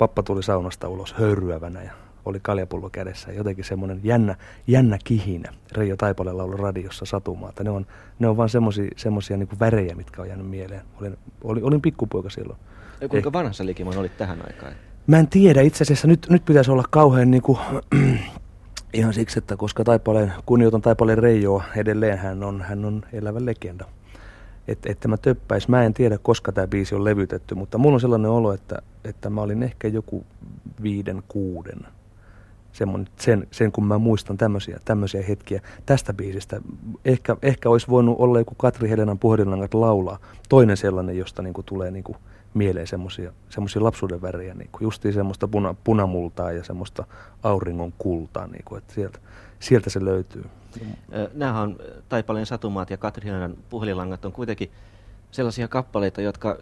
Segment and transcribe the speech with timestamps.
[0.00, 1.92] pappa tuli saunasta ulos höyryävänä ja
[2.24, 3.32] oli kaljapullo kädessä.
[3.32, 5.52] Jotenkin semmoinen jännä, jännä kihinä.
[5.72, 7.64] Reijo Taipale ollut radiossa satumaata.
[7.64, 7.86] Ne on,
[8.18, 8.48] ne on vaan
[8.96, 10.82] semmoisia niin värejä, mitkä on jäänyt mieleen.
[11.00, 12.58] Olin, olin, olin pikkupoika silloin.
[13.00, 13.32] Ja kuinka eh.
[13.32, 14.72] vanha sä Likimon olit tähän aikaan?
[15.06, 15.60] Mä en tiedä.
[15.60, 17.58] Itse asiassa nyt, nyt pitäisi olla kauhean niin kuin,
[18.92, 23.84] ihan siksi, että koska Taipaleen, kunnioitan Taipaleen Reijoa edelleen, hän on, hän on elävä legenda.
[24.70, 25.68] Että, että mä töppäis.
[25.68, 29.30] Mä en tiedä, koska tämä biisi on levytetty, mutta mulla on sellainen olo, että, että
[29.30, 30.24] mä olin ehkä joku
[30.82, 31.80] viiden, kuuden
[32.72, 36.60] semmoinen, sen, sen kun mä muistan tämmöisiä, tämmöisiä hetkiä tästä biisistä.
[37.04, 40.18] Ehkä, ehkä olisi voinut olla joku Katri Helenan puhelinlangat laulaa.
[40.48, 42.16] Toinen sellainen, josta niin kuin tulee niin kuin
[42.54, 43.32] mieleen semmoisia
[43.80, 47.04] lapsuuden värejä, niin kuin justiin semmoista puna, punamultaa ja semmoista
[47.42, 49.18] auringon kultaa, niin kuin, että sieltä,
[49.60, 50.44] sieltä se löytyy.
[51.34, 51.76] Nämähän on
[52.08, 54.70] Taipaleen satumaat ja Katri Helenan puhelinlangat on kuitenkin
[55.30, 56.56] sellaisia kappaleita, jotka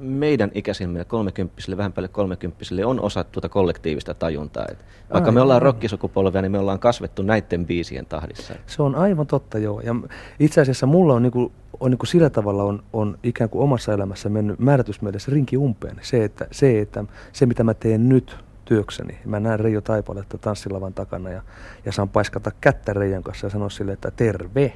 [0.00, 4.66] meidän ikäisimmille kolmekymppisille, vähän päälle kolmekymppisille on osa tuota kollektiivista tajuntaa.
[4.70, 4.78] Et
[5.12, 8.54] vaikka Ai, me ollaan rokkisukupolvia, niin me ollaan kasvettu näiden biisien tahdissa.
[8.66, 9.80] Se on aivan totta, joo.
[9.80, 9.94] Ja
[10.40, 14.28] itse asiassa mulla on, niinku, on niinku sillä tavalla on, on ikään kuin omassa elämässä
[14.28, 15.96] mennyt määrätysmielessä rinki umpeen.
[16.02, 18.36] Se, että, se, että se mitä mä teen nyt
[18.66, 19.18] työkseni.
[19.24, 21.42] Mä näen Reijo Taipaletta tanssilavan takana ja,
[21.84, 24.72] ja saan paiskata kättä Reijon kanssa ja sanoa sille, että terve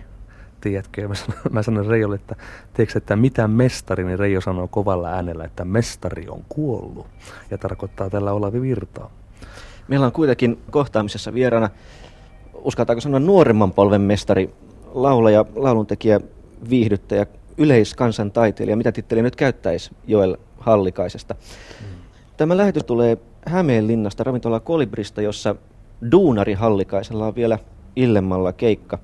[0.61, 1.09] tiedätkö?
[1.09, 2.37] Mä sanon, mä sanon Reijolle, että
[2.75, 7.07] tiedätkö, että mitä mestari, niin Reijo sanoo kovalla äänellä, että mestari on kuollut.
[7.51, 9.11] Ja tarkoittaa tällä Olavi Virtaa.
[9.89, 11.71] Meillä on kuitenkin kohtaamisessa vieraana,
[12.55, 14.55] uskaltaako sanoa nuoremman polven mestari,
[14.93, 16.21] laulaja, lauluntekijä,
[16.71, 17.27] viihdyttäjä,
[17.59, 18.77] yleiskansantaiteilija.
[18.77, 21.35] Mitä titteliä nyt käyttäisi Joel Hallikaisesta?
[21.81, 21.89] Hmm.
[22.37, 25.55] Tämä lähetys tulee Hämeenlinnasta, ravintola Kolibrista, jossa
[26.13, 27.59] Duunari Hallikaisella on vielä
[27.97, 28.99] illemmalla keikka.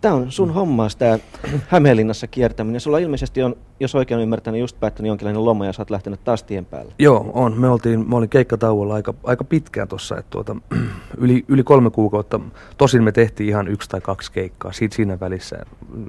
[0.00, 1.18] Tämä on sun hommaas, tämä
[1.68, 2.80] Hämeenlinnassa kiertäminen.
[2.80, 6.42] Sulla ilmeisesti on, jos oikein ymmärtänyt, just päättänyt jonkinlainen loma ja sä oot lähtenyt taas
[6.42, 6.92] tien päälle.
[6.98, 7.60] Joo, on.
[7.60, 10.56] Me oltiin, mä olin keikkatauolla aika, aika pitkään tuossa, tuota,
[11.18, 12.40] yli, yli kolme kuukautta.
[12.76, 15.56] Tosin me tehtiin ihan yksi tai kaksi keikkaa siitä siinä välissä.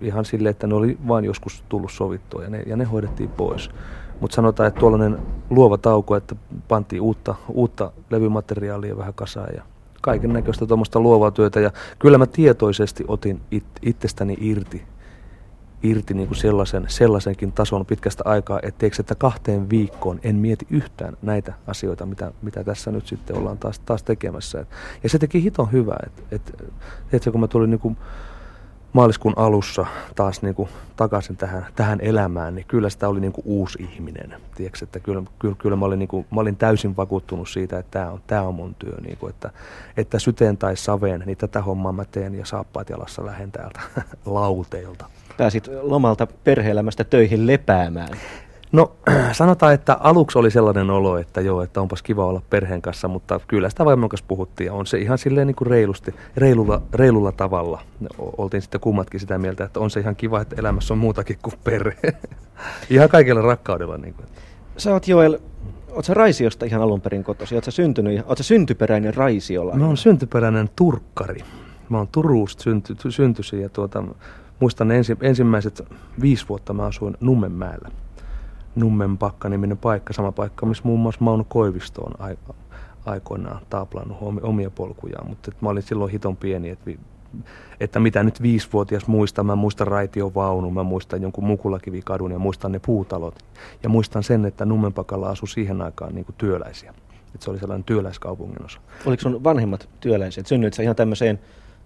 [0.02, 3.70] Ihan silleen, että ne oli vain joskus tullut sovittua ja ne, ja ne hoidettiin pois.
[4.22, 6.36] Mutta sanotaan, että tuollainen luova tauko, että
[6.68, 9.64] pantiin uutta, uutta levymateriaalia vähän kasaan ja
[10.02, 11.60] kaiken näköistä tuommoista luovaa työtä.
[11.60, 14.84] Ja kyllä mä tietoisesti otin it, itsestäni irti,
[15.84, 21.18] irti niin kuin sellaisen, sellaisenkin tason pitkästä aikaa, etteikö että kahteen viikkoon en mieti yhtään
[21.22, 24.66] näitä asioita, mitä, mitä tässä nyt sitten ollaan taas, taas tekemässä.
[25.04, 26.72] Ja se teki hiton hyvää, että et,
[27.14, 27.98] et, kun mä tulin niin kuin,
[28.94, 29.86] maaliskuun alussa
[30.16, 34.34] taas niin kuin takaisin tähän, tähän elämään, niin kyllä sitä oli niin kuin uusi ihminen.
[34.56, 37.92] Tiedätkö, että kyllä, kyllä, kyllä mä, olin niin kuin, mä olin täysin vakuuttunut siitä, että
[37.92, 38.96] tämä on, tämä on mun työ.
[39.02, 39.50] Niin kuin, että,
[39.98, 43.80] että syteen tai saveen, niin tätä hommaa mä teen ja saappaat jalassa lähden täältä
[44.26, 45.06] lauteilta.
[45.38, 48.18] Pääsit lomalta perheelämästä töihin lepäämään.
[48.72, 48.92] No
[49.32, 53.40] sanotaan, että aluksi oli sellainen olo, että joo, että onpas kiva olla perheen kanssa, mutta
[53.48, 57.32] kyllä sitä vaimon kanssa puhuttiin ja on se ihan silleen niin kuin reilusti, reilulla, reilulla
[57.32, 57.82] tavalla.
[58.18, 61.56] Oltiin sitten kummatkin sitä mieltä, että on se ihan kiva, että elämässä on muutakin kuin
[61.64, 62.14] perhe.
[62.90, 63.98] ihan kaikella rakkaudella.
[63.98, 64.26] Niin kuin.
[64.78, 65.40] Sä oot Joel,
[65.92, 67.56] oot sä Raisiosta ihan alun perin kotosi?
[67.56, 69.76] Oot sä syntynyt, oot sä syntyperäinen Raisiola?
[69.76, 71.40] Mä oon syntyperäinen turkkari.
[71.90, 74.04] Mä oon Turusta synty, syntyisin ja tuota,
[74.60, 75.82] muistan ensi, ensimmäiset
[76.22, 77.90] viisi vuotta mä asuin Nummenmäellä.
[78.76, 82.36] Nummen pakka-niminen paikka, sama paikka, missä muun muassa Mauno Koivisto on
[83.06, 86.92] aikoinaan taaplannut omia polkujaan, mutta mä olin silloin hiton pieni, että,
[87.80, 89.88] että mitä nyt viisivuotias muistan, mä muistan
[90.36, 93.36] vaunu, mä muistan jonkun Mukulakivikadun ja muistan ne puutalot.
[93.84, 96.94] Ja muistan sen, että Nummenpakalla asui siihen aikaan niin kuin työläisiä.
[97.34, 98.80] Että se oli sellainen työläiskaupungin osa.
[99.06, 100.48] Oliko sun vanhemmat työläiset?
[100.48, 101.40] Synnyit sä ihan tämmöiseen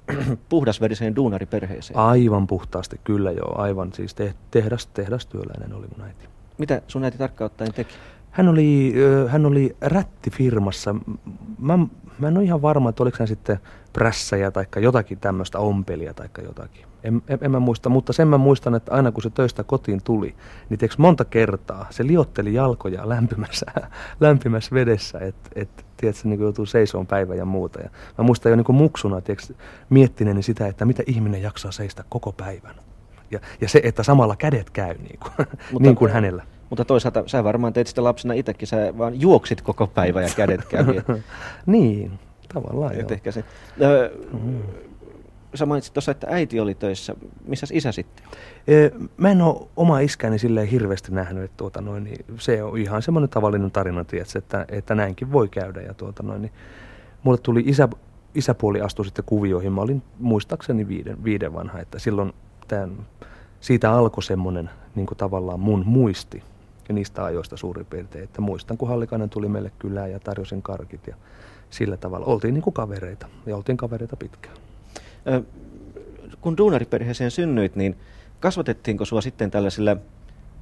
[0.50, 2.00] puhdasveriseen duunariperheeseen?
[2.00, 3.62] Aivan puhtaasti, kyllä joo.
[3.62, 6.34] Aivan siis te, tehdas, tehdastyöläinen oli mun äiti.
[6.57, 7.95] Mitä sun äiti tarkkaan ottaen teki?
[8.31, 8.93] Hän oli,
[9.27, 10.95] hän oli rättifirmassa.
[11.59, 11.77] Mä,
[12.19, 13.59] mä en ole ihan varma, että oliko hän sitten
[13.93, 16.85] prässäjä tai jotakin tämmöistä ompelia tai jotakin.
[17.03, 20.01] En, en, en mä muista, mutta sen mä muistan, että aina kun se töistä kotiin
[20.03, 20.35] tuli,
[20.69, 23.65] niin tiiäks, monta kertaa se liotteli jalkoja lämpimässä,
[24.19, 27.81] lämpimässä vedessä, että et, tiedätkö, niin joutuu seisoon päivä ja muuta.
[27.81, 29.53] Ja mä muistan jo niin muksuna tiiäks,
[29.89, 32.75] miettineeni sitä, että mitä ihminen jaksaa seistä koko päivän.
[33.31, 35.33] Ja, ja se, että samalla kädet käy niin kuin,
[35.72, 36.44] mutta, niin kuin hänellä.
[36.69, 40.66] Mutta toisaalta sä varmaan teit sitä lapsena itsekin, sä vaan juoksit koko päivä ja kädet
[40.66, 41.01] kävi.
[41.66, 42.19] niin,
[42.54, 43.07] tavallaan joo.
[43.12, 43.44] Ehkä se.
[43.81, 44.12] Ö,
[44.44, 44.62] mm.
[45.56, 47.16] Sä mainitsit tuossa, että äiti oli töissä.
[47.48, 48.25] Missä isä sitten
[49.18, 53.01] Mä en ole oma iskäni silleen hirveästi nähnyt, että tuota noin, niin se on ihan
[53.01, 55.81] semmoinen tavallinen tarina, tietysti, että, että näinkin voi käydä.
[55.81, 56.51] Ja tuota noin, niin
[57.24, 57.89] mulle tuli isä,
[58.36, 59.71] isäpuoli astui sitten kuvioihin.
[59.71, 62.33] Mä olin muistaakseni viiden, viiden vanha, että silloin
[62.67, 62.97] tämän,
[63.59, 66.44] siitä alkoi semmoinen niin tavallaan mun muisti
[66.89, 68.23] ja niistä ajoista suurin piirtein.
[68.23, 71.15] Että muistan, kun Hallikainen tuli meille kylään ja tarjosin karkit ja
[71.69, 72.25] sillä tavalla.
[72.25, 74.56] Oltiin niin kuin kavereita ja oltiin kavereita pitkään.
[75.27, 75.44] Ö,
[76.41, 77.97] kun duunariperheeseen synnyit, niin
[78.39, 79.97] kasvatettiinko sua sitten tällaisilla,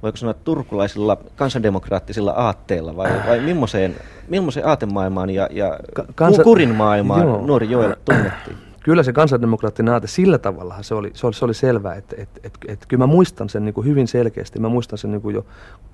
[0.02, 3.96] voiko sanoa turkulaisilla kansandemokraattisilla aatteilla vai, vai millaiseen,
[4.28, 5.78] millaiseen aatemaailmaan ja, ja
[6.14, 6.42] Kansa...
[6.42, 7.46] kurin maailmaan Joo.
[7.46, 8.63] nuori Joel tunnettiin?
[8.84, 12.40] Kyllä se kansandemokraattinen aate sillä tavalla se oli, se oli, se oli selvä, että että
[12.44, 15.34] että että kyllä mä muistan sen niin kuin hyvin selkeästi, mä muistan sen niin kuin
[15.34, 15.46] jo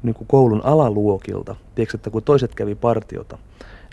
[0.02, 3.38] niin kuin koulun alaluokilta, tiedätkö, että kun toiset kävi partiota,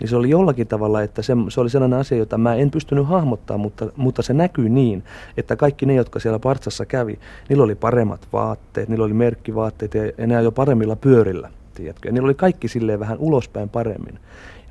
[0.00, 3.06] niin se oli jollakin tavalla, että se, se oli sellainen asia, jota mä en pystynyt
[3.06, 5.04] hahmottaa, mutta, mutta se näkyy niin,
[5.36, 7.18] että kaikki ne, jotka siellä partsassa kävi,
[7.48, 12.26] niillä oli paremmat vaatteet, niillä oli merkkivaatteet ja enää jo paremmilla pyörillä, tiedätkö, ja niillä
[12.26, 14.18] oli kaikki silleen vähän ulospäin paremmin.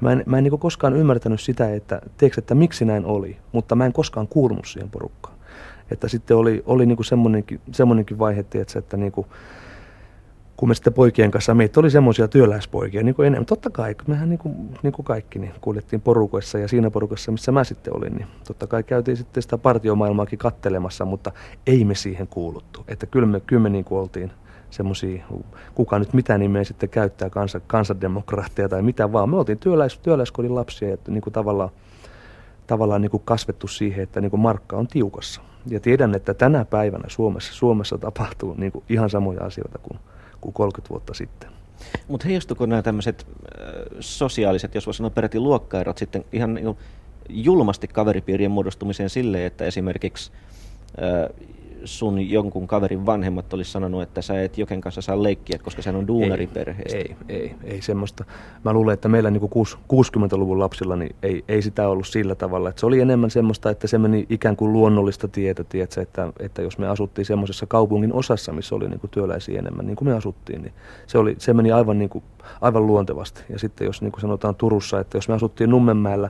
[0.02, 3.76] Mä en, mä en niin koskaan ymmärtänyt sitä, että, tiedätkö, että miksi näin oli, mutta
[3.76, 5.38] mä en koskaan kuulunut siihen porukkaan.
[5.92, 9.28] Että sitten oli, oli niin semmoinenkin, semmoinenkin vaihe, tiedätkö, että niin kuin,
[10.58, 13.46] kun me sitten poikien kanssa, meitä oli semmoisia työläispoikia, niin kuin enemmän.
[13.46, 17.52] Totta kai, mehän niin kuin, niin kuin kaikki niin kuljettiin porukoissa ja siinä porukassa, missä
[17.52, 21.32] mä sitten olin, niin totta kai käytiin sitten sitä partiomaailmaakin kattelemassa, mutta
[21.68, 22.86] ei me siihen kuuluttu.
[22.88, 24.32] Että kyllä me, kyllä me niin kuin oltiin,
[24.70, 25.24] semmoisia,
[25.76, 29.30] kuka nyt mitä nimeä sitten käyttää, kansa, kansandemokraatteja tai mitä vaan.
[29.30, 31.70] Me oltiin työläis, työläiskodin lapsia ja niin kuin tavallaan,
[32.68, 35.42] tavallaan niin kuin kasvettu siihen, että niin kuin markka on tiukassa.
[35.68, 40.00] Ja tiedän, että tänä päivänä Suomessa, Suomessa tapahtuu niin kuin ihan samoja asioita kuin,
[40.42, 41.50] kuin 30 vuotta sitten.
[42.08, 43.68] Mutta heijastuko nämä tämmöiset äh,
[44.00, 46.78] sosiaaliset, jos voisi sanoa peräti luokkaerot sitten ihan niin
[47.30, 50.32] julmasti kaveripiirien muodostumiseen sille, että esimerkiksi
[51.02, 51.48] äh,
[51.84, 55.96] sun jonkun kaverin vanhemmat olisi sanonut, että sä et Joken kanssa saa leikkiä, koska hän
[55.96, 56.98] on duunariperheestä?
[56.98, 58.26] Ei, ei, ei, ei semmoista.
[58.64, 59.42] Mä luulen, että meillä niin
[59.94, 62.70] 60-luvun lapsilla niin ei, ei sitä ollut sillä tavalla.
[62.70, 66.62] Että se oli enemmän semmoista, että se meni ikään kuin luonnollista tietä, tiedätkö, että, että
[66.62, 70.62] jos me asuttiin semmoisessa kaupungin osassa, missä oli niin työläisiä enemmän, niin kuin me asuttiin,
[70.62, 70.74] niin
[71.08, 72.24] se, oli, se meni aivan, niin kuin,
[72.62, 73.44] aivan luontevasti.
[73.50, 76.30] Ja sitten jos niin kuin sanotaan Turussa, että jos me asuttiin Nummenmäellä,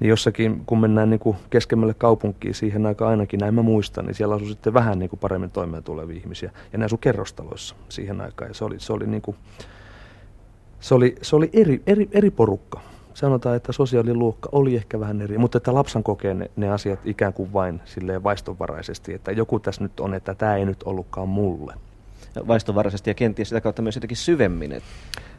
[0.00, 4.14] niin jossakin, kun mennään niin kuin keskemmälle kaupunkiin siihen aikaan ainakin, näin mä muistan, niin
[4.14, 6.50] siellä asui sitten vähän niin kuin paremmin toimeen tulevia ihmisiä.
[6.72, 8.50] Ja ne asui kerrostaloissa siihen aikaan.
[8.50, 9.36] Ja se oli, se oli, niin kuin,
[10.80, 12.80] se oli, se oli eri, eri, eri porukka.
[13.14, 17.32] Sanotaan, että sosiaaliluokka oli ehkä vähän eri, mutta että lapsan kokee ne, ne asiat ikään
[17.32, 21.74] kuin vain silleen vaistonvaraisesti, että joku tässä nyt on, että tämä ei nyt ollutkaan mulle.
[22.48, 24.72] Vaistonvaraisesti ja kenties sitä kautta myös jotenkin syvemmin.
[24.72, 24.88] Että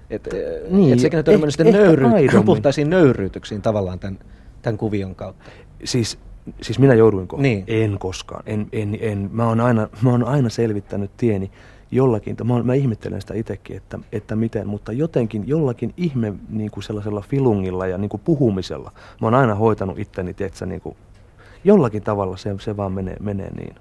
[0.10, 0.30] et,
[0.70, 2.06] niin, et sekin on törmännyt sitten nöyry,
[2.46, 4.20] puhtaisiin nöyryytyksiin tavallaan tämän
[4.62, 5.44] tämän kuvion kautta?
[5.84, 6.20] Siis,
[6.62, 7.38] siis minä jouduinko?
[7.38, 7.64] Niin.
[7.68, 8.44] En koskaan.
[8.46, 9.30] En, en, en.
[9.32, 11.52] Mä, oon aina, mä oon aina selvittänyt tieni
[11.92, 16.84] jollakin, mä, mä ihmettelen sitä itsekin, että, että miten, mutta jotenkin jollakin ihme niin kuin
[16.84, 18.92] sellaisella filungilla ja niin kuin puhumisella,
[19.22, 20.96] mä oon aina hoitanut itteni, tietsä, niin kuin,
[21.64, 23.76] jollakin tavalla se, se vaan menee, menee niin.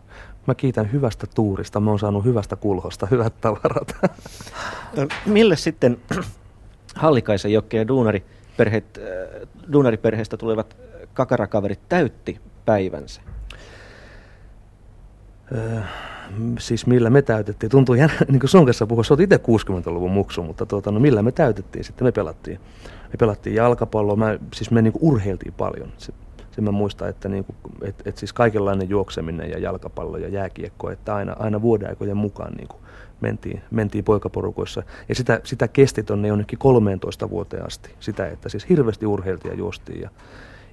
[0.46, 3.96] Mä kiitän hyvästä tuurista, mä oon saanut hyvästä kulhosta hyvät tavarat.
[5.26, 5.98] Mille sitten
[6.94, 8.24] Hallikaisen Jokke ja Duunari
[8.56, 10.76] perheet, äh, duunariperheestä tulevat
[11.14, 13.20] kakarakaverit täytti päivänsä?
[15.54, 15.80] Öö,
[16.58, 17.70] siis millä me täytettiin?
[17.70, 21.22] Tuntuu jännä, niin kuin sun kanssa puhua, sä itse 60-luvun muksu, mutta tuota, no millä
[21.22, 21.84] me täytettiin?
[21.84, 25.92] Sitten me pelattiin, me pelattiin jalkapalloa, mä, siis me niin kuin urheiltiin paljon.
[25.98, 26.12] Se,
[26.50, 30.90] se mä muistan, että niin kuin, et, et siis kaikenlainen juokseminen ja jalkapallo ja jääkiekko,
[30.90, 32.80] että aina, aina vuodenaikojen mukaan niin kuin
[33.20, 34.82] mentiin, mentiin poikaporukoissa.
[35.08, 37.90] Ja sitä, sitä kesti tuonne jonnekin 13 vuoteen asti.
[38.00, 40.00] Sitä, että siis hirveästi urheiltiin ja juostiin.
[40.00, 40.10] Ja,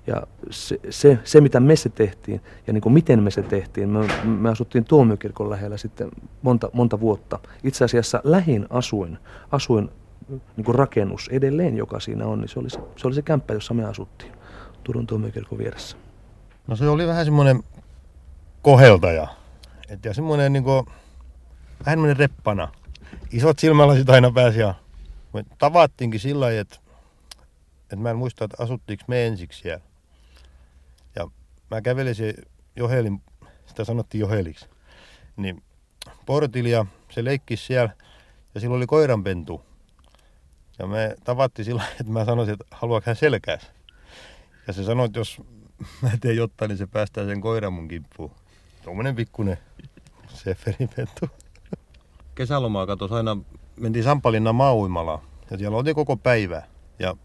[0.08, 3.90] ja se, se, se, mitä me se tehtiin ja niin kuin miten me se tehtiin,
[3.90, 6.10] me, me asuttiin tuomiokirkon lähellä sitten
[6.42, 7.40] monta, monta vuotta.
[7.64, 9.18] Itse asiassa lähin asuin,
[9.52, 9.90] asuin
[10.30, 13.54] niin kuin rakennus edelleen, joka siinä on, niin se oli se, se oli se kämppä,
[13.54, 14.32] jossa me asuttiin
[14.84, 15.98] Turun tuomiokirkon vieressä.
[16.68, 17.64] No se oli vähän semmoinen
[18.62, 19.28] koheltaja.
[19.90, 20.86] Et ja semmoinen niin kuin
[21.86, 22.72] vähän reppana.
[23.32, 24.74] Isot silmälasit aina pääsi ja
[25.34, 26.78] me tavattiinkin sillä lailla, että,
[27.82, 29.84] että mä en muista, että asuttiinko me ensiksi siellä.
[31.16, 31.28] Ja
[31.72, 32.34] mä kävelin se
[32.76, 33.22] Johelin,
[33.66, 34.66] sitä sanottiin Joheliksi,
[35.38, 35.64] niin
[36.26, 37.90] portilla ja se leikki siellä
[38.56, 39.62] ja sillä oli koiranpentu.
[40.80, 43.72] Ja me tavattiin sillä että mä sanoisin, että haluaako hän selkääs.
[44.68, 45.42] Ja se sanoi, että jos
[46.02, 48.32] mä teen jotain, niin se päästää sen koiran mun kimppuun.
[48.84, 49.58] Tuommoinen pikkunen
[50.28, 51.30] seferipentu
[52.38, 53.38] kesälomaa katos aina,
[53.76, 56.64] mentiin Sampalinnan mauimala ja siellä oltiin koko päivä.
[57.00, 57.16] Ja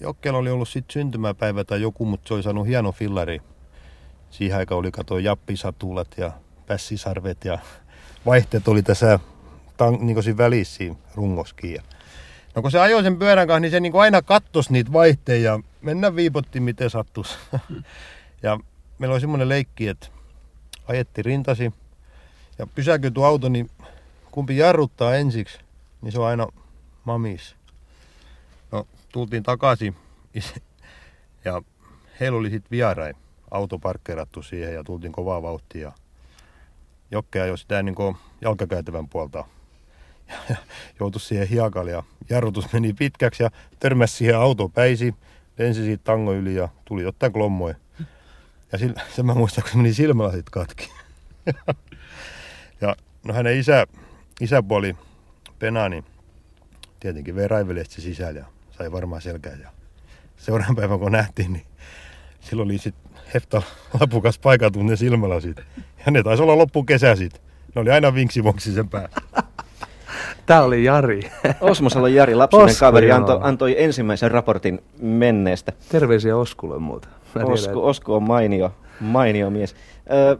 [0.00, 3.42] Jokkella oli ollut sitten syntymäpäivä tai joku, mutta se oli saanut hieno fillari.
[4.30, 6.32] Siihen aikaan oli kato jappisatulat ja
[6.66, 7.58] pässisarvet ja
[8.26, 9.18] vaihteet oli tässä
[9.76, 10.84] tan, niin siinä välissä.
[10.84, 11.82] Ja
[12.54, 15.60] no kun se ajoi sen pyörän kanssa, niin se niin aina kattos niitä vaihteja ja
[15.82, 17.38] mennä viipotti miten sattus.
[18.42, 18.60] ja
[18.98, 20.06] meillä oli semmoinen leikki, että
[20.88, 21.72] ajetti rintasi
[22.58, 23.70] ja pysäköity auto, niin
[24.30, 25.58] kumpi jarruttaa ensiksi,
[26.02, 26.46] niin se on aina
[27.04, 27.56] mamis.
[28.72, 29.96] No, tultiin takaisin
[31.44, 31.62] ja
[32.20, 33.16] heillä oli sitten vierain
[33.50, 35.92] auto parkkeerattu siihen ja tultiin kovaa vauhtia.
[37.10, 39.44] Jokkea jo sitä niin jalkakäytävän puolta
[40.50, 40.56] ja
[41.00, 45.14] joutui siihen hiekalle ja jarrutus meni pitkäksi ja törmäsi siihen auto päisi,
[45.58, 47.74] lensi siitä tango yli ja tuli jotain klommoja.
[48.72, 48.78] Ja
[49.16, 50.90] sen mä muistan, kun meni silmälasit katki.
[52.80, 53.86] ja no hänen isä,
[54.40, 54.96] isäpuoli
[55.58, 56.04] Penani
[57.00, 59.56] tietenkin vei raivelesti sisällä ja sai varmaan selkää.
[59.62, 59.70] Ja
[60.36, 61.64] seuraavan päivän kun nähtiin, niin
[62.40, 63.62] silloin oli sitten hefta
[64.00, 65.56] lapukas paikatun ne silmälasit.
[66.06, 67.42] Ja ne taisi olla loppukesä sitten.
[67.74, 69.20] Ne oli aina vinksivonksi sen päässä.
[70.46, 71.20] Tämä oli Jari.
[71.60, 75.72] Osmosalo Jari, lapsuuden Osku, kaveri, antoi, antoi ensimmäisen raportin menneestä.
[75.88, 77.08] Terveisiä Oskulle muuta.
[77.44, 79.76] Osku, Osku on mainio, mainio mies.
[80.12, 80.36] Öö,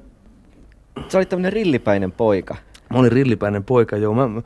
[1.09, 2.57] sä olit tämmöinen rillipäinen poika.
[2.91, 4.15] Mä olin rillipäinen poika, joo.
[4.15, 4.43] Mä,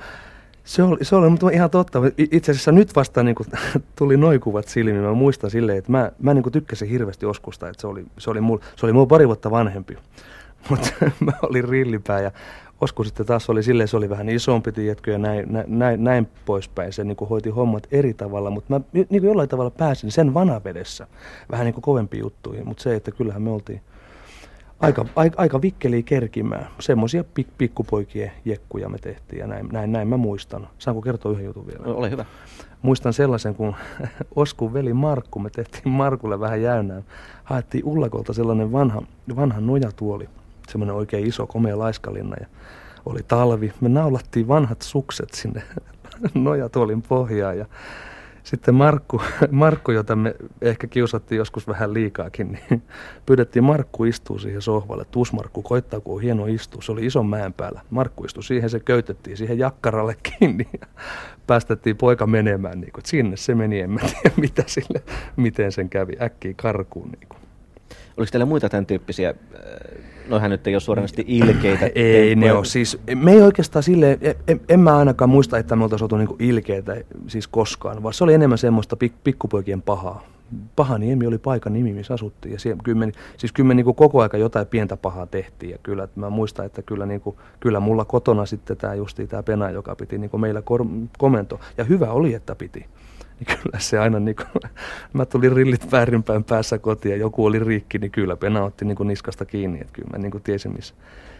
[0.64, 1.98] se oli, se oli mutta ihan totta.
[2.18, 3.48] Itse asiassa nyt vasta niin kuin,
[3.98, 5.02] tuli noikuvat silmiin.
[5.02, 7.68] Mä muistan silleen, että mä, mä niin kuin tykkäsin hirveästi Oskusta.
[7.68, 9.96] Että se oli, se oli, mul, se oli mulla pari vuotta vanhempi.
[10.70, 12.30] Mutta mä olin rillipää ja
[12.80, 16.92] Osku sitten taas oli silleen, se oli vähän isompi, tiedätkö, ja näin, näin, näin poispäin.
[16.92, 20.34] Se niin kuin hoiti hommat eri tavalla, mutta mä niin kuin jollain tavalla pääsin sen
[20.34, 21.06] vanavedessä
[21.50, 22.68] vähän niin kuin kovempiin juttuihin.
[22.68, 23.80] Mutta se, että kyllähän me oltiin
[24.84, 26.66] aika, aika, aika vikkeliä kerkimään.
[26.80, 30.68] Semmoisia pik, pikkupoikien jekkuja me tehtiin ja näin, näin, näin mä muistan.
[30.78, 31.84] Saanko kertoa yhden jutun vielä?
[31.84, 32.24] Ole hyvä.
[32.82, 33.74] Muistan sellaisen, kun
[34.36, 37.04] Oskun veli Markku, me tehtiin Markulle vähän jäynään.
[37.44, 39.02] Haettiin Ullakolta sellainen vanha,
[39.36, 40.28] vanha nojatuoli
[40.68, 42.46] semmoinen oikein iso, komea laiskalinna ja
[43.06, 43.72] oli talvi.
[43.80, 45.62] Me naulattiin vanhat sukset sinne
[46.34, 47.66] nojatuolin pohjaan ja
[48.44, 52.82] sitten Markku, Markku, jota me ehkä kiusattiin joskus vähän liikaakin, niin
[53.26, 55.04] pyydettiin Markku istuu siihen sohvalle.
[55.10, 56.82] Tuus Markku, koittaa kun on hieno istua.
[56.82, 57.80] Se oli ison mäen päällä.
[57.90, 60.86] Markku istui siihen, se köytettiin siihen jakkaralle kiinni ja
[61.46, 62.80] päästettiin poika menemään.
[62.80, 65.02] Niin kuin, sinne se meni, en mä tiedä mitä sille,
[65.36, 67.08] miten sen kävi äkkiä karkuun.
[67.08, 67.43] Niin kuin.
[68.16, 71.90] Oliko teillä muita tämän tyyppisiä, äh, noihän nyt ei ole suoranaisesti ilkeitä?
[71.94, 74.18] Ei ne ole, siis me ei oikeastaan sille,
[74.48, 78.24] en, en mä ainakaan muista, että me oltaisiin oltu niinku ilkeitä siis koskaan, vaan se
[78.24, 80.26] oli enemmän semmoista pik, pikkupoikien pahaa.
[80.76, 82.52] Pahaniemi oli paikan nimi, missä asuttiin.
[82.52, 85.72] Ja siellä, kyllä me, siis kyllä me niin koko aika jotain pientä pahaa tehtiin.
[85.72, 89.26] Ja kyllä, että mä muistan, että kyllä, niin kuin, kyllä mulla kotona sitten tämä justi
[89.26, 90.86] tämä Pena, joka piti niin meillä kor-
[91.18, 91.60] komento.
[91.78, 92.86] Ja hyvä oli, että piti
[93.40, 94.72] niin kyllä se aina, niin kuin,
[95.12, 98.96] mä tulin rillit väärinpäin päässä kotiin ja joku oli rikki, niin kyllä Pena otti niin
[98.96, 100.94] kuin niskasta kiinni, että kyllä mä niin kuin tiesin, missä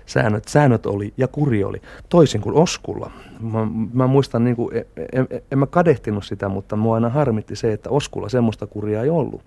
[0.06, 1.82] säännöt, säännöt oli ja kuri oli.
[2.08, 3.10] Toisin kuin Oskulla.
[3.40, 7.56] Mä, mä muistan, niin kuin, en, en, en mä kadehtinut sitä, mutta mua aina harmitti
[7.56, 9.42] se, että Oskulla semmoista kuria ei ollut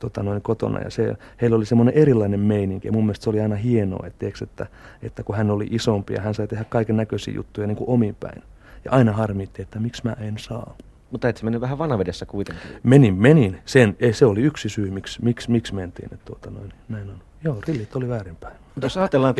[0.00, 3.40] tota noin, kotona ja se, heillä oli semmoinen erilainen meininki ja mun mielestä se oli
[3.40, 4.66] aina hienoa, että, että,
[5.02, 8.14] että kun hän oli isompi ja hän sai tehdä kaiken näköisiä juttuja niin kuin omin
[8.20, 8.42] päin.
[8.84, 10.76] Ja aina harmitti, että miksi mä en saa.
[11.12, 12.70] Mutta et se mennyt vähän vanavedessä kuitenkin?
[12.82, 13.58] Menin, menin.
[13.64, 16.14] Sen, ei, se oli yksi syy, miksi, miksi, miksi mentiin.
[16.14, 17.16] Että tuota noin, näin on.
[17.44, 18.54] Joo, rillit oli väärinpäin.
[18.74, 19.34] Mutta jos ajatellaan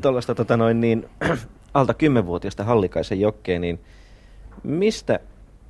[0.00, 1.08] tuollaista tota noin, niin,
[1.74, 3.80] alta kymmenvuotiaista Hallikaisen jokkeen, niin
[4.62, 5.20] mistä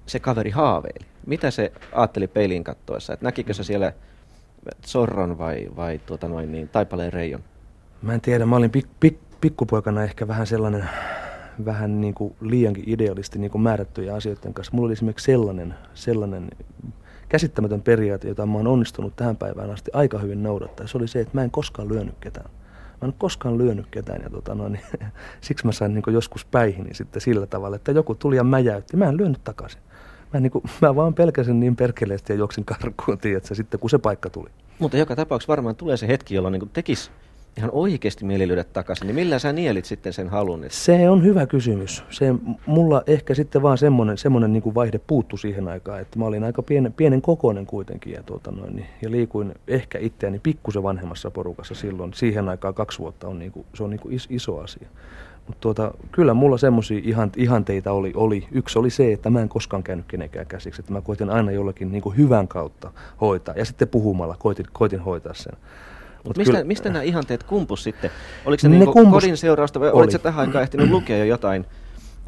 [0.06, 1.06] se kaveri haaveili?
[1.26, 3.12] Mitä se ajatteli peiliin kattoessa?
[3.12, 3.92] Et näkikö se siellä
[4.86, 7.44] Zorron vai, vai tuota noin, niin, Taipaleen Reijon?
[8.02, 10.88] Mä en tiedä, mä olin pik, pik, pikkupoikana ehkä vähän sellainen
[11.64, 14.72] vähän niin kuin liiankin idealisti niin kuin määrättyjä asioiden kanssa.
[14.74, 16.48] Mulla oli esimerkiksi sellainen, sellainen
[17.28, 20.86] käsittämätön periaate, jota mä oon onnistunut tähän päivään asti aika hyvin noudattaa.
[20.86, 22.50] Se oli se, että mä en koskaan lyönyt ketään.
[23.00, 24.82] Mä en koskaan lyönyt ketään ja tota, no, niin,
[25.40, 28.96] siksi mä sain niin joskus päihini sitten sillä tavalla, että joku tuli ja mäjäytti.
[28.96, 29.80] Mä en lyönyt takaisin.
[30.34, 33.98] Mä, niin kuin, mä vaan pelkäsin niin perkeleesti ja juoksin karkuun, tiedätkö, sitten kun se
[33.98, 34.50] paikka tuli.
[34.78, 37.10] Mutta joka tapauksessa varmaan tulee se hetki, jolloin niin tekisi
[37.58, 40.64] ihan oikeasti mieli lyödä takaisin, niin millä sä nielit sitten sen halun?
[40.64, 40.76] Että...
[40.76, 42.04] Se on hyvä kysymys.
[42.10, 42.34] Se,
[42.66, 46.44] mulla ehkä sitten vaan semmoinen, semmoinen niin kuin vaihde puuttu siihen aikaan, että mä olin
[46.44, 51.30] aika pienen, pienen kokoinen kuitenkin ja, tuota noin, niin, ja liikuin ehkä itseäni pikkusen vanhemmassa
[51.30, 52.14] porukassa silloin.
[52.14, 54.88] Siihen aikaan kaksi vuotta on, niin kuin, se on niin kuin is, iso asia.
[55.46, 58.48] Mutta tuota, kyllä mulla semmoisia ihan, ihanteita oli, oli.
[58.52, 60.80] Yksi oli se, että mä en koskaan käynyt kenenkään käsiksi.
[60.80, 63.54] Että mä koitin aina jollakin niin hyvän kautta hoitaa.
[63.54, 65.56] Ja sitten puhumalla koitin, koitin hoitaa sen.
[66.28, 68.10] Mut mistä, kyllä, mistä nämä ihanteet kumpus sitten?
[68.44, 69.22] Oliko se niin kumpus...
[69.22, 71.66] kodin seurausta vai oliko se tähän aikaan ehtinyt lukea jo jotain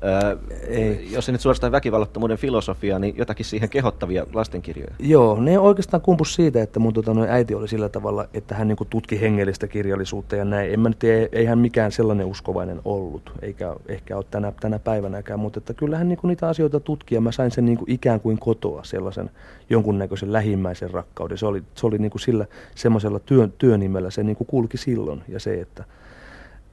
[0.05, 0.37] Öö,
[0.69, 1.09] ei.
[1.13, 4.95] Jos se nyt suorastaan väkivallattomuuden filosofia, niin jotakin siihen kehottavia lastenkirjoja.
[4.99, 8.85] Joo, ne oikeastaan kumpus siitä, että mun tota, äiti oli sillä tavalla, että hän niinku
[8.85, 10.73] tutki hengellistä kirjallisuutta ja näin.
[10.73, 15.41] En mä nyt, ei, eihän mikään sellainen uskovainen ollut, eikä ehkä ole tänä, tänä päivänäkään,
[15.41, 18.85] mutta että kyllähän niinku niitä asioita tutki ja mä sain sen niinku ikään kuin kotoa
[18.85, 19.31] sellaisen
[19.71, 21.39] jonkunnäköisen lähimmäisen rakkauden.
[21.39, 25.61] Se oli, se oli niinku sillä semmoisella työn, työnimellä, se niinku kulki silloin ja se,
[25.61, 25.85] että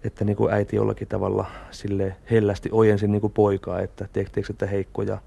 [0.08, 4.66] että niin kuin äiti jollakin tavalla sille hellästi ojensi niin kuin poikaa, että tiedätkö, että
[4.66, 5.18] heikkoja,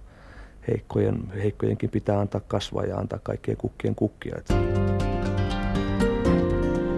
[0.69, 4.37] heikkojen, heikkojenkin pitää antaa kasvaa ja antaa kaikkien kukkien kukkia.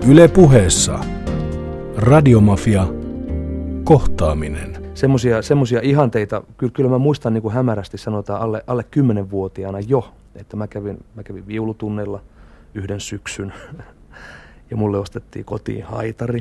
[0.09, 0.99] Yle puheessa.
[1.97, 2.87] Radiomafia.
[3.85, 4.91] Kohtaaminen.
[4.95, 10.15] Semmoisia semmosia ihanteita, kyllä, kyllä mä muistan niin kuin hämärästi sanotaan alle, alle 10-vuotiaana jo,
[10.35, 12.23] että mä kävin, mä kävin viulutunnella
[12.75, 13.53] yhden syksyn
[14.71, 16.41] ja mulle ostettiin kotiin haitari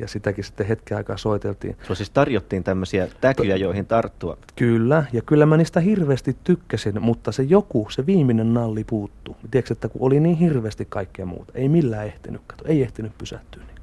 [0.00, 1.76] ja sitäkin sitten hetken aikaa soiteltiin.
[1.82, 4.36] Sulla siis tarjottiin tämmöisiä täkyjä, joihin tarttua.
[4.56, 9.36] Kyllä, ja kyllä mä niistä hirveästi tykkäsin, mutta se joku, se viimeinen nalli puuttuu.
[9.50, 13.62] Tiedätkö, että kun oli niin hirveästi kaikkea muuta, ei millään ehtinyt, kato, ei ehtinyt pysähtyä.
[13.64, 13.80] Niin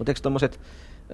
[0.00, 0.60] mutta eikö tuommoiset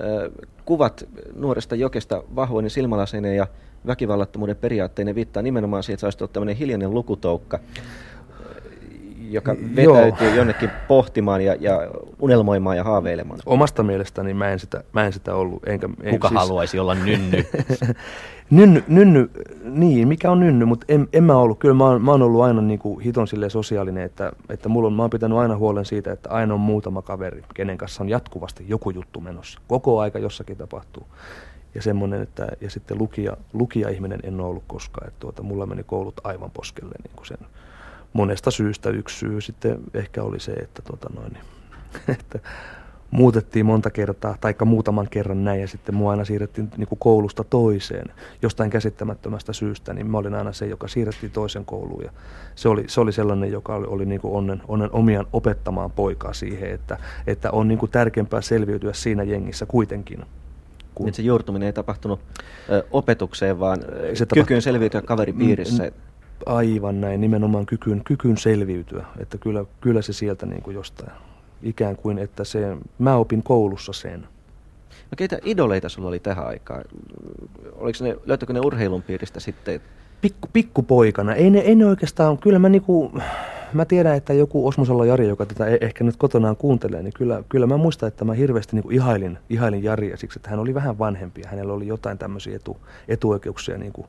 [0.01, 3.47] äh, kuvat nuoresta jokesta vahvoinen silmälaseinen ja
[3.87, 7.59] väkivallattomuuden periaatteinen viittaa nimenomaan siihen, että sä olisit tämmöinen hiljainen lukutoukka,
[9.31, 10.37] joka vetäytyy Joo.
[10.37, 11.81] jonnekin pohtimaan ja, ja
[12.21, 13.41] unelmoimaan ja haaveilemaan.
[13.47, 15.69] Omasta mielestäni mä en sitä, mä en sitä ollut.
[15.69, 16.41] Enkä, en, Kuka siis...
[16.41, 17.47] haluaisi olla nynny?
[18.51, 18.85] nynny?
[18.89, 19.31] Nynny,
[19.65, 21.59] niin, mikä on nynny, mutta en, en mä ollut.
[21.59, 24.87] Kyllä mä oon, mä oon ollut aina niin kuin hiton sille sosiaalinen, että, että mulla
[24.87, 28.09] on, mä oon pitänyt aina huolen siitä, että aina on muutama kaveri, kenen kanssa on
[28.09, 29.61] jatkuvasti joku juttu menossa.
[29.69, 31.07] Koko aika jossakin tapahtuu.
[31.75, 35.09] Ja semmoinen, että ja sitten lukija, lukija-ihminen en ole ollut koskaan.
[35.09, 37.39] Että tuota, mulla meni koulut aivan poskelle niin kuin sen
[38.17, 38.91] monesta syystä.
[38.91, 41.39] Yksi syy sitten ehkä oli se, että, tota noin,
[42.19, 42.39] että
[43.11, 47.45] muutettiin monta kertaa, tai muutaman kerran näin, ja sitten mua aina siirrettiin niin kuin koulusta
[47.45, 48.07] toiseen
[48.43, 52.11] jostain käsittämättömästä syystä, niin mä olin aina se, joka siirrettiin toisen kouluun, ja
[52.55, 56.33] se oli, se oli sellainen, joka oli, oli niin kuin onnen, onnen omian opettamaan poikaa
[56.33, 60.25] siihen, että, että on niin kuin tärkeämpää selviytyä siinä jengissä kuitenkin.
[60.95, 61.07] Kun...
[61.07, 62.21] Niin se juurtuminen ei tapahtunut
[62.71, 63.79] ö, opetukseen, vaan
[64.15, 65.83] se kykyyn selviytyä kaveripiirissä.
[65.83, 65.93] Mm,
[66.47, 71.11] Aivan näin, nimenomaan kykyn, kykyn selviytyä, että kyllä, kyllä se sieltä niin kuin jostain,
[71.63, 74.21] ikään kuin, että se, mä opin koulussa sen.
[75.11, 76.85] No keitä idoleita sulla oli tähän aikaan?
[77.73, 79.81] Oliko ne, löytyykö ne urheilun piiristä sitten?
[80.21, 83.13] Pikku, pikkupoikana, ei ne, ei ne oikeastaan, kyllä mä niinku,
[83.73, 87.43] mä tiedän, että joku Osmosalo Jari, joka tätä e- ehkä nyt kotonaan kuuntelee, niin kyllä,
[87.49, 90.99] kyllä mä muistan, että mä hirveästi niinku ihailin, ihailin Jaria siksi, että hän oli vähän
[90.99, 92.77] vanhempi ja hänellä oli jotain tämmöisiä etu,
[93.09, 94.07] etuoikeuksia niinku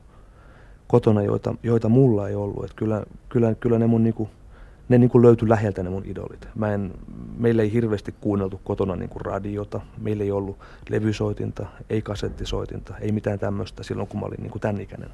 [0.88, 2.64] kotona, joita, joita mulla ei ollut.
[2.64, 4.28] Et kyllä, kyllä, kyllä ne mun niinku,
[4.88, 6.48] ne niinku löytyi läheltä ne mun idolit.
[6.54, 6.94] Mä en,
[7.38, 10.58] meillä ei hirveästi kuunneltu kotona niinku radiota, meillä ei ollut
[10.90, 15.10] levysoitinta, ei kasettisoitinta, ei mitään tämmöistä silloin kun mä olin niinku tämän ikäinen.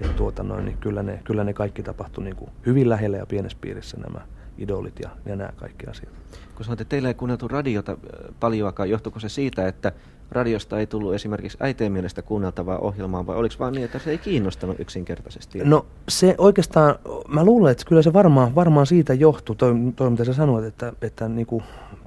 [0.00, 3.58] Et tuota noin, niin kyllä, ne, kyllä ne kaikki tapahtui niinku hyvin lähellä ja pienessä
[3.60, 4.20] piirissä nämä
[4.58, 6.12] idolit ja, ja nämä kaikki asiat.
[6.54, 7.98] Kun sanoit, että teillä ei kuunneltu radiota äh,
[8.40, 9.92] paljoakaan, johtuiko se siitä, että
[10.30, 14.18] radiosta ei tullut esimerkiksi äiteen mielestä kuunneltavaa ohjelmaa, vai oliko vaan niin, että se ei
[14.18, 15.58] kiinnostanut yksinkertaisesti?
[15.64, 16.94] No se oikeastaan,
[17.28, 20.92] mä luulen, että kyllä se varmaan, varmaan siitä johtuu, toi, toi mitä sä sanoit, että,
[21.02, 21.62] että niinku,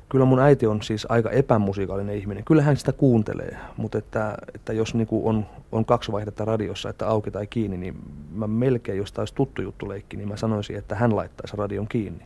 [0.09, 2.43] kyllä mun äiti on siis aika epämusiikallinen ihminen.
[2.43, 7.07] Kyllä hän sitä kuuntelee, mutta että, että jos niinku on, on kaksi vaihdetta radiossa, että
[7.07, 7.95] auki tai kiinni, niin
[8.35, 12.25] mä melkein, jos taisi tuttu juttu leikki, niin mä sanoisin, että hän laittaisi radion kiinni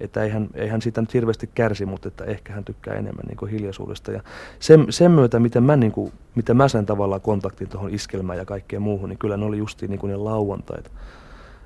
[0.00, 4.12] että eihän, eihän siitä nyt hirveästi kärsi, mutta että ehkä hän tykkää enemmän niin hiljaisuudesta.
[4.12, 4.22] Ja
[4.58, 8.44] sen, sen myötä, miten mä, niin kuin, miten mä sen tavallaan kontaktin tuohon iskelmään ja
[8.44, 10.90] kaikkeen muuhun, niin kyllä ne oli justiin niin kuin ne lauantait.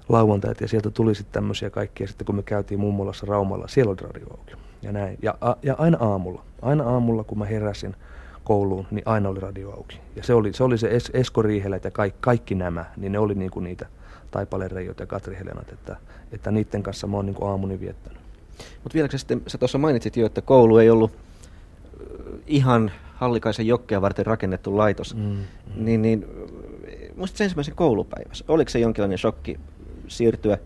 [0.08, 0.60] lauantait.
[0.60, 4.26] Ja sieltä tuli sitten tämmöisiä kaikkia, sitten kun me käytiin mummolassa Raumalla, siellä oli radio
[4.30, 4.52] auki.
[4.82, 5.18] Ja, näin.
[5.22, 7.96] Ja, a, ja aina aamulla, aina aamulla kun mä heräsin
[8.44, 10.00] kouluun, niin aina oli radio auki.
[10.16, 13.18] Ja se oli se, oli se es, Esko Riihelät ja kaikki, kaikki nämä, niin ne
[13.18, 13.86] oli niin kuin niitä
[14.30, 15.96] Taipale Reijot ja Katri Helenat, että,
[16.32, 18.20] että niiden kanssa mä oon niin aamuni viettänyt.
[18.82, 21.12] Mutta vieläkö sitten, sä tuossa mainitsit jo, että koulu ei ollut
[22.46, 25.44] ihan Hallikaisen jokkea varten rakennettu laitos, mm, mm.
[25.76, 26.26] niin, niin
[27.16, 29.60] muistat ensimmäisen koulupäivässä, oliko se jonkinlainen shokki
[30.08, 30.58] siirtyä,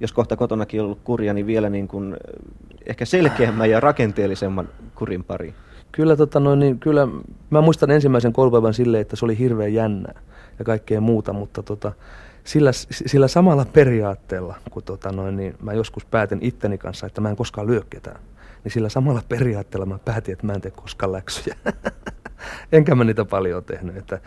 [0.00, 2.16] jos kohta kotonakin on ollut kurja, niin vielä niin kuin
[2.86, 5.54] ehkä selkeämmän ja rakenteellisemman kurin pari?
[5.92, 7.08] Kyllä, tota noin, niin, kyllä
[7.50, 10.20] mä muistan ensimmäisen koulupäivän silleen, että se oli hirveän jännää
[10.58, 11.92] ja kaikkea muuta, mutta tota,
[12.44, 17.30] sillä, sillä samalla periaatteella, kun tota noin, niin mä joskus päätin itteni kanssa, että mä
[17.30, 18.20] en koskaan lyö ketään,
[18.64, 21.56] niin sillä samalla periaatteella mä päätin, että mä en tee koskaan läksyjä.
[22.72, 23.96] Enkä mä niitä paljon tehnyt.
[23.96, 24.20] Että,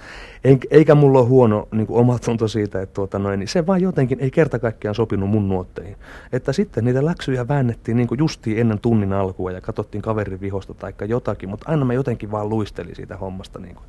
[0.44, 4.20] en, eikä mulla ole huono niin omatunto siitä, että tuota noin, niin se vaan jotenkin
[4.20, 5.96] ei kerta kaikkiaan sopinut mun nuotteihin.
[6.32, 10.94] Että sitten niitä läksyjä väännettiin niin justiin ennen tunnin alkua ja katsottiin kaverin vihosta tai
[11.08, 13.60] jotakin, mutta aina mä jotenkin vaan luistelin siitä hommasta.
[13.60, 13.86] Niin kuin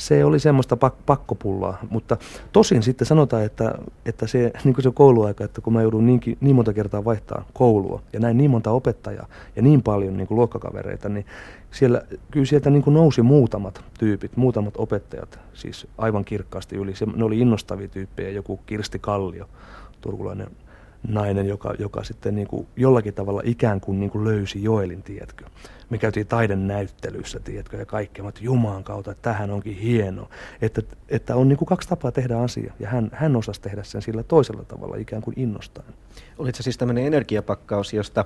[0.00, 2.16] se oli semmoista pak- pakkopullaa, mutta
[2.52, 3.74] tosin sitten sanotaan, että,
[4.06, 7.44] että se, niin kuin se kouluaika, että kun mä joudun niinkin, niin monta kertaa vaihtaa
[7.52, 11.26] koulua ja näin niin monta opettajaa ja niin paljon niin kuin luokkakavereita, niin
[11.70, 16.94] siellä, kyllä sieltä niin kuin nousi muutamat tyypit, muutamat opettajat, siis aivan kirkkaasti yli.
[16.94, 19.48] Se, ne oli innostavia tyyppejä, joku Kirsti Kallio,
[20.00, 20.48] turkulainen
[21.08, 25.44] nainen, joka, joka sitten niin kuin jollakin tavalla ikään kuin, niin kuin löysi Joelin, tiedätkö.
[25.90, 28.24] Me käytiin taiden näyttelyssä, tiedätkö, ja kaikkea.
[28.24, 30.28] Mä Jumaan kautta, että tähän onkin hieno.
[30.62, 34.02] Että, että on niin kuin kaksi tapaa tehdä asia, ja hän, hän osasi tehdä sen
[34.02, 35.94] sillä toisella tavalla, ikään kuin innostaen.
[36.38, 38.24] Olit se siis tämmöinen energiapakkaus, josta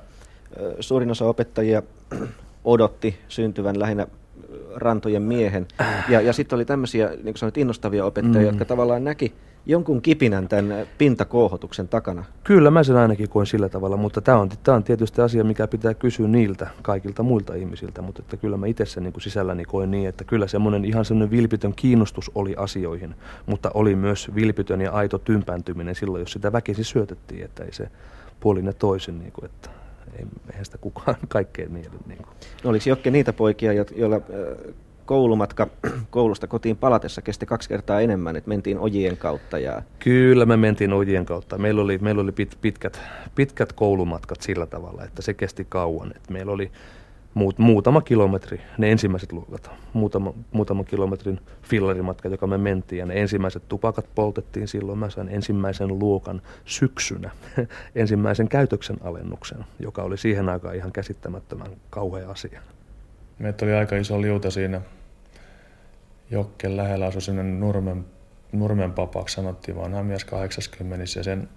[0.80, 1.82] suurin osa opettajia
[2.64, 4.06] odotti syntyvän lähinnä
[4.74, 5.66] rantojen miehen.
[6.08, 8.46] Ja, ja sitten oli tämmöisiä, niin kuin sanoit, innostavia opettajia, mm.
[8.46, 9.34] jotka tavallaan näki
[9.66, 12.24] jonkun kipinän tämän pintakoohotuksen takana.
[12.44, 15.66] Kyllä, mä sen ainakin koen sillä tavalla, mutta tämä on, tää on tietysti asia, mikä
[15.66, 19.64] pitää kysyä niiltä kaikilta muilta ihmisiltä, mutta että kyllä mä itse sen niin kuin sisälläni
[19.64, 23.14] koen niin, että kyllä semmoinen ihan semmoinen vilpitön kiinnostus oli asioihin,
[23.46, 27.88] mutta oli myös vilpitön ja aito tympääntyminen silloin, jos sitä väkisin syötettiin, että ei se
[28.40, 29.70] puolin ja toisin, niin kuin, että
[30.18, 31.88] ei, eihän sitä kukaan kaikkeen mieli.
[32.06, 32.34] Niin kuin.
[32.64, 34.20] No, oliko Jokke niitä poikia, joilla
[35.06, 35.66] koulumatka
[36.10, 39.58] koulusta kotiin palatessa kesti kaksi kertaa enemmän, että mentiin ojien kautta?
[39.58, 39.82] Ja...
[39.98, 41.58] Kyllä me mentiin ojien kautta.
[41.58, 43.00] Meillä oli, meillä oli pit, pitkät,
[43.34, 46.12] pitkät koulumatkat sillä tavalla, että se kesti kauan.
[46.16, 46.70] Että meillä oli
[47.34, 52.98] muut, muutama kilometri, ne ensimmäiset luokat, muutama, muutama kilometrin fillarimatka, joka me mentiin.
[52.98, 54.98] Ja ne ensimmäiset tupakat poltettiin silloin.
[54.98, 57.30] Mä sain ensimmäisen luokan syksynä,
[57.94, 62.60] ensimmäisen käytöksen alennuksen, joka oli siihen aikaan ihan käsittämättömän kauhea asia.
[63.38, 64.80] Meitä oli aika iso liuta siinä
[66.30, 68.04] Jokken lähellä, asui sinne Nurmen,
[68.52, 71.48] Nurmen papaksi, sanottiin vanha mies 80 ja sen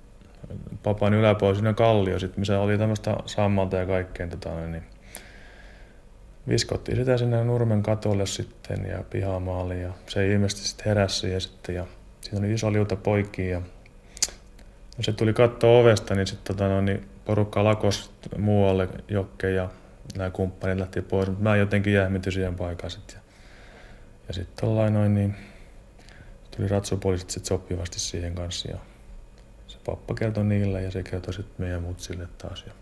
[0.83, 4.83] papan yläpuolella siinä kallio, sit, missä oli tämmöistä sammalta ja kaikkeen tota, niin
[6.47, 11.75] viskottiin sitä sinne Nurmen katolle sitten ja pihamaaliin ja se ilmeisesti sitten heräsi siihen sitten
[11.75, 11.85] ja
[12.21, 13.59] siinä oli iso liuta poikia ja
[14.97, 19.69] no se tuli katto ovesta, niin sitten tota, no, niin porukka lakos muualle Jokke ja
[20.15, 23.15] nämä kumppanit lähti pois, mutta mä jotenkin jähmityin siihen paikkaan sitten.
[23.15, 23.21] Ja,
[24.27, 25.35] ja sitten noin, niin
[26.57, 28.77] tuli ratsupoliisit sitten sopivasti siihen kanssa ja
[29.67, 32.63] se pappa kertoi niille ja se kertoi sitten meidän mutsille taas.
[32.67, 32.73] Ja,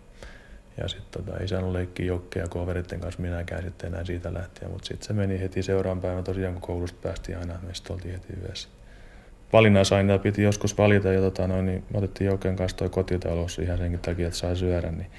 [0.76, 4.86] ja sitten tota, ei saanut leikkiä jokkeja kaveritten kanssa minäkään sitten enää siitä lähtien, mutta
[4.86, 8.32] sitten se meni heti seuraavan päivän tosiaan, kun koulusta päästiin aina, me sitten oltiin heti
[8.32, 8.68] yhdessä.
[9.52, 14.00] Valinnaisaineita piti joskus valita ja tota, noin, niin otettiin Joken kanssa toi kotitalous ihan senkin
[14.00, 15.10] takia, että sai syödä, niin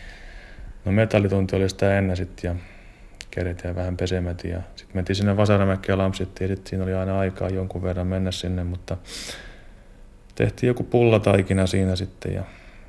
[0.85, 2.55] No metallitunti oli sitä ennen sitten ja
[3.31, 7.19] kerittiin vähän pesemät ja sitten mentiin sinne Vasaramäkkiä ja lampsittiin ja sitten siinä oli aina
[7.19, 8.97] aikaa jonkun verran mennä sinne, mutta
[10.35, 12.43] tehtiin joku pullataikina siinä sitten ja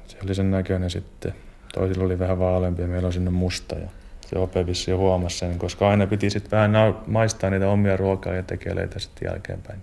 [0.07, 1.35] se oli sen näköinen sitten.
[1.75, 3.89] Toisilla oli vähän vaaleampi ja meillä on sinne musta ja
[4.27, 6.73] se Ope jo huomasi sen, koska aina piti sitten vähän
[7.07, 9.81] maistaa niitä omia ruokaa ja tekeleitä sitten jälkeenpäin.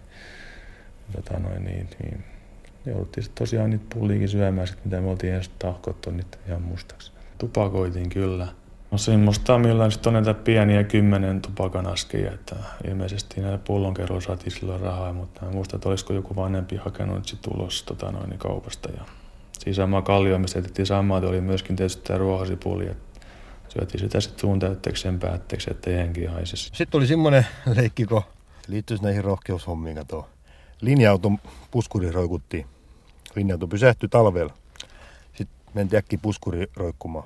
[1.15, 2.23] Tota noin, niin, niin.
[2.85, 7.14] Jouduttiin sitten tosiaan niitä pulliikin syömään, sit, mitä me oltiin ensin tahkottu niitä ihan mustaksi.
[7.37, 8.47] Tupakoitiin kyllä.
[8.91, 12.55] No semmoista, millä sitten on näitä pieniä kymmenen tupakan askia, että
[12.87, 17.47] ilmeisesti näitä pullonkerroja saatiin silloin rahaa, mutta en muista, että olisiko joku vanhempi hakenut sit
[17.47, 18.89] ulos tota noin, niin kaupasta.
[18.89, 19.05] Ja
[19.59, 23.19] siinä sama kallio, missä tehtiin samaa, oli myöskin tietysti tämä ruohasipuli, että
[23.69, 26.71] syötiin sitä sitten suun täytteeksi sen päätteeksi, että henki haisisi.
[26.73, 27.45] Sitten oli semmoinen
[27.75, 28.21] leikki, kun
[28.67, 30.29] liittyisi näihin rohkeushommiin, kato.
[30.81, 31.37] Linja-auton
[31.71, 32.65] puskuri roikuttiin.
[33.35, 34.53] Linja-auto pysähtyi talvella
[35.75, 37.25] mentiin äkki puskuri roikkumaan.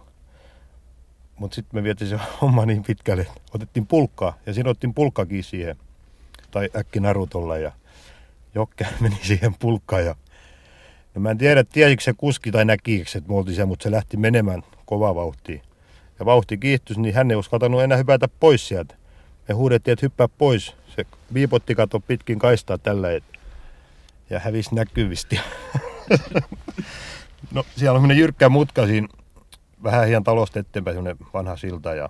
[1.39, 5.77] Mutta sitten me vietiin se homma niin pitkälle, otettiin pulkkaa ja sidottiin pulkkakin siihen.
[6.51, 7.71] Tai äkki narutolla ja
[8.55, 10.15] Jokke meni siihen pulkkaan ja
[11.15, 13.91] No mä en tiedä, tiesikö se kuski tai näkikö, että me oltiin siellä, mutta se
[13.91, 15.61] lähti menemään kovaa vauhtia.
[16.19, 18.95] Ja vauhti kiihtyi, niin hän ei uskaltanut enää hypätä pois sieltä.
[19.47, 20.75] Me huudettiin, että hyppää pois.
[20.95, 23.07] Se viipotti kato pitkin kaistaa tällä
[24.29, 25.39] ja hävisi näkyvisti.
[27.53, 29.07] No siellä on jyrkkä mutka siinä
[29.83, 32.09] vähän hieman talosta eteenpäin, semmoinen vanha silta ja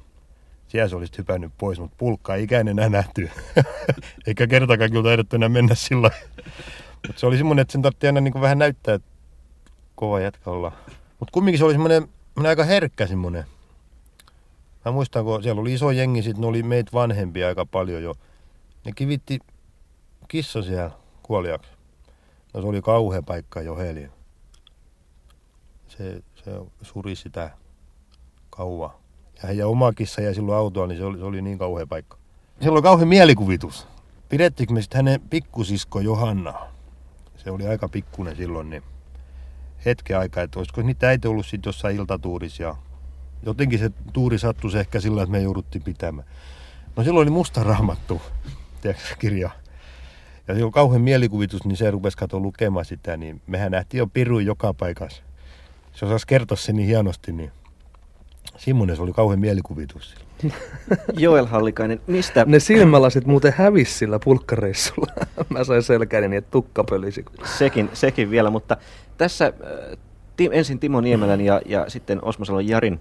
[0.67, 3.29] siellä se olisi hypännyt pois, mutta pulkkaa ei ikään enää nähty.
[4.27, 6.11] Eikä kertakaan kyllä taidettu enää mennä sillä
[7.07, 9.09] Mutta se oli semmoinen, että sen tarvitsi aina niin vähän näyttää, että
[9.95, 10.71] kova jätkä olla.
[11.19, 12.01] Mutta kumminkin se oli semmoinen,
[12.33, 13.43] semmoinen aika herkkä semmoinen.
[14.85, 18.15] Mä muistan, kun siellä oli iso jengi, sitten ne oli meitä vanhempia aika paljon jo.
[18.85, 19.39] Ne kivitti
[20.27, 20.91] kissa siellä
[21.23, 21.71] kuoliaksi.
[22.53, 24.09] No se oli kauhea paikka jo heille
[25.99, 27.49] se, se suri sitä
[28.49, 28.91] kauan.
[29.41, 32.17] Ja heidän oma kissa jäi silloin autoa, niin se oli, se oli niin kauhea paikka.
[32.61, 33.87] Siellä oli kauhean mielikuvitus.
[34.29, 36.53] Pidettiinkö me sitten hänen pikkusisko Johanna?
[37.37, 38.83] Se oli aika pikkunen silloin, niin
[39.85, 42.75] hetken aikaa, että olisiko niitä äiti ollut sitten jossain iltatuurissa ja
[43.43, 46.27] jotenkin se tuuri sattui ehkä sillä, että me jouduttiin pitämään.
[46.95, 48.21] No silloin oli musta raamattu,
[48.81, 49.49] tiedätkö, kirja.
[50.47, 54.07] Ja se oli kauhean mielikuvitus, niin se rupesi katsoa lukemaan sitä, niin mehän nähtiin jo
[54.07, 55.23] piru joka paikassa
[55.93, 57.51] se osasi kertoa sen niin hienosti, niin
[58.57, 60.15] Simmonen se oli kauhean mielikuvitus
[61.17, 62.45] Joel Hallikainen, mistä...
[62.47, 65.11] Ne silmälasit muuten hävisi sillä pulkkareissulla.
[65.49, 67.25] Mä sain selkäni niin, että tukka pölisi.
[67.57, 68.77] Sekin, sekin vielä, mutta
[69.17, 69.97] tässä äh,
[70.37, 72.99] ti, ensin Timo Niemelän ja, ja sitten Osmosalon Jarin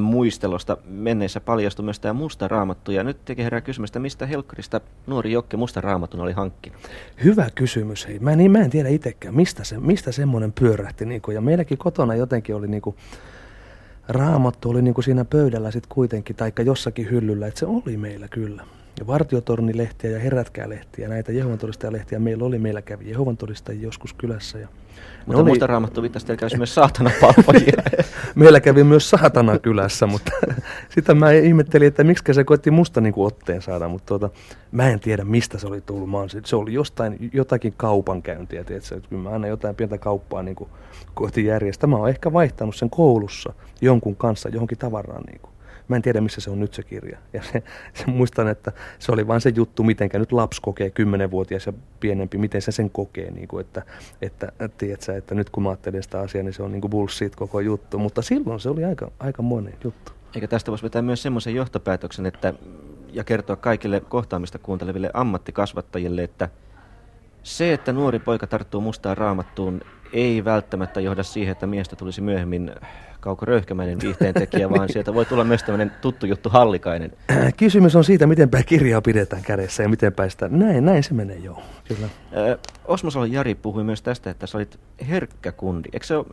[0.00, 2.92] muistelosta menneissä paljastui myös tämä musta raamattu.
[2.92, 6.80] Ja nyt tekee herää kysymystä, mistä Helkkarista nuori Jokke musta raamatun oli hankkinut?
[7.24, 8.08] Hyvä kysymys.
[8.08, 8.18] Hei.
[8.18, 11.06] Mä, niin, mä en tiedä itsekään, mistä, se, mistä semmoinen pyörähti.
[11.06, 12.96] Niin kuin, ja meilläkin kotona jotenkin oli niin kuin,
[14.08, 18.28] raamattu oli niin kuin siinä pöydällä sitten kuitenkin, taikka jossakin hyllyllä, että se oli meillä
[18.28, 18.64] kyllä.
[18.98, 23.38] Ja vartiotornilehtiä ja herätkää lehtiä, näitä Jehovan todistajalehtiä meillä oli, meillä kävi Jehovan
[23.80, 24.58] joskus kylässä.
[24.58, 24.68] Ja
[25.26, 25.50] mutta oli...
[25.50, 27.82] musta raamattu viittasi, teillä myös saatana palvojia.
[28.34, 30.32] Meillä kävi myös saatana kylässä, mutta
[30.94, 34.30] sitä mä ihmettelin, että miksi se koetti musta niin kuin otteen saada, mutta tuota,
[34.72, 36.10] mä en tiedä mistä se oli tullut.
[36.10, 38.96] Mä se oli jostain, jotakin kaupankäyntiä, tiedätkö?
[38.96, 40.70] että mä aina jotain pientä kauppaa niin kuin,
[41.14, 41.90] kohti järjestää.
[41.90, 45.22] Mä oon ehkä vaihtanut sen koulussa jonkun kanssa johonkin tavaraan.
[45.22, 45.52] Niin kuin.
[45.88, 47.18] Mä en tiedä, missä se on nyt se kirja.
[47.32, 47.62] Ja se,
[47.94, 52.38] se muistan, että se oli vain se juttu, miten nyt lapsi kokee, kymmenenvuotias ja pienempi,
[52.38, 53.30] miten se sen kokee.
[53.30, 53.82] Niin kuin, että,
[54.22, 57.36] että, tiedätkö, että nyt kun mä ajattelen sitä asiaa, niin se on niin kuin bullshit
[57.36, 57.98] koko juttu.
[57.98, 60.12] Mutta silloin se oli aika, aika monen juttu.
[60.34, 62.54] Eikä tästä voisi vetää myös semmoisen johtopäätöksen, että,
[63.12, 66.48] ja kertoa kaikille kohtaamista kuunteleville ammattikasvattajille, että
[67.42, 69.80] se, että nuori poika tarttuu mustaan raamattuun,
[70.12, 72.70] ei välttämättä johda siihen, että miestä tulisi myöhemmin
[73.20, 77.12] Kauko Röyhkämäinen viihteen tekijä, vaan sieltä voi tulla myös tämmöinen tuttu juttu Hallikainen.
[77.56, 80.48] Kysymys on siitä, miten päin kirjaa pidetään kädessä ja miten päin sitä.
[80.48, 81.62] Näin, näin se menee, joo.
[81.88, 82.08] Kyllä.
[82.84, 85.88] Osmosalon Jari puhui myös tästä, että sä olit herkkä kundi.
[85.92, 86.26] Eikö se ole...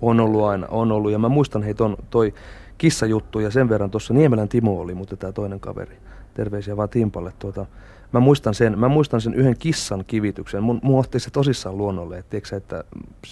[0.00, 1.12] On ollut aina, on ollut.
[1.12, 2.34] Ja mä muistan hei ton, toi
[2.78, 5.96] kissajuttu ja sen verran tuossa Niemelän Timo oli, mutta tämä toinen kaveri.
[6.34, 7.32] Terveisiä vaan Timpalle.
[7.38, 7.66] Tuota,
[8.12, 10.62] mä muistan sen, mä muistan sen yhden kissan kivityksen.
[10.62, 12.84] Mun, mun otti se tosissaan luonnolle, että, tiiäksä, että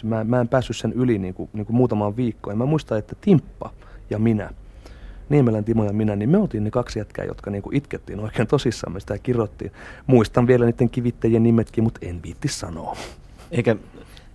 [0.03, 2.53] mä, mä en päässyt sen yli niin kuin, niin kuin muutamaan viikkoon.
[2.53, 3.71] Ja mä muistan, että Timppa
[4.11, 4.51] ja minä,
[5.29, 8.49] Niemelän Timo ja minä, niin me oltiin ne kaksi jätkää, jotka niin kuin itkettiin oikein
[8.49, 9.73] tosissaan, me sitä kirottiin.
[10.07, 12.97] Muistan vielä niiden kivittäjien nimetkin, mutta en viitti sanoa.
[13.51, 13.77] Eikä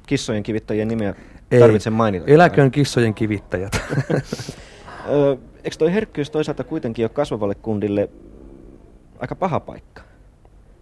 [0.06, 1.16] kissojen kivittäjien nimeä
[1.60, 2.26] tarvitse Ei, mainita.
[2.28, 3.82] Eläköön kissojen kivittäjät.
[5.64, 8.10] Eikö toi herkkyys toisaalta kuitenkin ole kasvavalle kundille
[9.20, 10.09] aika paha paikka?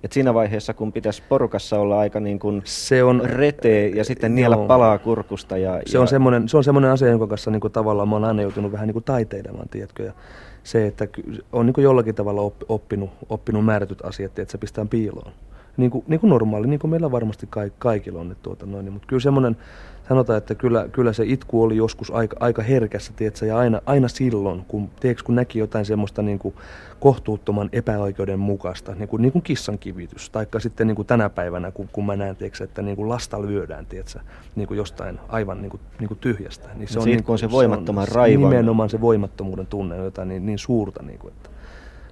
[0.03, 4.36] Et siinä vaiheessa, kun pitäisi porukassa olla aika niin kuin se on, retee ja sitten
[4.36, 5.57] niellä joo, palaa kurkusta.
[5.57, 6.01] Ja, se, ja...
[6.01, 8.71] On semmoinen, se on semmoinen asia, jonka kanssa niin kuin tavallaan mä oon aina joutunut
[8.71, 10.03] vähän niin kuin taiteilemaan, tiedätkö?
[10.03, 10.13] Ja
[10.63, 11.07] se, että
[11.53, 15.31] on niin kuin jollakin tavalla oppinut, oppinut määrätyt asiat, että se pistää piiloon.
[15.77, 18.36] Niin kuin, niin kuin normaali, niin kuin meillä varmasti kaikilla on.
[18.43, 19.57] Tuota noin, mutta kyllä semmoinen,
[20.09, 24.07] sanotaan, että kyllä, kyllä se itku oli joskus aika, aika herkässä, tiedätkö, ja aina, aina
[24.07, 26.55] silloin, kun, tiedätkö, kun näki jotain semmoista niin kuin
[26.99, 31.89] kohtuuttoman epäoikeudenmukaista, niin kuin, niin kuin kissan kivitys, taikka sitten niin kuin tänä päivänä, kun,
[31.91, 34.19] kun mä näen, tiedätkö, että niin kuin lasta lyödään, tiedätkö,
[34.55, 36.69] niin kuin jostain aivan niin kuin, niin kuin tyhjästä.
[36.75, 38.49] Niin se on, niin kuin, on se voimattoman raivon.
[38.49, 41.03] Nimenomaan se voimattomuuden tunne jotain niin, niin suurta.
[41.03, 41.49] Niin kuin, että.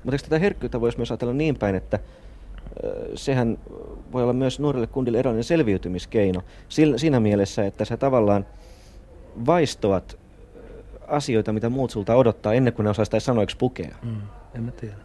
[0.03, 1.99] Mutta eikö tätä herkkyyttä voisi myös ajatella niin päin, että
[3.15, 3.57] sehän
[4.11, 6.41] voi olla myös nuorille kundille erilainen selviytymiskeino
[6.95, 8.45] siinä mielessä, että sä tavallaan
[9.45, 10.17] vaistoat
[11.07, 13.95] asioita, mitä muut sulta odottaa ennen kuin ne osaa sanoiksi pukea.
[14.03, 14.21] Mm,
[14.55, 14.95] en mä tiedä.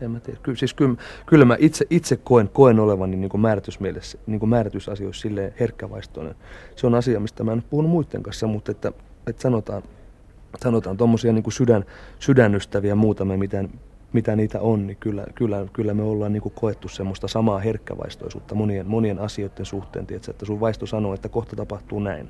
[0.00, 0.38] En mä tiedä.
[0.42, 0.94] Ky- siis kyllä,
[1.26, 6.34] kyllä mä itse, itse koen, koen olevani niin kuin määritysmielessä, niin kuin määritysasioissa silleen herkkävaistoinen.
[6.76, 8.92] Se on asia, mistä mä en puhunut muiden kanssa, mutta että,
[9.26, 9.82] että sanotaan,
[10.62, 11.84] sanotaan tuommoisia niin sydän,
[12.18, 13.64] sydänystäviä muutamia, mitä
[14.12, 18.86] mitä niitä on, niin kyllä, kyllä, kyllä me ollaan niin koettu semmoista samaa herkkävaistoisuutta monien,
[18.86, 22.28] monien asioiden suhteen, tietysti, että sun vaisto sanoo, että kohta tapahtuu näin.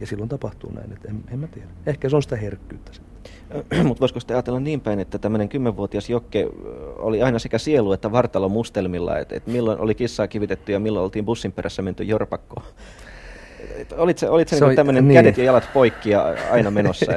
[0.00, 1.68] Ja silloin tapahtuu näin, että en, en mä tiedä.
[1.86, 2.92] Ehkä se on sitä herkkyyttä.
[3.84, 6.48] Mutta voisiko sitten ajatella niin päin, että tämmöinen kymmenvuotias Jokke
[6.96, 11.04] oli aina sekä sielu että vartalo mustelmilla, että, että milloin oli kissaa kivitetty ja milloin
[11.04, 12.66] oltiin bussin perässä menty jorpakkoon?
[13.96, 15.18] Olit se, olit se, se niin tämmöinen niin.
[15.18, 17.12] kädet ja jalat poikki ja aina menossa,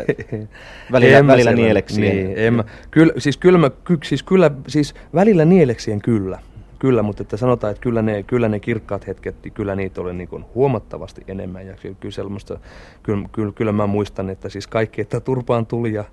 [0.91, 2.15] välillä, välillä nieleksien?
[2.15, 6.39] Niin, en mä, kyllä, siis, kyllä, mä, ky, siis, kyllä, siis välillä nieleksien kyllä,
[6.79, 10.13] kyllä, mutta että sanotaan, että kyllä ne, kyllä ne kirkkaat hetket, niin kyllä niitä oli
[10.13, 11.67] niin kuin huomattavasti enemmän.
[11.67, 12.59] Ja kyllä,
[13.03, 16.03] kyllä, kyllä, kyllä mä muistan, että siis kaikki, että turpaan tuli ja,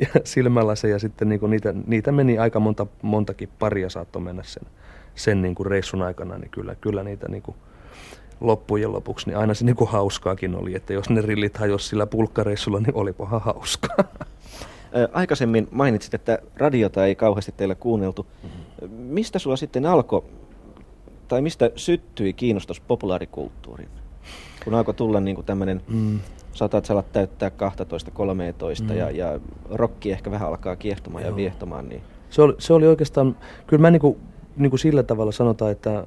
[0.00, 4.22] ja silmällä se ja sitten niin kuin niitä, niitä meni aika monta, montakin paria saattoi
[4.22, 4.62] mennä sen,
[5.14, 7.56] sen niin kuin reissun aikana, niin kyllä, kyllä niitä niin kuin,
[8.46, 12.06] loppujen lopuksi, niin aina se niin kuin hauskaakin oli, että jos ne rillit hajosi sillä
[12.06, 13.96] pulkkareissulla, niin olipahan hauskaa.
[15.12, 18.26] Aikaisemmin mainitsit, että radiota ei kauheasti teillä kuunneltu.
[18.90, 20.24] Mistä sulla sitten alkoi,
[21.28, 23.88] tai mistä syttyi kiinnostus populaarikulttuuriin?
[24.64, 26.20] Kun alkoi tulla niin kuin tämmöinen, mm.
[26.52, 27.52] saatat salat täyttää 12-13
[28.82, 28.96] mm.
[28.96, 31.30] ja, ja rokki ehkä vähän alkaa kiehtomaan Joo.
[31.30, 31.88] ja viehtomaan.
[31.88, 32.02] Niin...
[32.30, 34.18] Se, oli, se oli oikeastaan, kyllä mä niin kuin,
[34.56, 36.06] niin kuin sillä tavalla sanotaan, että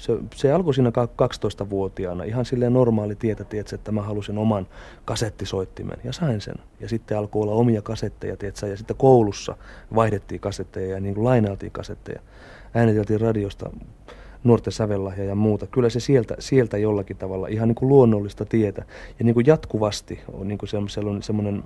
[0.00, 4.66] se, se alkoi siinä 12-vuotiaana ihan silleen normaali tietä, tietsä, että mä halusin oman
[5.04, 6.54] kasettisoittimen ja sain sen.
[6.80, 9.56] Ja sitten alkoi olla omia kasetteja, tietsä, ja sitten koulussa
[9.94, 12.20] vaihdettiin kasetteja ja niin kuin lainailtiin kasetteja.
[12.74, 13.70] Ääniteltiin radiosta
[14.44, 15.66] nuorten sävellahja ja muuta.
[15.66, 18.84] Kyllä se sieltä, sieltä jollakin tavalla ihan niin kuin luonnollista tietä
[19.18, 21.64] ja niin kuin jatkuvasti on niin kuin semmoinen, semmoinen,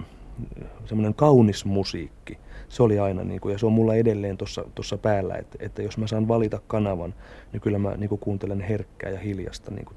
[0.85, 2.39] semmoinen kaunis musiikki.
[2.69, 4.39] Se oli aina, niin kuin, ja se on mulla edelleen
[4.75, 7.15] tuossa päällä, että, että jos mä saan valita kanavan,
[7.53, 9.71] niin kyllä mä niin kuin kuuntelen herkkää ja hiljasta.
[9.71, 9.97] Niin kuin,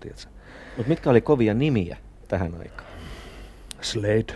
[0.78, 2.90] Mutta mitkä oli kovia nimiä tähän aikaan?
[3.82, 4.34] Slade,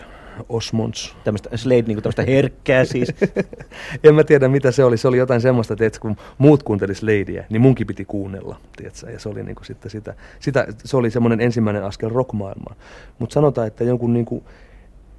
[0.50, 1.16] Osmonds.
[1.24, 3.14] Tämmöistä Slade, niin tämmöistä herkkää siis.
[4.04, 4.98] en mä tiedä mitä se oli.
[4.98, 8.58] Se oli jotain semmoista, että kun muut kuunteli Sladea, niin munkin piti kuunnella.
[8.78, 9.12] Tiedätkö?
[9.12, 12.76] Ja se oli niin kuin sitten sitä, sitä, se oli semmoinen ensimmäinen askel rockmaailmaan.
[13.20, 14.44] Mutta sanotaan, että jonkun, niin kuin,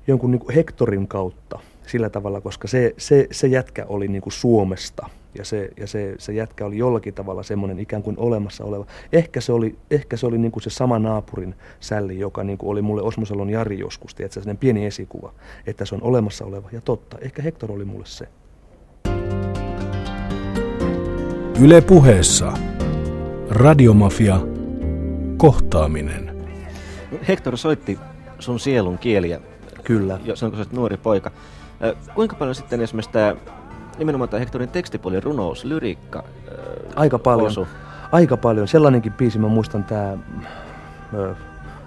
[0.06, 4.32] jonkun niin kuin Hectorin kautta sillä tavalla, koska se, se, se jätkä oli niin kuin
[4.32, 8.86] Suomesta– ja se, ja se, se jätkä oli jollakin tavalla semmoinen ikään kuin olemassa oleva.
[9.12, 12.70] Ehkä se oli, ehkä se, oli niin kuin se sama naapurin sälli, joka niin kuin
[12.70, 15.32] oli mulle Osmosalon Jari joskus, että sellainen pieni esikuva,
[15.66, 16.68] että se on olemassa oleva.
[16.72, 18.28] Ja totta, ehkä Hector oli mulle se.
[21.60, 22.52] Yle puheessa.
[23.50, 24.40] Radiomafia.
[25.36, 26.46] Kohtaaminen.
[27.28, 27.98] Hector soitti
[28.38, 29.40] sun sielun kieliä.
[29.84, 30.20] Kyllä.
[30.24, 31.30] Jos onko se nuori poika.
[32.14, 33.36] Kuinka paljon sitten esimerkiksi tämä
[33.98, 36.24] nimenomaan tämä Hectorin tekstipuoli, runous, lyriikka
[36.96, 37.46] Aika paljon.
[37.46, 37.66] Osu.
[38.12, 38.68] Aika paljon.
[38.68, 40.18] Sellainenkin biisi, mä muistan tämä,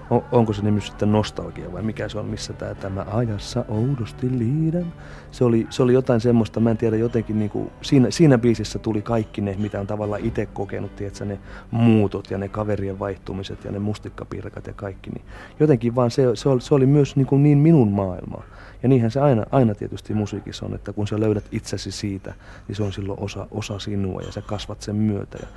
[0.10, 4.39] on, onko se nimi sitten nostalgia vai mikä se on, missä tämä, tämä ajassa oudosti
[4.39, 4.93] liidän.
[5.31, 8.79] Se oli, se oli jotain semmoista, mä en tiedä, jotenkin niin kuin, siinä, siinä biisissä
[8.79, 11.39] tuli kaikki ne, mitä on tavallaan itse kokenut, tiedätkö, ne
[11.71, 15.10] muutot ja ne kaverien vaihtumiset ja ne mustikkapirkat ja kaikki.
[15.10, 15.25] Niin
[15.60, 18.43] jotenkin vaan se, se, oli, se oli myös niin, kuin niin minun maailmaa.
[18.86, 22.34] Ja niinhän se aina, aina tietysti musiikissa on, että kun sä löydät itsesi siitä,
[22.67, 25.38] niin se on silloin osa, osa sinua ja sä kasvat sen myötä.
[25.41, 25.48] Ja,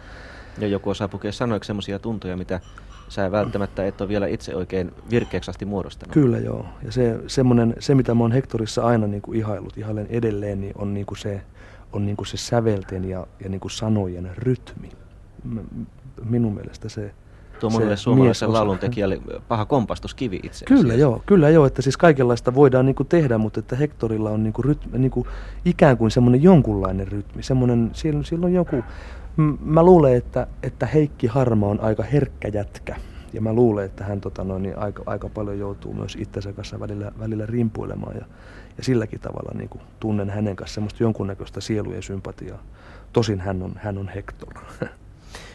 [0.59, 2.61] ja joku osaa pukea sanoiksi sellaisia tuntoja, mitä
[3.09, 6.13] sä välttämättä et ole vielä itse oikein virkeäksi asti muodostanut.
[6.13, 6.67] Kyllä joo.
[6.83, 10.73] Ja se, semmonen, se mitä mä oon Hectorissa aina niin kuin ihailut, ihailen edelleen, niin
[10.79, 11.43] on, niin kuin se,
[11.93, 14.91] on niin kuin se sävelten ja, ja niin kuin sanojen rytmi.
[16.25, 17.15] Minun mielestä se,
[17.61, 20.75] Tuo monelle suomalaisen lauluntekijälle paha kompastuskivi itse asiassa.
[20.83, 24.63] Kyllä joo, kyllä joo, että siis kaikenlaista voidaan niinku tehdä, mutta että Hectorilla on niinku
[24.63, 25.27] rytmi, niinku
[25.65, 28.85] ikään kuin semmoinen jonkunlainen rytmi, semmoinen, siellä, siellä on joku,
[29.61, 32.97] mä luulen, että, että Heikki Harma on aika herkkä jätkä.
[33.33, 36.81] Ja mä luulen, että hän tota noin, niin aika, aika paljon joutuu myös itsensä kanssa
[36.81, 38.17] välillä, välillä rimpuilemaan.
[38.17, 38.25] Ja,
[38.79, 42.63] ja silläkin tavalla niin kuin, tunnen hänen kanssa semmoista jonkunnäköistä sielujen sympatiaa.
[43.13, 44.55] Tosin hän on, hän on Hector.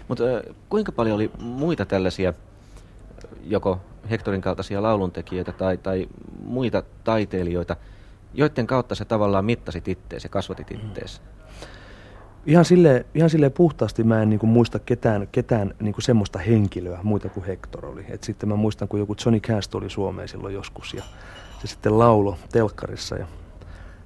[0.07, 0.23] Mutta
[0.69, 2.33] kuinka paljon oli muita tällaisia,
[3.43, 6.07] joko Hectorin kaltaisia lauluntekijöitä tai, tai
[6.43, 7.75] muita taiteilijoita,
[8.33, 11.21] joiden kautta se tavallaan mittasit ittees ja kasvatit ittees?
[12.45, 16.99] Ihan sille ihan sille puhtaasti mä en niin muista ketään, ketään niin kuin semmoista henkilöä,
[17.03, 18.05] muita kuin Hector oli.
[18.09, 21.03] Et sitten mä muistan, kun joku Johnny Cash tuli Suomeen silloin joskus ja
[21.61, 23.15] se sitten laulo telkkarissa.
[23.15, 23.27] Ja,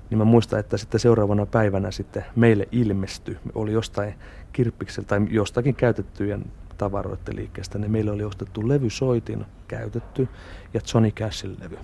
[0.09, 4.13] niin mä muistan, että sitten seuraavana päivänä sitten meille ilmestyi, oli jostain
[4.53, 6.45] kirppikseltä tai jostakin käytettyjen
[6.77, 10.27] tavaroiden liikkeestä, niin meille oli ostettu levysoitin käytetty
[10.73, 11.77] ja Johnny Cashin levy.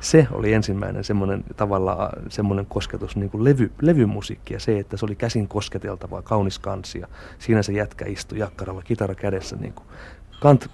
[0.00, 5.04] Se oli ensimmäinen semmoinen tavalla semmoinen kosketus niin kuin levy, levymusiikki ja se, että se
[5.04, 7.08] oli käsin kosketeltavaa, kaunis kansia.
[7.38, 9.86] Siinä se jätkä istui jakkaralla, kitara kädessä, niin kuin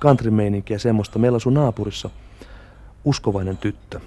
[0.00, 0.30] country
[0.70, 1.18] ja semmoista.
[1.18, 2.10] Meillä asui naapurissa
[3.04, 4.00] uskovainen tyttö,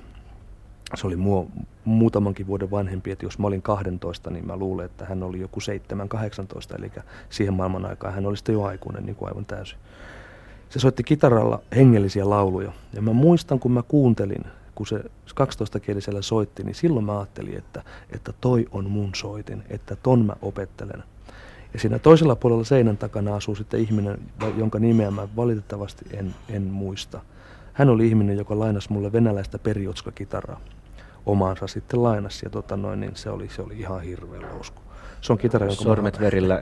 [0.95, 1.45] se oli mua
[1.85, 5.59] muutamankin vuoden vanhempi, että jos mä olin 12, niin mä luulen, että hän oli joku
[6.73, 6.91] 7-18, eli
[7.29, 9.77] siihen maailman aikaan hän oli sitten jo aikuinen niin kuin aivan täysin.
[10.69, 14.43] Se soitti kitaralla hengellisiä lauluja, ja mä muistan, kun mä kuuntelin,
[14.75, 14.99] kun se
[15.29, 20.33] 12-kielisellä soitti, niin silloin mä ajattelin, että, että toi on mun soitin, että ton mä
[20.41, 21.03] opettelen.
[21.73, 24.17] Ja siinä toisella puolella seinän takana asuu sitten ihminen,
[24.57, 27.21] jonka nimeä mä valitettavasti en, en muista.
[27.73, 30.59] Hän oli ihminen, joka lainasi mulle venäläistä periotska-kitaraa
[31.31, 32.45] omaansa sitten lainasi.
[32.45, 34.81] Ja tota noin, niin se oli, se oli ihan hirveän lausku.
[35.21, 36.61] Se on kitara, jonka Sormet verillä.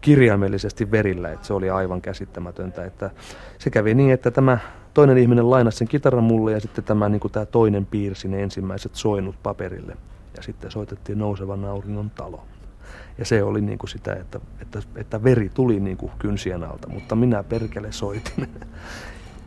[0.00, 2.84] Kirjaimellisesti verillä, että se oli aivan käsittämätöntä.
[2.84, 3.10] Että
[3.58, 4.58] se kävi niin, että tämä
[4.94, 8.42] toinen ihminen lainasi sen kitaran mulle ja sitten tämä, niin kuin tämä toinen piirsi ne
[8.42, 9.96] ensimmäiset soinut paperille.
[10.36, 12.44] Ja sitten soitettiin Nousevan auringon talo.
[13.18, 16.88] Ja se oli niin kuin sitä, että, että, että veri tuli niin kuin kynsien alta,
[16.88, 18.48] mutta minä perkele soitin.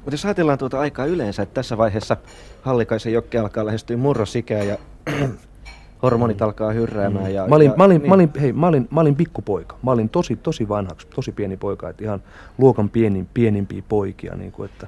[0.04, 2.18] Mutta jos ajatellaan tuota aikaa yleensä, että tässä vaiheessa
[2.62, 4.78] Hallikaisen jokke alkaa lähestyä murrosikää ja
[6.04, 7.26] hormonit alkaa hyrräämään.
[7.26, 7.32] Mm.
[7.32, 8.10] Ja, mä, olin, ja, mä, olin, niin.
[8.10, 9.78] mä, olin, hei, mä, olin, mä olin pikkupoika.
[9.84, 12.24] Mä olin tosi, tosi vanhaksi, tosi pieni poika, että ihan
[12.58, 14.36] luokan pienin, pienimpiä poikia.
[14.36, 14.88] Niin kuin, että,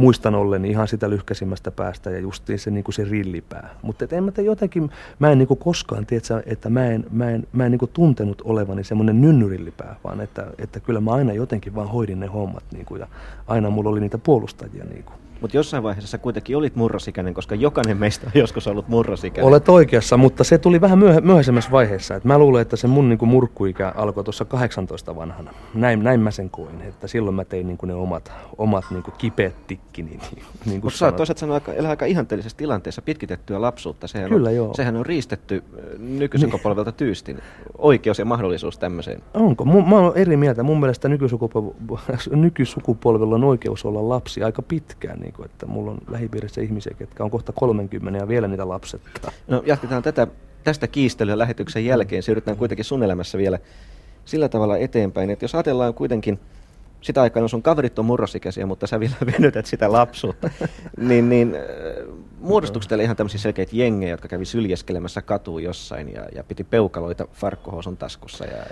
[0.00, 3.70] muistan ollen ihan sitä lyhkäisimmästä päästä ja justiin se, niin kuin se rillipää.
[3.82, 7.46] Mutta en mä jotenkin, mä en niin kuin koskaan, tiedä, että mä en, mä en,
[7.52, 11.74] mä en niin kuin tuntenut olevani semmoinen nynnyrillipää, vaan että, että kyllä mä aina jotenkin
[11.74, 13.06] vaan hoidin ne hommat niin kuin, ja
[13.46, 14.84] aina mulla oli niitä puolustajia.
[14.84, 15.29] Niin kuin.
[15.40, 19.48] Mutta jossain vaiheessa kuitenkin olit murrosikäinen, koska jokainen meistä on joskus ollut murrosikäinen.
[19.48, 22.14] Olet oikeassa, mutta se tuli vähän myöh- myöhäisemmässä vaiheessa.
[22.14, 25.54] Et mä luulen, että se mun niinku murkkuikä alkoi tuossa 18 vanhana.
[25.74, 29.66] Näin, näin mä sen koin, että silloin mä tein niinku ne omat, omat niinku kipeät
[29.66, 30.10] tikkini.
[30.10, 34.06] Niin, niin Mutta sä oot toisaalta sanoa, aika, elää aika ihanteellisessa tilanteessa pitkitettyä lapsuutta.
[34.08, 34.74] Sehän Kyllä, on, joo.
[34.74, 35.64] Sehän on riistetty
[35.98, 37.38] nykysukupolvelta tyystin.
[37.78, 39.22] Oikeus ja mahdollisuus tämmöiseen.
[39.34, 39.64] Onko?
[39.64, 40.62] Mu- Mä oon eri mieltä.
[40.62, 41.08] Mun mielestä
[42.30, 45.20] nykysukupolvella on oikeus olla lapsi aika pitkään.
[45.20, 49.32] Niin kuin, että mulla on lähipiirissä ihmisiä, ketkä on kohta 30 ja vielä niitä lapsetta.
[49.48, 50.26] No jatketaan tätä,
[50.64, 52.22] tästä kiistelyä lähetyksen jälkeen.
[52.22, 53.58] Siirrytään kuitenkin sun elämässä vielä
[54.24, 56.40] sillä tavalla eteenpäin, että jos ajatellaan kuitenkin
[57.00, 60.50] sitä aikaa, sun kaverit on murrosikäisiä, mutta sä vielä venytät sitä lapsuutta,
[60.96, 61.62] niin, niin äh,
[62.40, 67.26] muodostuiko teille ihan tämmöisiä selkeitä jengejä, jotka kävi syljeskelemässä katuun jossain ja, ja piti peukaloita
[67.32, 68.66] farkkohousun taskussa ja, äh,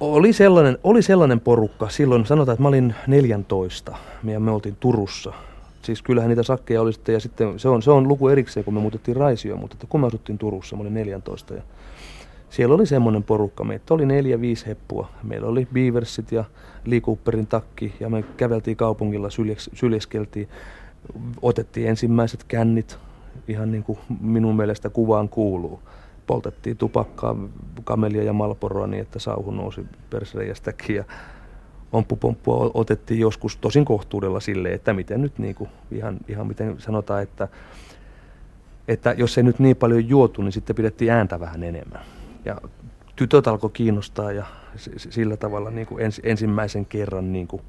[0.00, 5.32] Oli sellainen, oli sellainen porukka silloin, sanotaan, että mä olin 14 ja me oltiin Turussa.
[5.82, 8.74] Siis kyllähän niitä sakkeja oli sitten, ja sitten se on, se on luku erikseen, kun
[8.74, 11.62] me muutettiin Raisioon, mutta että kun me asuttiin Turussa, mä olin 14 ja
[12.50, 15.08] siellä oli semmoinen porukka, meitä oli neljä, viisi heppua.
[15.22, 16.44] Meillä oli Beaversit ja
[16.84, 20.48] Lee Cooperin takki ja me käveltiin kaupungilla, syljeks, syljeskeltiin,
[21.42, 22.98] otettiin ensimmäiset kännit,
[23.48, 25.80] ihan niin kuin minun mielestä kuvaan kuuluu.
[26.26, 27.36] Poltettiin tupakkaa,
[27.84, 31.04] kamelia ja malporoa niin, että sauhu nousi persreiästäkin ja
[31.92, 37.22] omppupomppua otettiin joskus tosin kohtuudella sille, että miten nyt niin kuin, ihan, ihan miten sanotaan,
[37.22, 37.48] että,
[38.88, 42.00] että jos ei nyt niin paljon juotu, niin sitten pidettiin ääntä vähän enemmän.
[42.44, 42.60] Ja
[43.16, 44.46] tytöt alkoi kiinnostaa ja
[44.96, 47.62] sillä tavalla niin kuin ens, ensimmäisen kerran niin kuin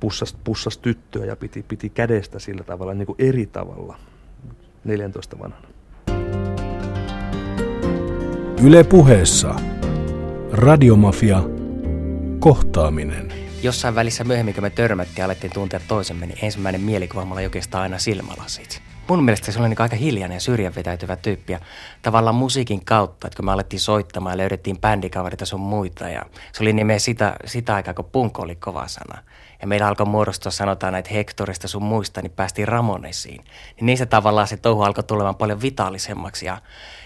[0.00, 3.96] pussas, pussas tyttöä ja piti, piti kädestä sillä tavalla niin kuin eri tavalla
[4.84, 5.73] 14 vanhana.
[8.62, 9.54] Yle puheessa.
[10.52, 11.42] Radiomafia.
[12.38, 13.32] Kohtaaminen.
[13.62, 17.82] Jossain välissä myöhemmin, kun me törmättiin ja alettiin tuntea toisemme, niin ensimmäinen mielikuva mulla oikeastaan
[17.82, 18.82] aina silmälasit.
[19.08, 21.60] Mun mielestä se oli niin aika hiljainen ja syrjän vetäytyvä tyyppi ja
[22.02, 26.62] tavallaan musiikin kautta, että kun me alettiin soittamaan ja löydettiin bändikavereita sun muita ja se
[26.62, 29.22] oli nimeä sitä, sitä aikaa, kun punk oli kova sana.
[29.60, 33.44] Ja meillä alkoi muodostua, sanotaan näitä Hectorista sun muista, niin päästiin Ramonesiin.
[33.76, 36.58] Niin niistä tavallaan se touhu alkoi tulemaan paljon vitaalisemmaksi ja,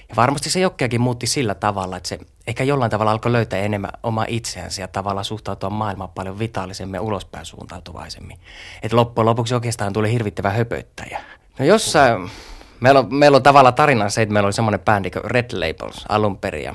[0.08, 3.90] ja varmasti se jokkeakin muutti sillä tavalla, että se ehkä jollain tavalla alkoi löytää enemmän
[4.02, 8.38] oma itseänsä ja tavallaan suhtautua maailmaan paljon vitaalisemmin ja ulospäin suuntautumaisemmin.
[8.82, 11.20] Että loppujen lopuksi oikeastaan tuli hirvittävä höpöttäjä.
[11.58, 12.30] No jossain,
[12.80, 16.04] meillä on, meillä on tavallaan tarina se, että meillä oli semmoinen bändi kuin Red Labels
[16.08, 16.74] alun perin ja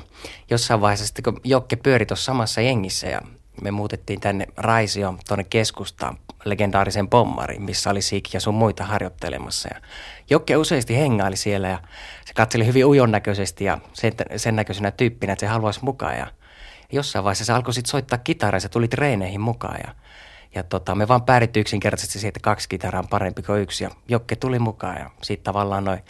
[0.50, 3.20] jossain vaiheessa sitten kun Jokke pyöri tuossa samassa jengissä ja
[3.62, 9.68] me muutettiin tänne Raisioon tuonne keskustaan legendaarisen pommariin, missä oli Sik ja sun muita harjoittelemassa.
[9.74, 9.80] Ja
[10.30, 11.78] Jokke useasti hengaili siellä ja
[12.24, 16.18] se katseli hyvin ujon näköisesti ja sen, sen näköisenä tyyppinä, että se haluaisi mukaan.
[16.18, 16.26] Ja
[16.92, 19.80] jossain vaiheessa se alkoi sitten soittaa kitaraa ja se tuli treeneihin mukaan.
[19.84, 19.94] Ja,
[20.54, 23.84] ja tota, me vaan päädyttiin yksinkertaisesti siihen, että kaksi kitaraa on parempi kuin yksi.
[23.84, 26.00] Ja Jokke tuli mukaan ja sitten tavallaan noin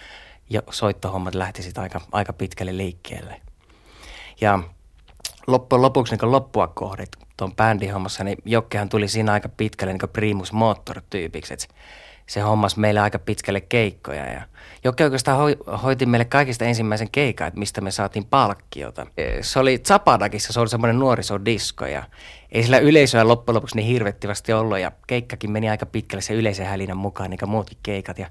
[0.50, 3.40] jo soittohommat lähti sitten aika, aika pitkälle liikkeelle.
[4.40, 4.58] Ja
[5.46, 10.52] loppujen lopuksi niin loppua kohdet tuon bändihommassa, niin Jokkehan tuli siinä aika pitkälle niin primus
[10.52, 11.54] motor tyypiksi,
[12.26, 14.42] se hommas meille aika pitkälle keikkoja ja
[14.84, 19.06] Jokke oikeastaan hoi, hoiti meille kaikista ensimmäisen keikan, että mistä me saatiin palkkiota.
[19.16, 22.02] E, Se oli Zapadakissa, se oli semmoinen nuorisodisko ja
[22.52, 26.66] ei sillä yleisöä loppujen lopuksi niin hirvettivasti ollut ja keikkakin meni aika pitkälle se yleisen
[26.66, 28.26] hälinän mukaan, niin kuin muutkin keikat ja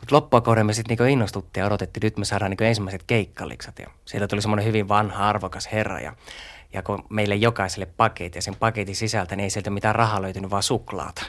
[0.00, 3.02] mutta loppua kohden me sitten niinku innostuttiin ja odotettiin, että nyt me saadaan niinku ensimmäiset
[3.06, 3.78] keikkaliksat.
[3.78, 6.00] Ja sieltä tuli semmoinen hyvin vanha, arvokas herra.
[6.00, 6.16] Ja,
[6.72, 10.50] ja kun meille jokaiselle paketti ja sen paketin sisältä, niin ei sieltä mitään rahaa löytynyt,
[10.50, 11.22] vaan suklaata.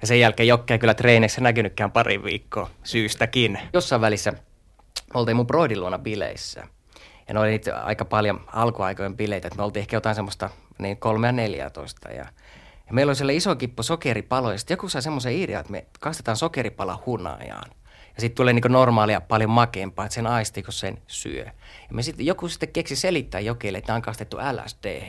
[0.00, 3.58] Ja sen jälkeen Jokke kyllä treeneissä näkynytkään pari viikkoa syystäkin.
[3.72, 4.32] Jossain välissä
[5.14, 6.68] oltiin mun broidin luona bileissä.
[7.28, 10.96] Ja ne oli niitä aika paljon alkuaikojen bileitä, että me oltiin ehkä jotain semmoista niin
[10.96, 12.08] kolmea neljätoista.
[12.08, 12.24] Ja,
[12.86, 14.54] ja meillä oli siellä iso kippo sokeripaloja.
[14.54, 17.70] Ja sitten joku sai semmoisen idean, että me kastetaan sokeripala hunajaan.
[18.14, 21.44] Ja sitten tulee niinku normaalia paljon makeampaa, että sen aisti, kun sen syö.
[21.88, 25.02] Ja me sitten, joku sitten keksi selittää Jokelle, että on kastettu LSD.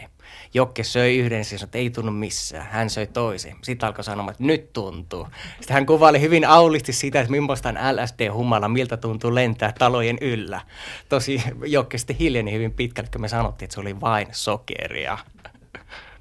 [0.54, 2.68] Jokke söi yhden, siis että ei tunnu missään.
[2.72, 3.56] Hän söi toisen.
[3.62, 5.28] Sitten alkoi sanomaan, että nyt tuntuu.
[5.60, 10.62] Sitten hän kuvaili hyvin aulisti sitä, että millaista on LSD-humala, miltä tuntuu lentää talojen yllä.
[11.10, 15.18] Tosi Jokke sitten hiljeni hyvin pitkälle, kun me sanottiin, että se oli vain sokeria.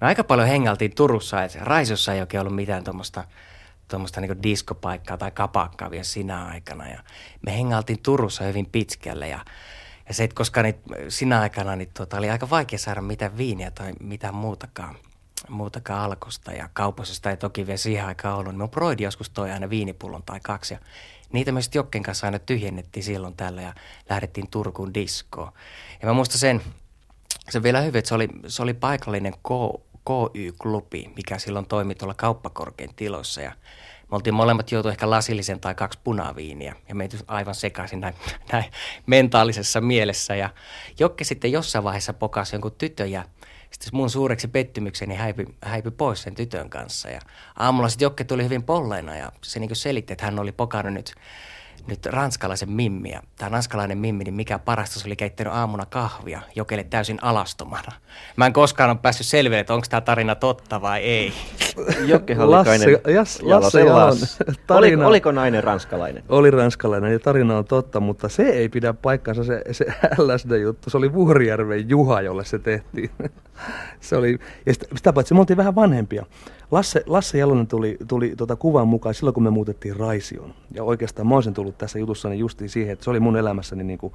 [0.00, 3.24] No aika paljon hengaltiin Turussa, että Raisossa ei oikein ollut mitään tuommoista
[3.94, 6.88] tuommoista niin diskopaikkaa tai kapakkaa vielä sinä aikana.
[6.88, 7.02] Ja
[7.46, 9.44] me hengailtiin Turussa hyvin pitkälle ja,
[10.08, 10.76] ja se, että koska niit,
[11.08, 14.96] sinä aikana niin tuota, oli aika vaikea saada mitään viiniä tai mitään muutakaan,
[15.48, 18.56] muutakaan alkosta ja kaupassa sitä ei toki vielä siihen aikaan ollut.
[18.56, 20.80] Niin mun joskus toi aina viinipullon tai kaksi ja
[21.32, 23.74] niitä me sitten Jokken kanssa aina tyhjennettiin silloin tällä ja
[24.10, 25.52] lähdettiin Turkuun diskoon.
[26.02, 26.62] Ja mä muistan sen,
[27.50, 29.48] se vielä hyvin, että se oli, se oli paikallinen K,
[30.04, 33.40] KY-klubi, mikä silloin toimi tuolla kauppakorkein tiloissa.
[33.40, 33.52] Ja
[34.14, 38.14] me oltiin molemmat joutu ehkä lasillisen tai kaksi punaviiniä ja meitä aivan sekaisin näin,
[38.52, 38.64] näin
[39.06, 40.34] mentaalisessa mielessä.
[40.34, 40.50] Ja
[40.98, 43.24] Jokke sitten jossain vaiheessa pokasi jonkun tytön ja
[43.70, 47.08] sitten mun suureksi pettymykseni häipyi, häipy pois sen tytön kanssa.
[47.08, 47.20] Ja
[47.58, 51.14] aamulla sitten Jokke tuli hyvin polleena ja se niin selitti, että hän oli pokannut nyt
[51.86, 53.22] nyt ranskalaisen mimmiä.
[53.38, 57.92] Tämä ranskalainen mimmi, niin mikä parasta, se oli keittänyt aamuna kahvia jokelle täysin alastomana.
[58.36, 61.32] Mä en koskaan ole päässyt selville, että onko tämä tarina totta vai ei.
[62.06, 64.16] Jokke Hallikainen, Lasse, jas, Lasse Jalon
[64.66, 66.24] tarina, Oli, oliko nainen ranskalainen?
[66.28, 69.84] Oli ranskalainen ja tarina on totta, mutta se ei pidä paikkansa se, se
[70.26, 70.90] LSD-juttu.
[70.90, 73.10] Se oli Vuorijärven Juha, jolle se tehtiin.
[74.00, 76.26] se oli, ja sitä, sitä paitsi me oltiin vähän vanhempia.
[76.70, 80.54] Lasse, Lasse Jalonen tuli, tuli tuota kuvan mukaan silloin, kun me muutettiin Raisioon.
[80.74, 83.98] Ja oikeastaan mä olisin tullut tässä jutussani justiin siihen, että se oli mun elämässäni niin
[83.98, 84.12] kuin,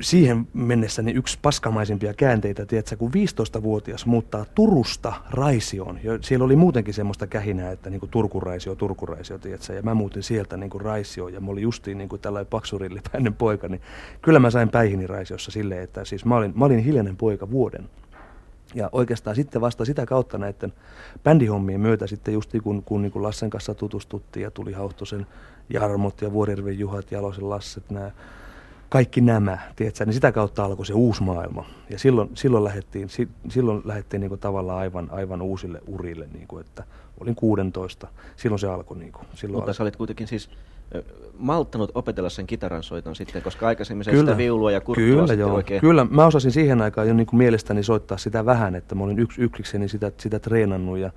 [0.00, 5.98] siihen mennessä niin yksi paskamaisimpia käänteitä, tiedätkö, kun 15-vuotias muuttaa Turusta Raisioon.
[6.20, 10.56] Siellä oli muutenkin semmoista kähinää, että niin kuin Turkuraisio, Turkuraisio, tiedätkö, ja mä muutin sieltä
[10.56, 13.80] niin kuin Raisioon, ja mä olin justiin niin kuin tällainen paksurillipäinen poika, niin
[14.22, 17.88] kyllä mä sain päihini Raisiossa silleen, että siis mä olin, mä olin hiljainen poika vuoden.
[18.74, 20.72] Ja oikeastaan sitten vasta sitä kautta näiden
[21.24, 25.26] bändihommien myötä sitten just kun, kun niin kuin Lassen kanssa tutustuttiin ja tuli Hauhtosen
[25.70, 28.10] Jarmot ja Vuorirven Juhat, Jalosen Lasset, nämä,
[28.88, 31.64] kaikki nämä, tiedätkö, niin sitä kautta alkoi se uusi maailma.
[31.90, 33.08] Ja silloin, silloin lähdettiin,
[33.48, 36.84] silloin lähdettiin niin kuin tavallaan aivan, aivan uusille urille, niin kuin, että
[37.20, 38.98] olin 16, silloin se alkoi.
[38.98, 39.74] Niin kuin, silloin Mutta alkoi.
[39.74, 40.50] sä olit kuitenkin siis
[41.38, 45.34] malttanut opetella sen kitaran soiton sitten, koska aikaisemmin se kyllä, sitä viulua ja kurttua kyllä,
[45.34, 45.54] joo.
[45.54, 45.80] oikein...
[45.80, 49.18] Kyllä, mä osasin siihen aikaan jo niin kuin mielestäni soittaa sitä vähän, että mä olin
[49.18, 51.10] yksi yksikseni sitä, sitä treenannut ja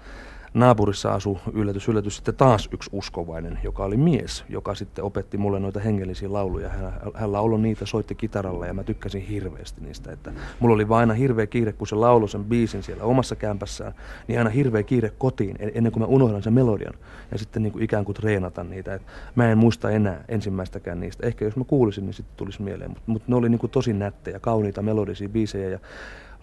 [0.53, 5.59] naapurissa asui yllätys, yllätys sitten taas yksi uskovainen, joka oli mies, joka sitten opetti mulle
[5.59, 6.69] noita hengellisiä lauluja.
[6.69, 10.11] Hän, hänellä ollut niitä, soitti kitaralla ja mä tykkäsin hirveästi niistä.
[10.11, 13.93] Että mulla oli vain aina hirveä kiire, kun se laulu sen biisin siellä omassa kämpässään,
[14.27, 16.93] niin aina hirveä kiire kotiin ennen kuin mä unohdan sen melodian
[17.31, 18.93] ja sitten niin kuin ikään kuin treenata niitä.
[18.93, 19.01] Et
[19.35, 21.27] mä en muista enää ensimmäistäkään niistä.
[21.27, 23.93] Ehkä jos mä kuulisin, niin sitten tulisi mieleen, mutta mut ne oli niin kuin tosi
[23.93, 25.79] nättejä, kauniita melodisia biisejä ja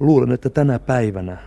[0.00, 1.38] luulen, että tänä päivänä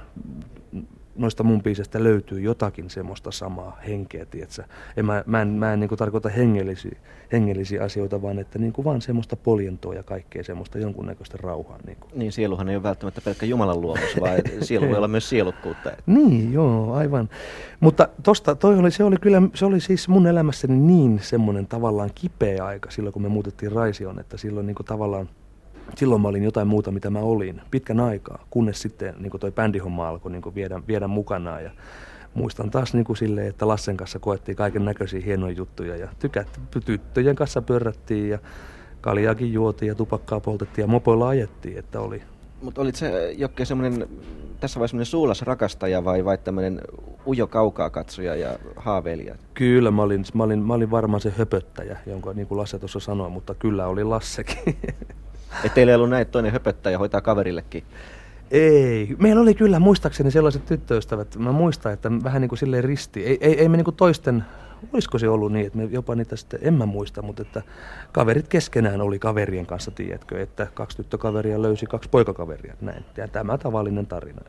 [1.16, 4.66] noista mun biisestä löytyy jotakin semmoista samaa henkeä, tietsä.
[4.98, 6.98] En, mä, mä en, mä en niin tarkoita hengellisiä,
[7.32, 11.80] hengellisiä asioita, vaan että niin kuin vaan semmoista poljentoa ja kaikkea semmoista jonkunnäköistä rauhaa.
[11.86, 12.12] Niin, kuin.
[12.16, 15.92] niin sieluhan ei ole välttämättä pelkkä Jumalan luomus, vaan sielu voi olla myös sielukkuutta.
[16.06, 17.30] niin, joo, aivan.
[17.80, 22.10] Mutta tosta, toi oli, se oli kyllä, se oli siis mun elämässäni niin semmoinen tavallaan
[22.16, 25.30] kipeä aika silloin, kun me muutettiin Raisioon, että silloin niin kuin tavallaan
[25.96, 30.10] silloin mä olin jotain muuta, mitä mä olin pitkän aikaa, kunnes sitten niin toi bändihomma
[30.10, 31.64] alkoi niin viedä, viedä mukanaan.
[31.64, 31.72] Ja
[32.34, 36.62] muistan taas niin kuin silleen, että Lassen kanssa koettiin kaiken näköisiä hienoja juttuja ja tykät,
[36.86, 38.40] tyttöjen kanssa pörrättiin ja
[39.02, 42.22] kaljaakin juotiin ja tupakkaa poltettiin ja mopoilla ajettiin, että oli.
[42.62, 44.08] Mutta olit se Jokke semmoinen,
[44.60, 46.82] tässä vaiheessa semmoinen suulas rakastaja vai, vai tämmöinen
[47.28, 49.36] ujo kaukaa katsoja ja haaveilija?
[49.54, 53.00] Kyllä, mä olin, mä olin, mä olin varmaan se höpöttäjä, jonka niin kuin Lasse tuossa
[53.00, 54.78] sanoi, mutta kyllä oli Lassekin.
[55.64, 57.84] Että teillä ei ollut näin, toinen höpöttää ja hoitaa kaverillekin?
[58.52, 59.16] Ei.
[59.20, 61.36] Meillä oli kyllä muistaakseni sellaiset tyttöystävät.
[61.38, 63.26] Mä muistan, että vähän niin kuin silleen risti.
[63.26, 64.46] Ei, ei, ei me niin kuin toisten,
[64.94, 67.62] olisiko se ollut niin, että me jopa niitä sitten, en mä muista, mutta että
[68.12, 72.74] kaverit keskenään oli kaverien kanssa, tiedätkö, että kaksi tyttökaveria löysi kaksi poikakaveria.
[72.82, 73.06] Näin.
[73.18, 74.42] Ja tämä tavallinen tarina.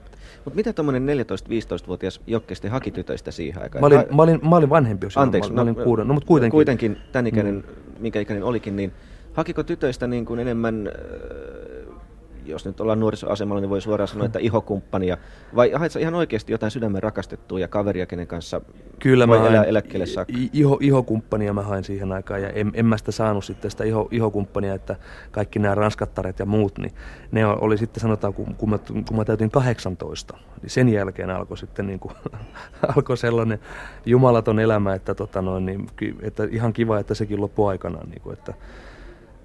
[0.45, 3.83] Mutta mitä tuommoinen 14-15-vuotias jokkesti haki tytöistä siihen aikaan?
[3.83, 6.15] Mä olin, mä olin, mä olin vanhempi jo Anteeksi, mä, mä olin no, kuuden, no,
[6.15, 6.57] mutta kuitenkin.
[6.57, 7.63] Kuitenkin tämän ikäinen, mm.
[7.99, 8.93] minkä ikäinen olikin, niin
[9.35, 12.05] Hakiko tytöistä niin kuin enemmän, äh,
[12.45, 15.17] jos nyt ollaan nuorisoasemalla, niin voi suoraan sanoa, että ihokumppania,
[15.57, 18.61] vai haitsa ihan oikeasti jotain sydämen rakastettua ja kaveria, kenen kanssa
[18.99, 20.35] Kyllä mä elää eläkkeelle saakka?
[20.53, 24.09] Iho, ihokumppania mä hain siihen aikaan, ja en, en mä sitä saanut sitten sitä iho,
[24.11, 24.97] ihokumppania, että
[25.31, 26.93] kaikki nämä ranskattaret ja muut, niin
[27.33, 28.79] ne oli sitten sanotaan, kun, kun, mä,
[29.09, 32.15] kun mä täytin 18, niin sen jälkeen alkoi sitten niin kuin,
[32.97, 33.59] alkoi sellainen
[34.07, 35.87] jumalaton elämä, että, tota noin, niin,
[36.23, 38.55] että ihan kiva, että sekin loppui aikanaan, niin kuin, että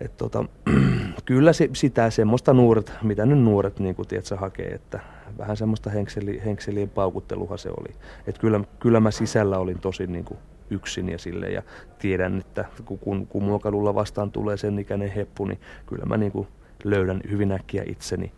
[0.02, 0.46] et tota,
[1.26, 5.00] kyllä se, sitä semmoista nuoret, mitä nyt nuoret niin kuin, tiedätkö, hakee, että
[5.38, 7.96] vähän semmoista henkseli, henkselien paukutteluha se oli.
[8.28, 10.38] Et kyllä, kyllä mä sisällä olin tosi niin kuin,
[10.70, 11.62] yksin ja sille ja
[12.00, 16.48] tiedän, että kun, kun muokalulla vastaan tulee sen ikäinen heppu, niin kyllä mä niin kuin,
[16.84, 18.32] löydän hyvin äkkiä itseni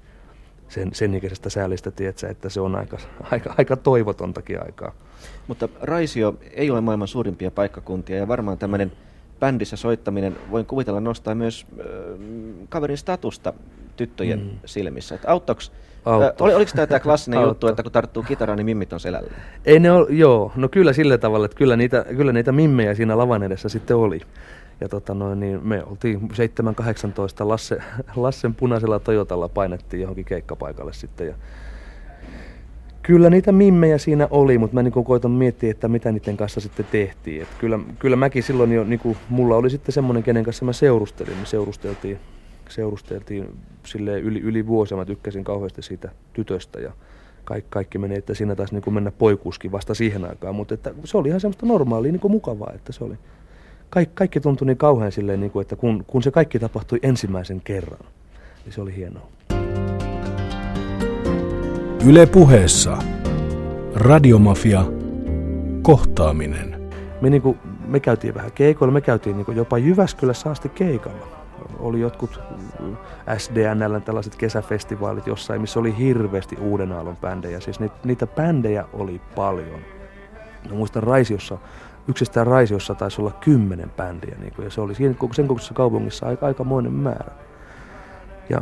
[0.68, 2.98] sen, sen ikäisestä säälistä, tiedätkö, että se on aika,
[3.32, 4.92] aika, aika toivotontakin aikaa.
[5.48, 8.92] Mutta Raisio ei ole maailman suurimpia paikkakuntia ja varmaan tämmöinen
[9.42, 11.86] bändissä soittaminen, voin kuvitella, nostaa myös äh,
[12.70, 13.54] kaverin statusta
[13.98, 14.50] tyttöjen mm.
[14.66, 15.16] silmissä.
[15.16, 15.72] Että auttoks,
[16.08, 19.32] äh, oli, oliko tämä, tämä klassinen juttu, että kun tarttuu kitaraan, niin mimmit on selällä?
[19.66, 23.18] Ei ne ole, joo, no kyllä sillä tavalla, että kyllä niitä, kyllä niitä mimmejä siinä
[23.18, 24.22] lavan edessä sitten oli.
[24.82, 26.26] Ja tota noin, niin me oltiin 7-18
[27.48, 27.78] Lasse,
[28.16, 31.28] Lassen punaisella Toyotalla painettiin johonkin keikkapaikalle sitten.
[31.28, 31.34] Ja
[33.04, 36.86] Kyllä niitä mimmejä siinä oli, mutta mä niin koitan miettiä, että mitä niiden kanssa sitten
[36.92, 37.42] tehtiin.
[37.42, 40.74] Et kyllä, kyllä mäkin silloin jo, niin kuin, mulla oli sitten semmoinen, kenen kanssa mä
[40.74, 41.38] seurustelin.
[41.38, 42.20] Me seurusteltiin,
[42.70, 43.50] seurusteltiin
[43.86, 44.98] sille yli, yli vuosia.
[44.98, 46.92] Mä tykkäsin kauheasti siitä tytöstä ja
[47.44, 50.56] kaikki, kaikki meni, että siinä taisi niin mennä poikuuskin vasta siihen aikaan.
[50.56, 53.16] Mutta että se oli ihan semmoista normaalia, niin mukavaa, että se oli.
[53.90, 57.62] Kaikki, kaikki tuntui niin kauhean silleen, niin kuin, että kun, kun se kaikki tapahtui ensimmäisen
[57.64, 58.06] kerran,
[58.66, 59.28] niin se oli hienoa.
[62.06, 62.98] Yle puheessa.
[63.96, 64.84] Radiomafia.
[65.82, 66.90] Kohtaaminen.
[67.22, 71.28] Me, niin kuin, me käytiin vähän keikoilla, me käytiin niin kuin jopa Jyväskylässä asti keikalla.
[71.80, 72.40] Oli jotkut
[73.38, 77.60] SDNL tällaiset kesäfestivaalit jossain, missä oli hirveästi uuden aallon bändejä.
[77.60, 79.80] Siis niitä, niitä bändejä oli paljon.
[80.70, 81.58] Mä muistan Raisiossa,
[82.08, 86.26] yksistään Raisiossa taisi olla kymmenen bändiä, niin kuin, ja se oli siinä, sen kokoisessa kaupungissa
[86.26, 87.32] aika, aikamoinen määrä.
[88.50, 88.62] Ja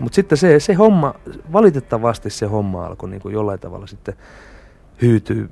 [0.00, 1.14] mutta sitten se, se homma,
[1.52, 4.14] valitettavasti se homma alkoi niin kuin jollain tavalla sitten
[5.02, 5.44] hyytyä.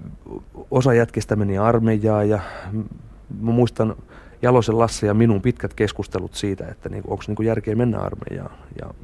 [0.71, 2.41] Osa jätkistä meni armeijaan ja
[3.41, 3.97] mä muistan
[4.43, 8.51] Jalosen Lasse ja minun pitkät keskustelut siitä, että niin onko niin järkeä mennä armeijaan.
[8.81, 8.95] Ja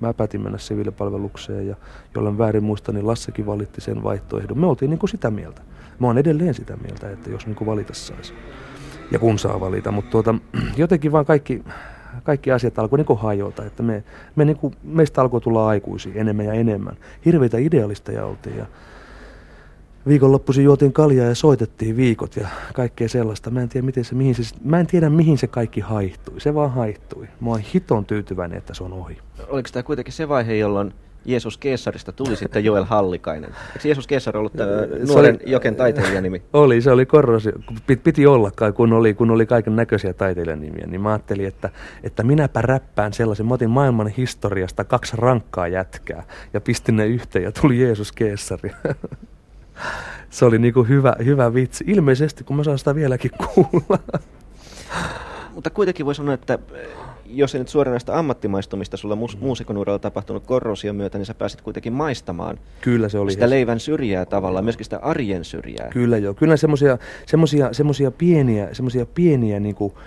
[0.00, 1.76] mä päätin mennä siviilipalvelukseen ja
[2.14, 4.58] jollen väärin muista, niin Lassekin valitti sen vaihtoehdon.
[4.58, 5.62] Me oltiin niin kuin sitä mieltä.
[5.98, 8.34] Mä oon edelleen sitä mieltä, että jos niin kuin valita saisi.
[9.10, 10.34] Ja kun saa valita, mutta tuota,
[10.76, 11.64] jotenkin vaan kaikki,
[12.26, 14.04] kaikki asiat alkoi niin hajota, että me,
[14.36, 16.96] me niin kuin, meistä alkoi tulla aikuisia enemmän ja enemmän.
[17.24, 18.66] Hirveitä idealisteja oltiin ja
[20.08, 23.50] viikonloppuisin juotiin kaljaa ja soitettiin viikot ja kaikkea sellaista.
[23.50, 26.40] Mä en tiedä, miten se, mihin se, mä en tiedä, mihin se kaikki haihtui.
[26.40, 27.28] Se vaan haihtui.
[27.40, 29.18] Mä oon hiton tyytyväinen, että se on ohi.
[29.48, 30.94] Oliko tämä kuitenkin se vaihe, jolloin
[31.26, 33.50] Jeesus Keesarista tuli sitten Joel Hallikainen.
[33.50, 34.70] Eikö Jeesus Keesar ollut tämä
[35.06, 36.42] nuoren oli, Joken taiteilijanimi?
[36.52, 37.52] Oli, se oli korrosi.
[38.02, 40.86] Piti olla kai, kun oli, kun oli kaiken näköisiä taiteilijanimiä.
[40.86, 41.70] Niin mä ajattelin, että,
[42.02, 43.46] että minäpä räppään sellaisen.
[43.46, 46.22] Mä otin maailman historiasta kaksi rankkaa jätkää
[46.54, 48.70] ja pistin ne yhteen ja tuli Jeesus Keesari.
[50.30, 51.84] se oli niinku hyvä, hyvä vitsi.
[51.86, 53.98] Ilmeisesti, kun mä saan sitä vieläkin kuulla.
[55.54, 56.58] Mutta kuitenkin voi sanoa, että
[57.30, 61.60] jos ei nyt suoranaista ammattimaistumista sulla mus- muusikon uralla tapahtunut korrosion myötä, niin sä pääsit
[61.60, 63.32] kuitenkin maistamaan Kyllä se oli.
[63.32, 65.88] sitä leivän syrjää tavallaan, myöskin sitä arjen syrjää.
[65.90, 66.34] Kyllä joo.
[66.34, 69.98] Kyllä semmoisia pieniä, semmosia pieniä niinku,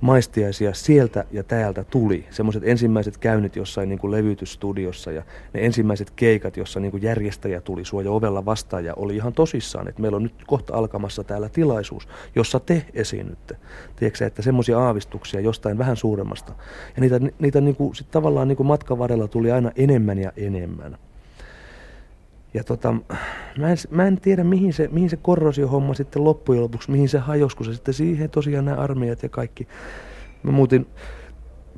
[0.00, 2.24] maistiaisia sieltä ja täältä tuli.
[2.30, 5.22] Semmoiset ensimmäiset käynnit jossain niin kuin levytysstudiossa ja
[5.54, 9.32] ne ensimmäiset keikat, jossa niin kuin järjestäjä tuli sua jo ovella vastaan ja oli ihan
[9.32, 13.56] tosissaan, että meillä on nyt kohta alkamassa täällä tilaisuus, jossa te esiinnytte.
[13.96, 16.52] Tiedätkö että semmoisia aavistuksia jostain vähän suuremmasta.
[16.96, 20.32] Ja niitä, niitä niin kuin, sit tavallaan niin kuin matkan varrella tuli aina enemmän ja
[20.36, 20.98] enemmän.
[22.54, 22.94] Ja tota,
[23.58, 27.18] mä, en, mä en tiedä mihin se, mihin se korrosiohomma sitten loppujen lopuksi, mihin se
[27.18, 29.68] hajosi, kun se sitten siihen tosiaan nämä armeijat ja kaikki.
[30.42, 30.86] Mä muutin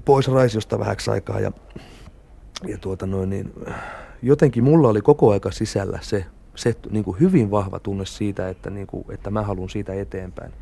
[0.05, 1.53] pois Raisiosta vähäksi aikaa ja,
[2.67, 3.53] ja tuota noin, niin,
[4.23, 8.71] jotenkin mulla oli koko aika sisällä se, se niin kuin hyvin vahva tunne siitä, että,
[8.71, 10.53] niin kuin, että mä haluan siitä eteenpäin.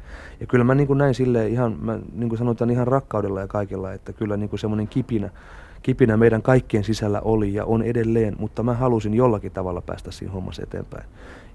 [0.40, 3.46] Ja kyllä mä niin kuin näin silleen ihan, mä niin kuin sanotaan ihan rakkaudella ja
[3.46, 5.30] kaikilla, että kyllä niin kuin semmoinen kipinä,
[5.82, 10.32] kipinä meidän kaikkien sisällä oli ja on edelleen, mutta mä halusin jollakin tavalla päästä siinä
[10.32, 11.04] hommassa eteenpäin.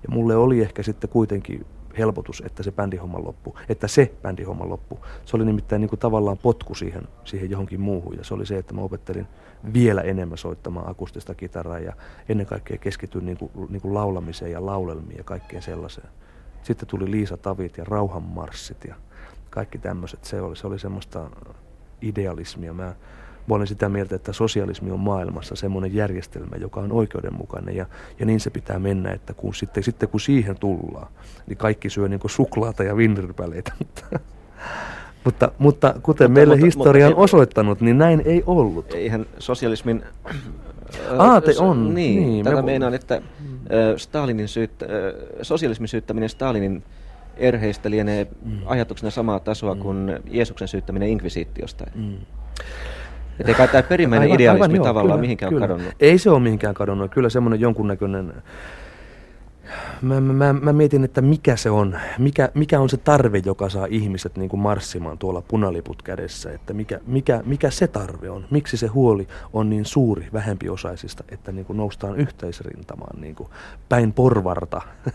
[0.04, 1.66] Ja mulle oli ehkä sitten kuitenkin
[1.98, 5.00] helpotus, että se bändihomma loppu, että se bändihomma loppu.
[5.26, 8.58] Se oli nimittäin niin kuin tavallaan potku siihen, siihen johonkin muuhun ja se oli se,
[8.58, 9.28] että mä opettelin
[9.74, 11.94] vielä enemmän soittamaan akustista kitaraa ja
[12.30, 16.08] ennen kaikkea keskityin niin kuin, niin kuin laulamiseen ja laulelmiin ja kaikkeen sellaiseen.
[16.64, 18.96] Sitten tuli Liisa Tavit ja Rauhanmarssit ja
[19.50, 20.24] kaikki tämmöiset.
[20.24, 21.30] Se oli, se oli semmoista
[22.02, 22.74] idealismia.
[22.74, 22.96] Mä,
[23.48, 27.86] Mä olen sitä mieltä, että sosialismi on maailmassa semmoinen järjestelmä, joka on oikeudenmukainen ja,
[28.20, 31.08] ja niin se pitää mennä, että kun sitten, sitten kun siihen tullaan,
[31.48, 33.74] niin kaikki syö niin suklaata ja vinripäleitä.
[35.26, 38.94] mutta, mutta kuten mutta, meille mutta, historia on osoittanut, niin näin ei ollut.
[38.94, 40.04] Eihän sosialismin
[41.18, 41.94] Aate on.
[41.94, 42.62] Niin, niin tätä me...
[42.62, 43.22] meinaan, että
[43.98, 44.86] Stalinin syyttä,
[45.42, 46.84] sosialismin syyttäminen Stalinin
[47.38, 48.60] erheistä lienee mm.
[48.66, 49.82] ajatuksena samaa tasoa mm.
[49.82, 51.86] kuin Jeesuksen syyttäminen inkvisiittiosta.
[51.96, 52.18] Mm.
[53.40, 55.68] Että kai tämä perimmäinen aivan, idealismi aivan, joo, tavallaan kyllä, mihinkään kyllä.
[55.68, 55.94] kadonnut.
[56.00, 57.12] Ei se ole mihinkään kadonnut.
[57.12, 58.34] Kyllä semmoinen jonkunnäköinen...
[60.02, 63.86] Mä, mä, mä mietin, että mikä se on, mikä, mikä on se tarve, joka saa
[63.90, 68.78] ihmiset niin kuin marssimaan tuolla punaliput kädessä, että mikä, mikä, mikä se tarve on, miksi
[68.78, 73.50] se huoli on niin suuri vähempiosaisista, että niin kuin noustaan yhteisrintamaan niin kuin
[73.90, 74.82] päin porvarta.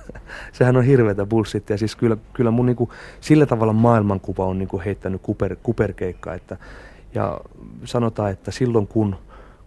[0.53, 2.91] Sehän on hirveätä bullshit ja siis kyllä, kyllä mun niin kuin,
[3.21, 6.57] sillä tavalla maailmankuva on niin kuin heittänyt kuper, kuperkeikkaa, että
[7.15, 7.41] ja
[7.85, 9.17] sanotaan, että silloin kun,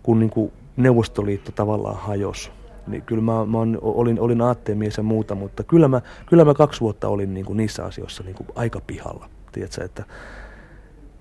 [0.04, 2.52] kun niin kuin Neuvostoliitto tavallaan hajosi,
[2.88, 6.82] niin kyllä mä, mä olin, olin aatteemies ja muuta, mutta kyllä mä, kyllä mä kaksi
[6.82, 9.30] vuotta olin niin kuin niissä asioissa niin kuin aika pihalla.
[9.52, 10.04] Tiedätkö, että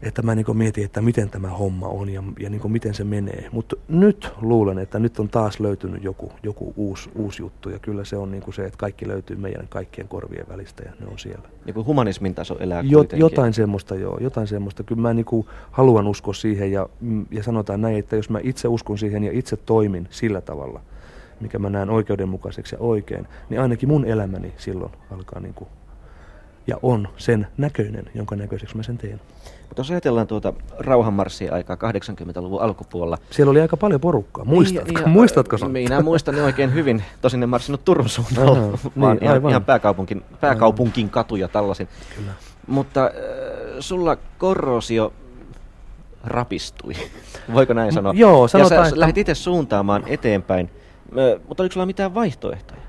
[0.03, 3.49] että mä niin mietin, että miten tämä homma on ja, ja niin miten se menee.
[3.53, 8.05] Mutta nyt luulen, että nyt on taas löytynyt joku, joku uusi, uusi juttu ja kyllä
[8.05, 11.49] se on niin se, että kaikki löytyy meidän kaikkien korvien välistä ja ne on siellä.
[11.65, 14.83] Niin kuin humanismin taso elää Jot, Jotain semmoista joo, jotain semmoista.
[14.83, 18.69] Kyllä mä niin haluan uskoa siihen ja, mm, ja sanotaan näin, että jos mä itse
[18.69, 20.81] uskon siihen ja itse toimin sillä tavalla,
[21.41, 25.69] mikä mä näen oikeudenmukaiseksi ja oikein, niin ainakin mun elämäni silloin alkaa niin kuin
[26.67, 29.21] ja on sen näköinen, jonka näköiseksi mä sen teen.
[29.71, 33.19] Mutta jos ajatellaan tuota rauhanmarssia aikaa 80-luvun alkupuolella.
[33.31, 34.45] Siellä oli aika paljon porukkaa.
[34.45, 34.93] Muistatko?
[34.93, 35.71] Niin, ja, Muistatko sen?
[35.71, 37.05] Minä muistan ne oikein hyvin.
[37.21, 41.89] Tosin en marssinut Turun suunnalla, Aha, vaan niin, ihan, ihan pääkaupunkin, pääkaupunkin katuja tällaisin.
[42.17, 42.33] Kyllä.
[42.67, 43.13] Mutta äh,
[43.81, 45.13] sulla korrosio
[46.25, 46.95] rapistui.
[47.55, 48.13] Voiko näin sanoa?
[48.17, 48.79] Joo, sanotaan.
[48.79, 49.01] Ja sä että...
[49.01, 50.71] lähdit itse suuntaamaan eteenpäin.
[51.49, 52.81] Mutta oliko sulla mitään vaihtoehtoja?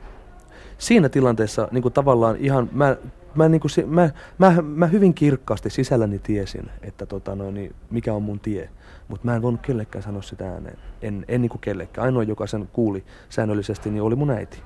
[0.77, 2.95] Siinä tilanteessa niin kuin tavallaan ihan, mä
[3.35, 8.13] mä, niin kuin, mä, mä, mä hyvin kirkkaasti sisälläni tiesin, että tota, no, niin, mikä
[8.13, 8.69] on mun tie.
[9.07, 10.77] Mutta mä en voinut kellekään sanoa sitä ääneen.
[11.01, 12.05] En, en niin kuin kellekään.
[12.05, 14.61] Ainoa, joka sen kuuli säännöllisesti, niin oli mun äiti.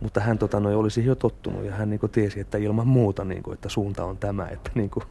[0.00, 3.24] Mutta hän tota, no, olisi jo tottunut ja hän niin kuin, tiesi, että ilman muuta,
[3.24, 4.48] niin kuin, että suunta on tämä.
[4.52, 5.04] Että, niin kuin,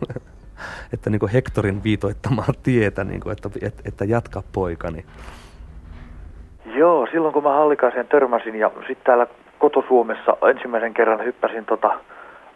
[0.93, 5.05] että niin kuin Hektorin viitoittamaa tietä, niin kuin, että, että, että jatka poikani.
[6.65, 9.27] Joo, silloin kun mä Hallikaiseen törmäsin ja sitten täällä
[9.59, 11.99] kotosuomessa ensimmäisen kerran hyppäsin tota,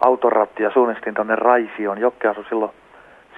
[0.01, 1.97] autoratti ja suunnistin tuonne Raisioon.
[1.97, 2.71] Jokke asui silloin,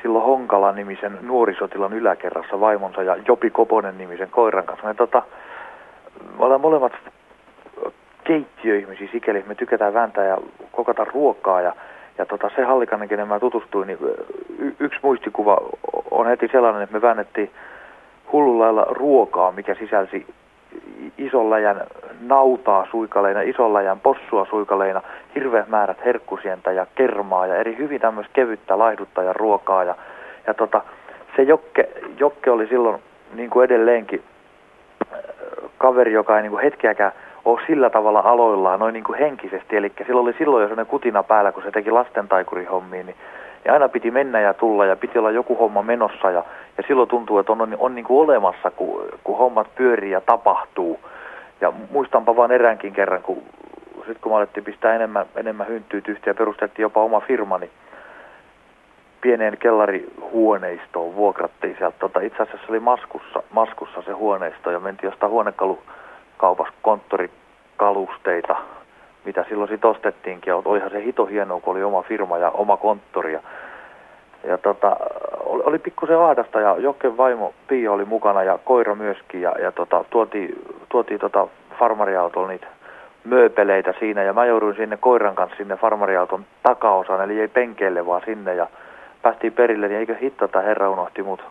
[0.02, 4.88] silloin Honkala-nimisen nuorisotilan yläkerrassa vaimonsa ja Jopi Koponen nimisen koiran kanssa.
[4.88, 5.24] Me, tota,
[6.38, 6.94] me ollaan molemmat
[8.24, 10.38] keittiöihmisiä sikäli, me tykätään vääntää ja
[10.72, 11.74] kokata ruokaa ja,
[12.18, 14.00] ja tota, se hallikainen, kenen mä tutustuin, niin
[14.60, 15.58] y- yksi muistikuva
[16.12, 17.52] on heti sellainen, että me väännettiin
[18.32, 20.28] hullulla ruokaa, mikä sisälsi
[21.18, 21.82] ison läjän
[22.22, 25.02] nautaa suikaleina, ison läjän possua suikaleina,
[25.36, 28.74] hirveät määrät herkkusientä ja kermaa ja eri hyvin tämmöistä kevyttä
[29.24, 29.84] ja ruokaa.
[29.84, 29.96] Ja,
[30.48, 30.82] ja tota,
[31.36, 33.02] se Jokke, Jokke oli silloin
[33.34, 34.24] niin kuin edelleenkin
[35.14, 35.20] äh,
[35.78, 37.12] kaveri, joka ei niin kuin hetkeäkään
[37.46, 39.78] ole sillä tavalla aloillaan noin niin kuin henkisesti.
[39.78, 43.16] Eli sillä oli silloin jo sellainen kutina päällä, kun se teki lasten taikurihommiin, niin
[43.66, 46.44] ja aina piti mennä ja tulla ja piti olla joku homma menossa ja,
[46.78, 50.22] ja silloin tuntuu, että on, on, on niin kuin olemassa, kun, kun hommat pyörii ja
[50.22, 51.00] tapahtuu.
[51.62, 53.44] Ja muistanpa vain eräänkin kerran, kun
[53.96, 57.72] sitten kun me alettiin pistää enemmän, enemmän hynttyytystä ja perustettiin jopa oma firma, niin
[59.22, 61.98] pieneen kellarihuoneistoon vuokrattiin sieltä.
[62.00, 68.56] Tota, itse asiassa oli Maskussa, Maskussa se huoneisto ja mentiin jostain huonekalukaupassa konttorikalusteita
[69.26, 70.52] mitä silloin sitten ostettiinkin.
[70.52, 73.34] Ja olihan se hito hienoa, kun oli oma firma ja oma konttori.
[73.34, 73.40] Ja,
[74.48, 74.98] ja tota,
[75.46, 79.42] oli, oli pikkusen ahdasta ja Jokken vaimo Pia oli mukana ja koira myöskin.
[79.42, 81.48] Ja, ja tota, tuotiin, tuotiin tota
[81.80, 82.68] farmariautolla niitä
[83.24, 88.22] mööpeleitä siinä ja mä jouduin sinne koiran kanssa sinne farmariauton takaosaan, eli ei penkeille vaan
[88.26, 88.68] sinne ja
[89.22, 91.44] päästiin perille, niin eikö hitto, että herra unohti mut,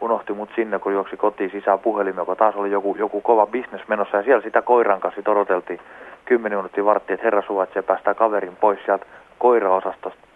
[0.00, 3.88] unohti mut sinne, kun juoksi kotiin sisään puhelimeen, joka taas oli joku, joku kova bisnes
[3.88, 5.80] menossa ja siellä sitä koiran kanssa odoteltiin
[6.26, 9.06] 10 minuuttia vartti, että herra suvaitsee päästää kaverin pois sieltä
[9.38, 10.26] koiraosastosta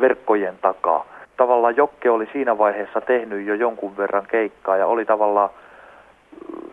[0.00, 1.06] verkkojen takaa.
[1.36, 5.50] Tavallaan Jokke oli siinä vaiheessa tehnyt jo jonkun verran keikkaa ja oli tavallaan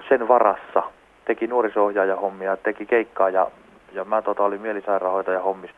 [0.09, 0.83] sen varassa.
[1.25, 3.47] Teki nuoriso-ohjaajahommia, teki keikkaa ja,
[3.93, 5.71] ja mä tota, olin mielisairaanhoitaja hommis.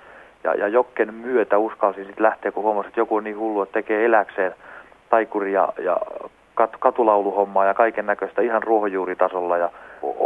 [0.43, 3.73] Ja, ja Jokken myötä uskalsin sitten lähteä, kun huomasin, että joku on niin hullu, että
[3.73, 4.55] tekee eläkseen
[5.09, 5.97] taikuri ja, ja
[6.55, 9.57] kat, katulauluhommaa ja kaiken näköistä ihan ruohonjuuritasolla.
[9.57, 9.69] Ja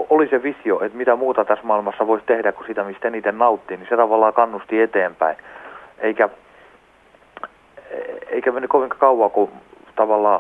[0.10, 3.78] oli se visio, että mitä muuta tässä maailmassa voisi tehdä kuin sitä, mistä eniten nauttii,
[3.78, 5.38] niin se tavallaan kannusti eteenpäin.
[6.00, 6.30] Eikä,
[8.28, 9.52] eikä mennyt kovin kauan, kun
[9.96, 10.40] tavallaan,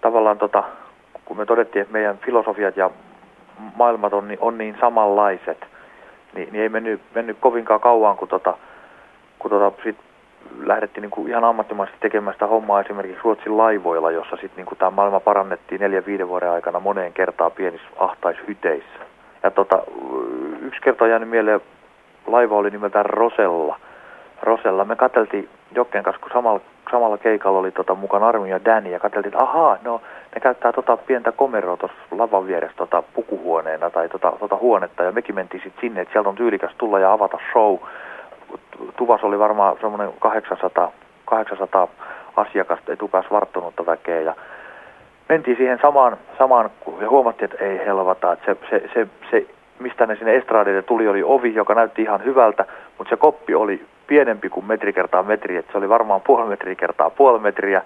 [0.00, 0.64] tavallaan tota,
[1.24, 2.90] kun me todettiin, että meidän filosofiat ja
[3.76, 5.66] maailmat on, niin, on niin samanlaiset,
[6.34, 8.56] niin, niin ei mennyt, mennyt kovinkaan kauan, kun, tota,
[9.38, 9.96] kun tota, sit
[10.64, 14.90] lähdettiin niin kuin ihan ammattimaisesti tekemään sitä hommaa esimerkiksi Ruotsin laivoilla, jossa sitten niin tämä
[14.90, 18.98] maailma parannettiin neljä viiden vuoden aikana moneen kertaan pienissä ahtaishyteissä.
[19.42, 19.82] Ja tota,
[20.62, 21.60] yksi kerta on jäänyt mieleen,
[22.26, 23.76] laiva oli nimeltään Rosella.
[24.42, 24.84] Rosella.
[24.84, 29.00] Me katseltiin Jokken kanssa, kun samalla, samalla keikalla oli tota, mukana Armi ja Danny, ja
[29.00, 30.00] katseltiin, että ahaa, no
[30.34, 35.12] ne käyttää tota pientä komeroa tuossa lavan vieressä tota, pukuhuoneena tai tota, tota huonetta, ja
[35.12, 37.78] mekin mentiin sitten sinne, että sieltä on tyylikäs tulla ja avata show
[38.96, 40.92] tuvas oli varmaan semmoinen 800,
[41.24, 41.88] 800
[42.36, 44.34] asiakasta etukas varttunutta väkeä ja
[45.28, 49.46] mentiin siihen samaan, samaan ja huomattiin, että ei helvata, että se, se, se, se
[49.78, 52.64] mistä ne sinne estradille tuli, oli ovi, joka näytti ihan hyvältä,
[52.98, 56.74] mutta se koppi oli pienempi kuin metri kertaa metri, että se oli varmaan puoli metriä
[56.74, 57.82] kertaa puoli metriä,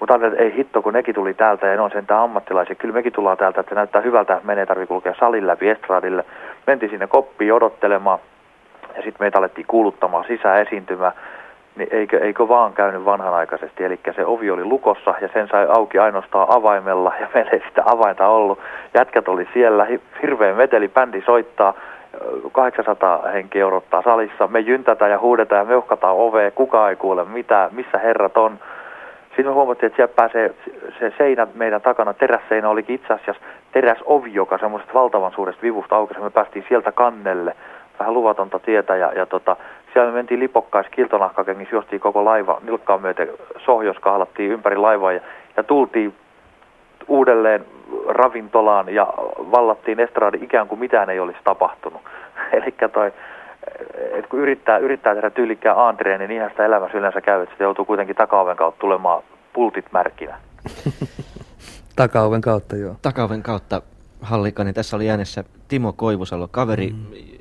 [0.00, 2.74] mutta ajattelin, että ei hitto, kun nekin tuli täältä ja ne on sentään ammattilaisia.
[2.74, 6.24] Kyllä mekin tullaan täältä, että se näyttää hyvältä, menee tarvitse kulkea salin läpi estradille.
[6.66, 8.18] Mentiin sinne koppiin odottelemaan
[8.96, 11.12] ja sitten meitä alettiin kuuluttamaan sisään esiintymään.
[11.76, 13.84] niin eikö, eikö vaan käynyt vanhanaikaisesti.
[13.84, 17.82] Eli se ovi oli lukossa ja sen sai auki ainoastaan avaimella ja meillä ei sitä
[17.86, 18.58] avainta ollut.
[18.94, 19.86] Jätkät oli siellä,
[20.22, 21.74] hirveän meteli, bändi soittaa,
[22.52, 24.46] 800 henkeä odottaa salissa.
[24.46, 28.58] Me jyntätään ja huudetaan ja meuhkataan ovea, kukaan ei kuule mitään, missä herrat on.
[29.28, 30.54] Sitten me huomattiin, että siellä pääsee
[30.98, 36.20] se seinä meidän takana, terässeinä olikin itse asiassa teräsovi, joka semmoisesta valtavan suuresta vivusta aukesi.
[36.20, 37.56] Me päästiin sieltä kannelle,
[38.00, 39.56] vähän luvatonta tietä ja, ja tota,
[39.92, 43.28] siellä me mentiin lipokkais kiltonahkakengissä, juostiin koko laiva nilkkaan myöten
[43.64, 45.20] sohjos, kahlattiin ympäri laivaa ja,
[45.56, 46.14] ja tultiin
[47.08, 47.64] uudelleen
[48.08, 49.06] ravintolaan ja
[49.50, 52.00] vallattiin estradi ikään kuin mitään ei olisi tapahtunut.
[52.52, 53.12] Eli toi,
[54.12, 57.64] et kun yrittää, yrittää tehdä tyylikkään aantreen, niin ihan sitä elämässä yleensä käy, että se
[57.64, 59.22] joutuu kuitenkin takaoven kautta tulemaan
[59.52, 60.38] pultit märkinä.
[61.96, 62.94] takaoven kautta, joo.
[63.02, 63.82] Takaoven kautta,
[64.22, 64.72] Hallikani.
[64.72, 66.90] Tässä oli äänessä Timo Koivusalo, kaveri.
[66.90, 67.39] Mm.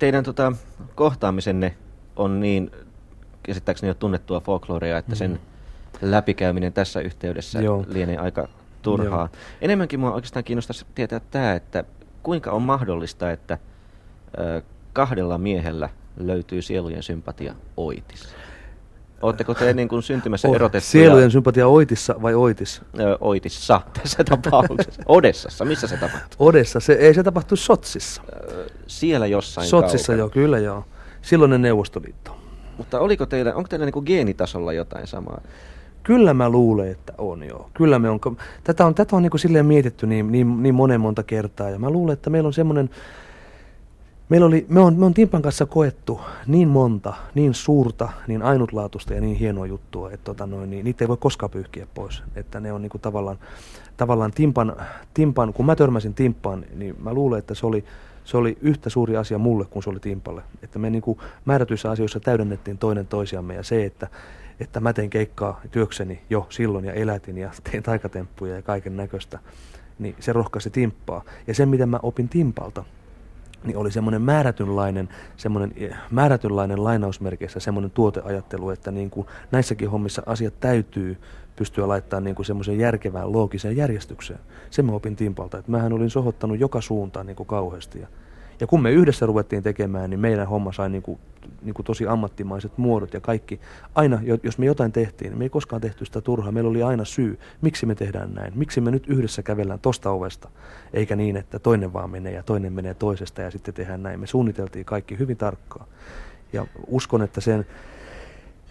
[0.00, 0.52] Teidän tota,
[0.94, 1.74] kohtaamisenne
[2.16, 2.70] on niin,
[3.42, 5.16] käsittääkseni jo tunnettua folklorea, että mm.
[5.16, 5.40] sen
[6.02, 7.84] läpikäyminen tässä yhteydessä Joo.
[7.88, 8.48] lienee aika
[8.82, 9.20] turhaa.
[9.20, 9.40] Joo.
[9.60, 11.84] Enemmänkin minua oikeastaan kiinnostaisi tietää tämä, että
[12.22, 13.58] kuinka on mahdollista, että
[14.38, 18.28] ö, kahdella miehellä löytyy sielujen sympatia oitis?
[19.22, 20.88] Oletteko te niin kuin syntymässä oh, erotettu?
[20.88, 22.82] Sielujen sympatia oitissa vai oitis?
[23.00, 25.02] Ö, oitissa tässä tapauksessa.
[25.06, 26.46] Odessassa, missä se tapahtuu?
[26.46, 28.22] Odessa, se, ei se tapahtu Sotsissa.
[28.86, 30.18] Siellä jossain Sotsissa kaukana.
[30.18, 30.84] joo, kyllä joo.
[31.22, 32.36] Silloinen Neuvostoliitto.
[32.78, 35.40] Mutta oliko teillä, onko teillä niin kuin geenitasolla jotain samaa?
[36.02, 37.70] Kyllä mä luulen, että on joo.
[37.74, 38.20] Kyllä me on,
[38.64, 41.78] tätä on, tätä on niin kuin silleen mietitty niin, niin, niin monen monta kertaa ja
[41.78, 42.90] mä luulen, että meillä on semmoinen,
[44.30, 49.14] meillä oli, me on, me on Timpan kanssa koettu niin monta, niin suurta, niin ainutlaatuista
[49.14, 52.22] ja niin hienoa juttua, että tota noin, niin, niitä ei voi koskaan pyyhkiä pois.
[52.34, 53.38] Että ne on niin kuin tavallaan,
[53.96, 54.76] tavallaan Timpan,
[55.14, 57.84] Timpan, kun mä törmäsin Timpaan, niin mä luulen, että se oli,
[58.24, 60.42] se oli yhtä suuri asia mulle kuin se oli Timpalle.
[60.62, 64.08] Että me niin kuin määrätyissä asioissa täydennettiin toinen toisiamme ja se, että
[64.60, 69.38] että mä tein keikkaa työkseni jo silloin ja elätin ja tein taikatemppuja ja kaiken näköistä,
[69.98, 71.24] niin se rohkaisi timppaa.
[71.46, 72.84] Ja se, mitä mä opin timpalta,
[73.64, 80.22] niin oli semmoinen määrätynlainen, semmoinen eh, määrätynlainen lainausmerkeissä semmoinen tuoteajattelu, että niin kuin näissäkin hommissa
[80.26, 81.16] asiat täytyy
[81.56, 84.40] pystyä laittamaan niin kuin semmoisen järkevään, loogiseen järjestykseen.
[84.70, 88.06] Se mä opin timpalta, että mähän olin sohottanut joka suuntaan niin kuin kauheasti ja
[88.60, 91.18] ja kun me yhdessä ruvettiin tekemään, niin meidän homma sai niin kuin,
[91.62, 93.60] niin kuin tosi ammattimaiset muodot ja kaikki.
[93.94, 96.52] Aina, jos me jotain tehtiin, niin me ei koskaan tehty sitä turhaa.
[96.52, 98.52] Meillä oli aina syy, miksi me tehdään näin.
[98.56, 100.48] Miksi me nyt yhdessä kävellään tosta ovesta,
[100.92, 104.20] eikä niin, että toinen vaan menee ja toinen menee toisesta ja sitten tehdään näin.
[104.20, 105.86] Me suunniteltiin kaikki hyvin tarkkaan.
[106.52, 107.66] Ja uskon, että sen,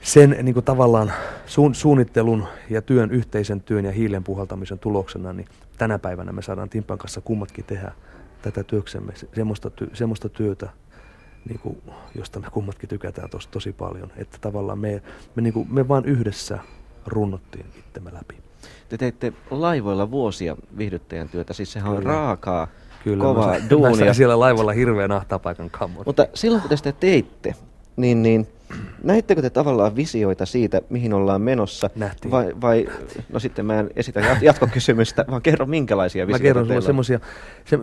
[0.02, 1.12] sen niin kuin tavallaan
[1.46, 6.70] suun, suunnittelun ja työn, yhteisen työn ja hiilen puhaltamisen tuloksena, niin tänä päivänä me saadaan
[6.70, 7.92] Timpan kanssa kummatkin tehdä
[8.42, 10.70] tätä työksemme, semmoista, ty, semmoista työtä,
[11.50, 11.82] niin kuin,
[12.16, 14.12] josta me kummatkin tykätään tos, tosi paljon.
[14.18, 15.02] Että tavallaan me,
[15.36, 16.60] me, niin kuin, me vaan yhdessä
[17.06, 18.36] runnottiin itsemme läpi.
[18.90, 21.98] Te teitte laivoilla vuosia viihdyttäjän työtä, siis sehän Kyllä.
[21.98, 22.68] on raakaa,
[23.04, 24.06] Kyllä, kovaa mä, duunia.
[24.06, 26.04] Mä siellä laivalla hirveän ahtapaikan kammon.
[26.06, 27.56] Mutta silloin kun te sitä teitte,
[27.96, 28.48] niin, niin
[29.04, 31.90] näittekö te tavallaan visioita siitä, mihin ollaan menossa?
[31.96, 32.32] Nähtiin.
[32.32, 32.88] Vai, vai,
[33.34, 37.20] no sitten mä en esitä jatkokysymystä, vaan kerro minkälaisia visioita Mä kerron sulle semmoisia,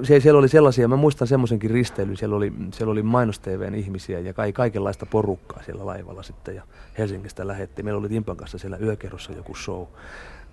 [0.03, 3.41] se, siellä oli sellaisia, mä muistan semmoisenkin risteilyn, siellä oli, siellä oli mainos
[3.75, 6.63] ihmisiä ja kai, kaikenlaista porukkaa siellä laivalla sitten ja
[6.99, 7.83] Helsingistä lähetti.
[7.83, 9.87] Meillä oli Timpan kanssa siellä yökerrossa joku show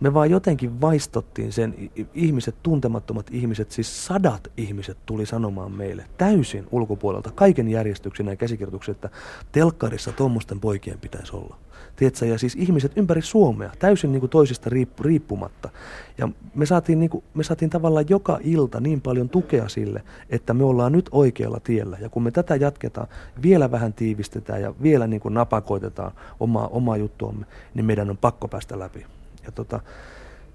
[0.04, 6.68] me vaan jotenkin vaistottiin sen, ihmiset, tuntemattomat ihmiset, siis sadat ihmiset tuli sanomaan meille täysin
[6.72, 9.10] ulkopuolelta, kaiken järjestyksen ja käsikirjoituksen, että
[9.52, 11.58] telkkarissa tuommoisten poikien pitäisi olla.
[11.96, 12.26] Tiedätkö?
[12.26, 15.70] Ja siis ihmiset ympäri Suomea, täysin niin kuin toisista riippu, riippumatta.
[16.18, 20.54] Ja me saatiin, niin kuin, me saatiin tavallaan joka ilta niin paljon tukea sille, että
[20.54, 21.98] me ollaan nyt oikealla tiellä.
[22.02, 23.08] Ja kun me tätä jatketaan,
[23.44, 28.48] vielä vähän tiivistetään ja vielä niin kuin napakoitetaan omaa, omaa juttuamme, niin meidän on pakko
[28.48, 29.06] päästä läpi.
[29.46, 29.80] Ja tota,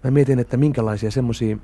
[0.04, 1.56] mä mietin, että minkälaisia semmoisia,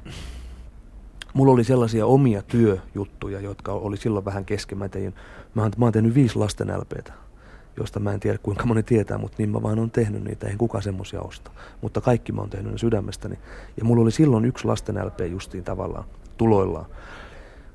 [1.34, 4.78] mulla oli sellaisia omia työjuttuja, jotka oli silloin vähän kesken.
[4.78, 5.14] Mä, tein,
[5.54, 7.12] mä, oon, mä oon tehnyt viisi lasten LPtä,
[7.76, 10.58] josta mä en tiedä kuinka moni tietää, mutta niin mä vaan oon tehnyt niitä, eihän
[10.58, 11.50] kukaan semmoisia osta.
[11.80, 13.38] Mutta kaikki mä oon tehnyt ne sydämestäni.
[13.76, 16.04] Ja mulla oli silloin yksi lasten LP justiin tavallaan
[16.36, 16.86] tuloillaan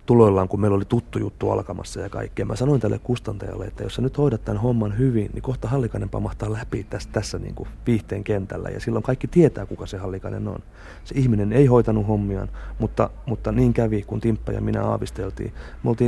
[0.09, 2.45] tuloillaan, kun meillä oli tuttu juttu alkamassa ja kaikkea.
[2.45, 6.09] Mä sanoin tälle kustantajalle, että jos sä nyt hoidat tämän homman hyvin, niin kohta Hallikainen
[6.09, 8.69] pamahtaa läpi tässä, tässä niin kuin viihteen kentällä.
[8.69, 10.59] Ja silloin kaikki tietää, kuka se Hallikainen on.
[11.03, 12.49] Se ihminen ei hoitanut hommiaan,
[12.79, 15.53] mutta, mutta niin kävi, kun Timppa ja minä aavisteltiin.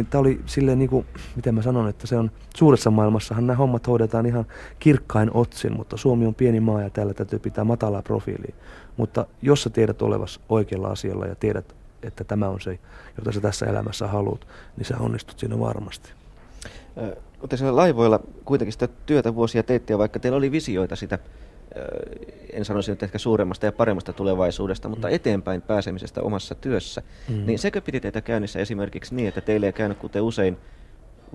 [0.10, 3.88] Tämä oli silleen, niin kuin, miten mä sanon, että se on suuressa maailmassahan nämä hommat
[3.88, 4.45] hoidetaan ihan
[4.80, 8.56] kirkkain otsin, mutta Suomi on pieni maa ja täällä täytyy pitää matalaa profiilia.
[8.97, 12.80] Mutta jos sä tiedät olevas oikealla asialla ja tiedät että tämä on se,
[13.18, 14.47] jota sä tässä elämässä haluat,
[14.78, 16.10] niin sä onnistut siinä varmasti.
[17.49, 21.20] Te siellä laivoilla kuitenkin sitä työtä vuosia teitte, ja vaikka teillä oli visioita sitä,
[22.54, 25.14] en sanoisi nyt ehkä suuremmasta ja paremmasta tulevaisuudesta, mutta mm.
[25.14, 27.45] eteenpäin pääsemisestä omassa työssä, mm.
[27.45, 30.58] niin sekö piti teitä käynnissä esimerkiksi niin, että teille ei käynyt kuten usein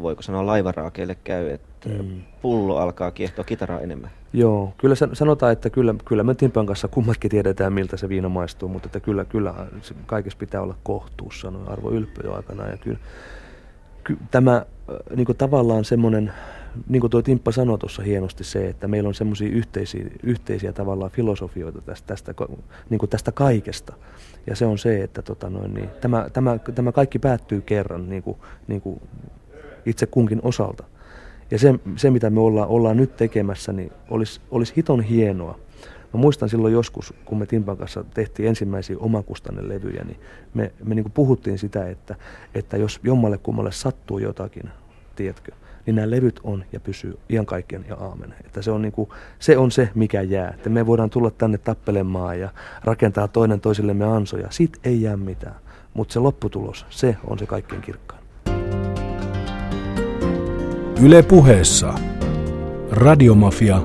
[0.03, 2.21] voiko sanoa laivaraakeille käy, että mm.
[2.43, 4.11] pullo alkaa kiehtoa kitaraa enemmän.
[4.33, 8.69] Joo, kyllä sanotaan, että kyllä, kyllä me Timpan kanssa kummatkin tiedetään, miltä se viina maistuu,
[8.69, 9.55] mutta että kyllä, kyllä
[10.07, 12.67] kaikessa pitää olla kohtuus, sanoi Arvo Ylppö jo aikana.
[12.67, 12.99] Ja kyllä,
[14.05, 14.67] ky, tämä
[15.17, 16.33] niin kuin tavallaan semmoinen,
[16.89, 21.11] niin kuin tuo Timppa sanoi tuossa hienosti se, että meillä on semmoisia yhteisiä, yhteisiä tavallaan
[21.11, 22.35] filosofioita tästä, tästä,
[22.91, 23.93] niin kuin tästä kaikesta.
[24.47, 28.23] Ja se on se, että tota noin, niin, tämä, tämä, tämä kaikki päättyy kerran niin
[28.23, 28.37] kuin,
[28.69, 29.01] niin kuin
[29.87, 30.85] itse kunkin osalta.
[31.51, 35.59] Ja se, se mitä me ollaan, ollaan nyt tekemässä, niin olisi, olisi hiton hienoa.
[36.15, 40.21] Mä muistan silloin joskus, kun me Timpan kanssa tehtiin ensimmäisiä omakustannelevyjä, niin
[40.55, 42.17] me, me niin puhuttiin sitä, että,
[42.55, 44.71] että jos jommalle kummalle sattuu jotakin,
[45.17, 45.53] tiedätkö,
[45.87, 48.35] niin nämä levyt on ja pysyy kaikkien ja aamen.
[48.45, 49.09] Että se on, niin kuin,
[49.39, 50.51] se on se, mikä jää.
[50.51, 52.49] Että me voidaan tulla tänne tappelemaan ja
[52.85, 54.47] rakentaa toinen toisillemme ansoja.
[54.51, 55.57] Siitä ei jää mitään.
[55.95, 58.16] Mutta se lopputulos, se on se kaikkein kirkkain.
[61.03, 61.95] Yle puheessa
[62.91, 63.83] Radiomafia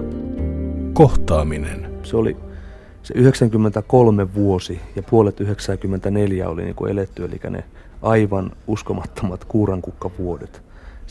[0.94, 1.92] kohtaaminen.
[2.04, 2.38] Se oli
[3.04, 7.64] se 93 vuosi ja puolet 94 oli niin kuin eletty, eli ne
[8.02, 10.62] aivan uskomattomat kuurankukkavuodet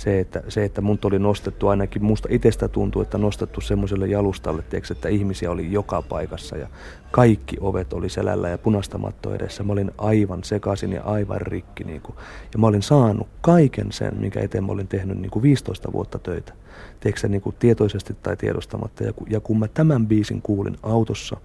[0.01, 4.63] se, että, se, että mun oli nostettu, ainakin musta itsestä tuntuu, että nostettu semmoiselle jalustalle,
[4.63, 6.69] tiiäks, että ihmisiä oli joka paikassa ja
[7.11, 9.63] kaikki ovet oli selällä ja punaista matto edessä.
[9.63, 11.85] Mä olin aivan sekaisin ja aivan rikki.
[11.85, 12.17] Niin kuin,
[12.53, 16.19] ja mä olin saanut kaiken sen, minkä eteen mä olin tehnyt niin kuin 15 vuotta
[16.19, 16.53] töitä.
[17.01, 19.05] Tiedätkö niin kuin tietoisesti tai tiedostamatta.
[19.05, 21.37] Ja, ja kun mä tämän biisin kuulin autossa,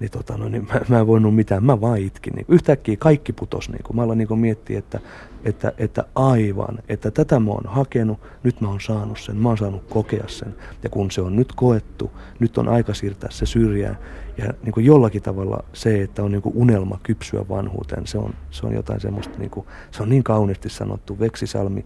[0.00, 2.32] niin, tota, no, niin mä, mä en voinut mitään, mä vaan itkin.
[2.34, 3.68] Niin yhtäkkiä kaikki putos.
[3.68, 3.80] Niin.
[3.92, 5.00] Mä aloin niin miettiä, että,
[5.44, 9.58] että, että aivan, että tätä mä oon hakenut, nyt mä oon saanut sen, mä oon
[9.58, 10.54] saanut kokea sen.
[10.82, 13.98] Ja kun se on nyt koettu, nyt on aika siirtää se syrjään.
[14.38, 18.34] Ja niin kuin jollakin tavalla se, että on niin kuin unelma kypsyä vanhuuteen, se on,
[18.50, 19.50] se on jotain semmoista, niin
[19.90, 21.18] se on niin kauniisti sanottu.
[21.18, 21.84] Veksisalmi,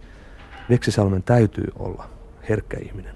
[0.69, 2.09] Veksisalmen täytyy olla
[2.49, 3.15] herkkä ihminen.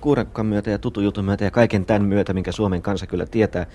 [0.00, 3.66] Kuurankan myötä ja tutu jutun myötä ja kaiken tämän myötä, minkä Suomen kansa kyllä tietää,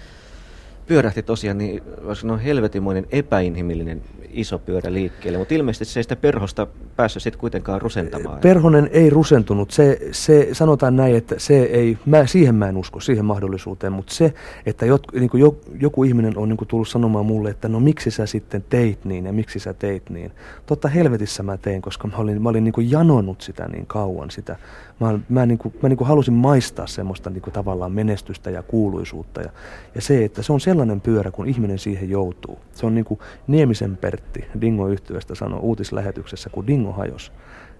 [0.88, 1.84] pyörähti tosiaan, niin
[2.14, 4.02] sanoa helvetimoinen epäinhimillinen
[4.38, 8.40] iso pyörä liikkeelle, mutta ilmeisesti se ei sitä perhosta päässyt sitten kuitenkaan rusentamaan.
[8.40, 9.72] Perhonen ei rusentunut.
[9.72, 14.14] Se, se, sanotaan näin, että se ei, mä, siihen mä en usko, siihen mahdollisuuteen, mutta
[14.14, 14.34] se,
[14.66, 17.80] että jot, niin kuin joku, joku ihminen on niin kuin tullut sanomaan mulle, että no
[17.80, 20.32] miksi sä sitten teit niin ja miksi sä teit niin.
[20.66, 24.32] Totta helvetissä mä tein, koska mä olin, mä olin niin kuin janonut sitä niin kauan,
[24.32, 24.56] sitä
[25.00, 28.64] Mä, mä, niin kuin, mä niin kuin halusin maistaa semmoista niin kuin tavallaan menestystä ja
[28.64, 29.42] kuuluisuutta.
[29.42, 29.50] Ja,
[29.96, 32.60] ja se, että se on sellainen pyörä, kun ihminen siihen joutuu.
[32.72, 37.32] Se on niin kuin Niemisen Pertti Dingo yhtyöstä sanoi uutislähetyksessä, kun Dingo hajos.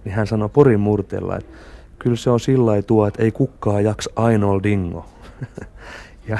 [0.04, 1.56] Niin hän sanoi Porin murteella, että
[1.98, 5.06] kyllä se on sillä tuo, että ei kukkaa jaks ainoa Dingo.
[6.28, 6.38] ja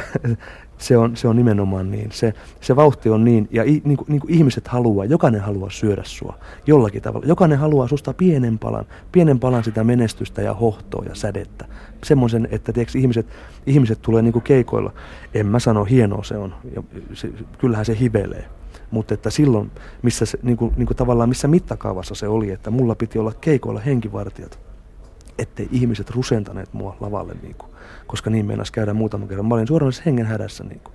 [0.78, 2.12] se on, se on nimenomaan niin.
[2.12, 5.70] Se, se vauhti on niin, ja i, niin, kuin, niin kuin ihmiset haluaa, jokainen haluaa
[5.70, 7.26] syödä sua jollakin tavalla.
[7.26, 11.64] Jokainen haluaa susta pienen palan, pienen palan sitä menestystä ja hohtoa ja sädettä.
[12.04, 13.26] Semmoisen, että tiedätkö, ihmiset,
[13.66, 14.92] ihmiset tulee niin kuin keikoilla.
[15.34, 16.54] En mä sano, hienoa se on.
[16.76, 18.44] Ja se, kyllähän se hivelee.
[18.90, 19.70] Mutta että silloin,
[20.02, 23.32] missä se, niin kuin, niin kuin tavallaan missä mittakaavassa se oli, että mulla piti olla
[23.40, 24.67] keikoilla henkivartijat,
[25.38, 27.70] ettei ihmiset rusentaneet mua lavalle niin kuin
[28.08, 29.46] koska niin meinas käydä muutaman kerran.
[29.46, 30.64] Mä olin suoranaisessa hengen hädässä.
[30.64, 30.94] Niin, kuin.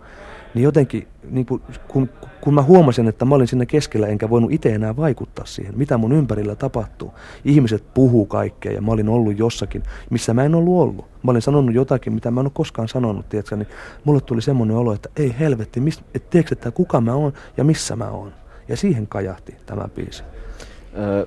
[0.53, 2.09] niin jotenkin, niin kuin, kun,
[2.41, 5.97] kun mä huomasin, että mä olin sinne keskellä, enkä voinut itse enää vaikuttaa siihen, mitä
[5.97, 7.13] mun ympärillä tapahtuu.
[7.45, 11.05] Ihmiset puhuu kaikkea ja mä olin ollut jossakin, missä mä en ollut ollut.
[11.23, 13.67] Mä olin sanonut jotakin, mitä mä en ole koskaan sanonut, tiedätkö, niin
[14.03, 17.63] mulle tuli semmoinen olo, että ei helvetti, mis, et tiedätkö, että kuka mä oon ja
[17.63, 18.33] missä mä oon.
[18.67, 20.23] Ja siihen kajahti tämä biisi.
[20.97, 21.25] Öö,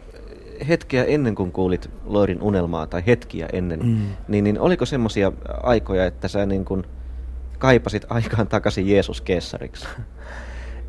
[0.68, 3.98] hetkeä ennen kuin kuulit Loirin unelmaa, tai hetkiä ennen, mm.
[4.28, 5.32] niin, niin oliko semmoisia
[5.62, 6.84] aikoja, että sä niin kuin
[7.59, 9.86] kaipasit aikaan takaisin Jeesus Kessariksi?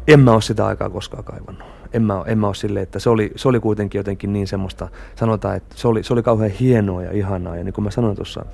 [0.08, 1.68] En mä ole sitä aikaa koskaan kaivannut.
[1.94, 4.88] En mä, en mä ole silleen, että se oli, se oli kuitenkin jotenkin niin semmoista,
[5.16, 7.58] sanotaan, että se oli, se oli kauhean hienoa ja ihanaa.
[7.58, 8.46] Ja niin kuin mä sanoin tuossa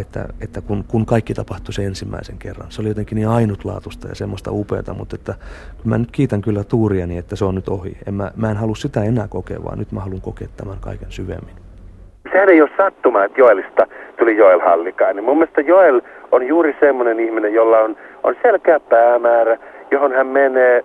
[0.00, 2.70] että, että kun, kun kaikki tapahtui se ensimmäisen kerran.
[2.70, 5.34] Se oli jotenkin niin ainutlaatusta ja semmoista upeata, mutta että
[5.84, 7.98] mä nyt kiitän kyllä tuuriani, että se on nyt ohi.
[8.06, 11.12] En mä, mä en halua sitä enää kokea, vaan nyt mä haluan kokea tämän kaiken
[11.12, 11.54] syvemmin.
[12.32, 13.86] Sehän ei ole sattuma, että Joelista
[14.18, 15.24] tuli Joel Hallikainen.
[15.24, 16.00] Mun mielestä Joel
[16.32, 19.58] on juuri semmoinen ihminen, jolla on, on selkeä päämäärä,
[19.90, 20.84] johon hän menee,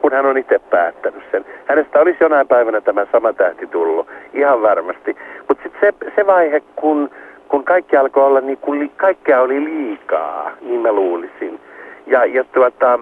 [0.00, 1.44] kun hän on itse päättänyt sen.
[1.66, 5.16] Hänestä olisi jonain päivänä tämä sama tähti tullut, ihan varmasti.
[5.48, 7.10] Mutta sitten se, se vaihe, kun
[7.48, 11.60] kun kaikki alkoi olla niin kuin, kaikkea oli liikaa, niin mä luulisin.
[12.06, 12.98] Ja, ja tuota,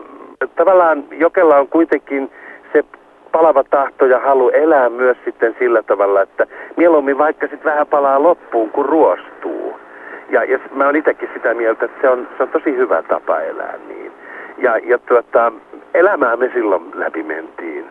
[0.57, 2.31] tavallaan Jokella on kuitenkin
[2.73, 2.85] se
[3.33, 8.23] palava tahto ja halu elää myös sitten sillä tavalla, että mieluummin vaikka sitten vähän palaa
[8.23, 9.79] loppuun, kun ruostuu.
[10.31, 13.41] Ja, ja mä oon itsekin sitä mieltä, että se on, se on tosi hyvä tapa
[13.41, 14.13] elää niin.
[14.59, 15.53] Ja, ja tuota,
[15.95, 17.87] elämää me silloin läpi mentiin.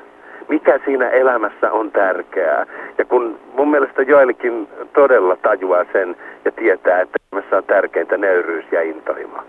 [0.47, 2.65] Mikä siinä elämässä on tärkeää?
[2.97, 6.15] Ja kun mun mielestä Joelikin todella tajuaa sen
[6.45, 9.39] ja tietää, että elämässä on tärkeintä nöyryys ja intohimo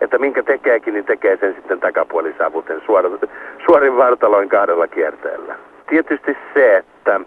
[0.00, 3.18] että minkä tekeekin, niin tekee sen sitten takapuolisavuten suorin,
[3.66, 5.54] suorin vartaloin kahdella kierteellä.
[5.88, 7.20] Tietysti se, että,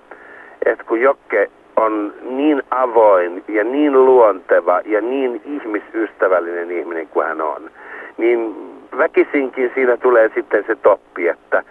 [0.66, 7.42] että kun Jokke on niin avoin ja niin luonteva ja niin ihmisystävällinen ihminen kuin hän
[7.42, 7.72] on,
[8.18, 8.56] niin
[8.98, 11.64] väkisinkin siinä tulee sitten se toppi, että,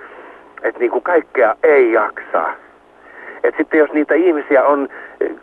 [0.62, 2.44] että niin kuin kaikkea ei jaksa.
[3.44, 4.88] Et sitten jos niitä ihmisiä on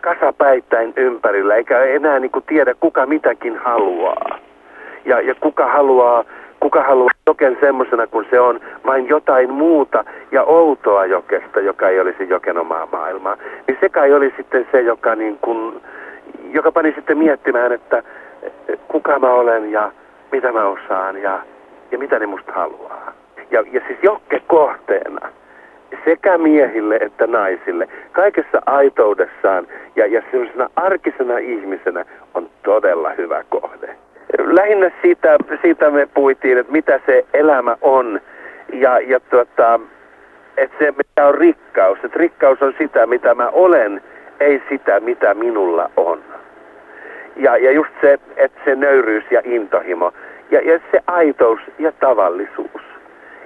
[0.01, 4.39] kasapäittäin ympärillä, eikä enää niin kuin tiedä kuka mitäkin haluaa,
[5.05, 6.24] ja, ja kuka haluaa
[6.59, 11.99] kuka haluaa joken semmoisena kuin se on, vain jotain muuta ja outoa jokesta, joka ei
[11.99, 13.38] olisi joken omaa maailmaa.
[13.68, 15.82] Niin se kai oli sitten se, joka, niin kun,
[16.51, 18.03] joka pani sitten miettimään, että
[18.88, 19.91] kuka mä olen ja
[20.32, 21.39] mitä mä osaan ja,
[21.91, 23.13] ja mitä ne musta haluaa.
[23.51, 25.29] Ja, ja siis jokke kohteena
[26.05, 33.95] sekä miehille että naisille, kaikessa aitoudessaan ja, ja sellaisena arkisena ihmisenä on todella hyvä kohde
[34.37, 38.21] lähinnä siitä, siitä me puitiin, että mitä se elämä on
[38.73, 39.79] ja, ja tuota,
[40.57, 41.99] että se mitä on rikkaus.
[42.03, 44.01] Että rikkaus on sitä, mitä mä olen,
[44.39, 46.21] ei sitä, mitä minulla on.
[47.35, 50.13] Ja, ja just se, että se nöyryys ja intohimo
[50.51, 52.94] ja, ja se aitous ja tavallisuus.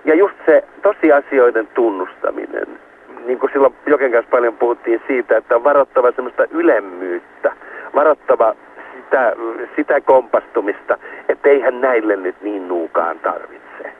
[0.05, 2.79] Ja just se tosiasioiden tunnustaminen.
[3.25, 7.51] Niin kuin silloin Joken kanssa paljon puhuttiin siitä, että on varoittava semmoista ylemmyyttä,
[7.95, 8.55] varoittava
[8.95, 9.33] sitä,
[9.75, 10.97] sitä kompastumista,
[11.29, 13.93] että eihän näille nyt niin nuukaan tarvitse.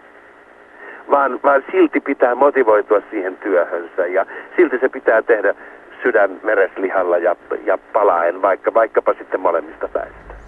[1.12, 4.26] Vaan, vaan silti pitää motivoitua siihen työhönsä ja
[4.56, 5.56] silti se pitää tehdä
[6.04, 7.36] sydän mereslihalla ja,
[7.66, 10.39] ja palaen, vaikka, vaikkapa sitten molemmista päistä.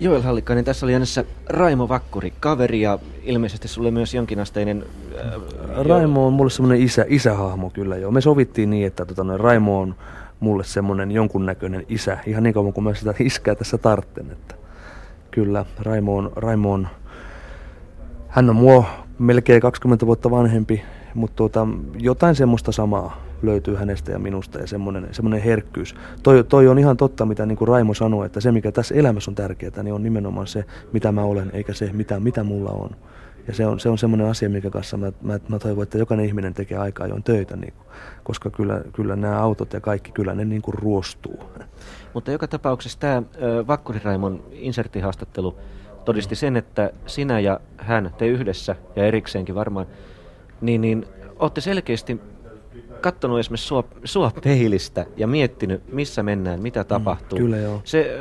[0.00, 4.84] Joel Hallikainen, tässä oli äänessä Raimo Vakkuri, kaveri ja ilmeisesti sulle myös jonkinasteinen...
[5.18, 8.10] Äh, Raimo on mulle semmoinen isä, isähahmo kyllä jo.
[8.10, 9.94] Me sovittiin niin, että tota, Raimo on
[10.40, 14.30] mulle semmoinen jonkunnäköinen isä, ihan niin kauan kuin mä sitä iskää tässä tartten.
[14.32, 14.54] Että
[15.30, 16.88] kyllä, Raimo on, Raimo on,
[18.28, 18.84] hän on mua
[19.18, 20.82] melkein 20 vuotta vanhempi,
[21.14, 21.68] mutta tuota,
[21.98, 25.94] jotain semmoista samaa löytyy hänestä ja minusta ja semmoinen, semmoinen herkkyys.
[26.22, 29.30] Toi, toi on ihan totta, mitä niin kuin Raimo sanoi, että se mikä tässä elämässä
[29.30, 32.90] on tärkeää, niin on nimenomaan se, mitä mä olen, eikä se, mitä, mitä mulla on.
[33.46, 36.26] Ja se on, se on semmoinen asia, mikä kanssa mä, mä, mä toivon, että jokainen
[36.26, 37.86] ihminen tekee aika ajoin töitä, niin kuin,
[38.24, 41.38] koska kyllä, kyllä nämä autot ja kaikki, kyllä ne niin kuin ruostuu.
[42.14, 43.22] Mutta joka tapauksessa tämä
[43.66, 45.58] Vakkuri Raimon inserttihaastattelu
[46.04, 49.86] todisti sen, että sinä ja hän, te yhdessä ja erikseenkin varmaan,
[50.60, 51.06] niin, niin
[51.38, 52.20] olette selkeästi
[53.04, 57.38] katsonut esimerkiksi sua, sua peilistä ja miettinyt, missä mennään, mitä mm, tapahtuu.
[57.38, 57.80] Mm, kyllä joo.
[57.84, 58.18] Se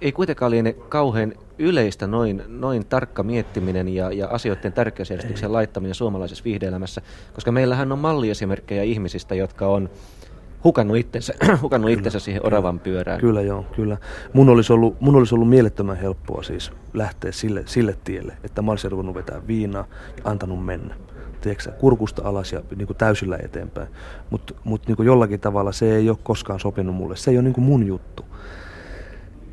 [0.00, 6.44] ei kuitenkaan liene kauhean yleistä noin, noin tarkka miettiminen ja, ja asioiden tärkeysjärjestyksen laittaminen suomalaisessa
[6.44, 7.02] viihdeelämässä,
[7.34, 9.90] koska meillähän on malliesimerkkejä ihmisistä, jotka on
[10.64, 13.20] hukannut itsensä, hukannut kyllä, itsensä siihen oravan pyörään.
[13.20, 13.96] Kyllä joo, kyllä.
[14.32, 18.70] Mun olisi ollut, mun olisi ollut mielettömän helppoa siis lähteä sille, sille tielle, että mä
[18.70, 20.94] olisin ruvennut vetää viinaa ja antanut mennä.
[21.40, 23.88] Tiedätkö, kurkusta alas ja niin kuin täysillä eteenpäin.
[24.30, 27.16] Mutta mut, niin jollakin tavalla se ei ole koskaan sopinut mulle.
[27.16, 28.24] Se ei ole niin kuin mun juttu.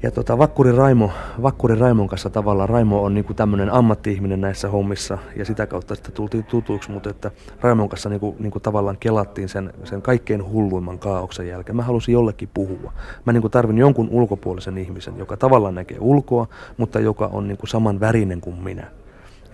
[0.04, 1.12] Ja tota, Vakkuri, Raimo,
[1.42, 6.14] Vakkuri Raimon kanssa tavallaan, Raimo on niinku tämmöinen ammatti-ihminen näissä hommissa ja sitä kautta sitten
[6.14, 7.32] tultiin tutuiksi, mutta että
[7.62, 11.76] Raimon kanssa niinku, niinku tavallaan kelattiin sen, sen kaikkein hulluimman kaauksen jälkeen.
[11.76, 12.94] Mä halusin jollekin puhua.
[13.26, 18.00] Mä niinku tarvin jonkun ulkopuolisen ihmisen, joka tavallaan näkee ulkoa, mutta joka on niinku saman
[18.00, 18.88] värinen kuin minä.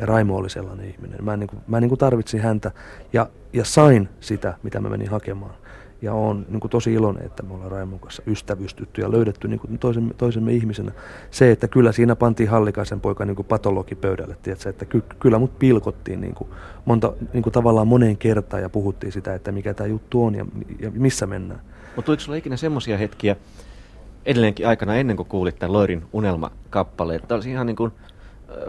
[0.02, 1.26] Ja Raimo oli sellainen ihminen.
[1.26, 2.72] Mä, niinku, mä niinku tarvitsin häntä
[3.14, 5.54] ja, ja sain sitä, mitä mä menin hakemaan
[6.02, 9.60] ja olen niin kuin tosi iloinen, että me ollaan Raimon kanssa ystävystytty ja löydetty niin
[9.60, 10.92] kuin toisemme, toisemme ihmisenä.
[11.32, 15.40] Se, että kyllä siinä pantiin Hallikaisen poika niin kuin patologi pöydälle, tiedätkö, että ky, kyllä
[15.40, 16.50] mut pilkottiin niin kuin
[16.86, 20.46] monta, niin kuin tavallaan moneen kertaan ja puhuttiin sitä, että mikä tämä juttu on ja,
[20.80, 21.62] ja missä mennään.
[21.96, 23.36] Mutta tuliko sinulla ikinä semmoisia hetkiä
[24.26, 27.92] edelleenkin aikana ennen kuin kuulit tämän Loirin unelmakappaleen, että olisi ihan niin kuin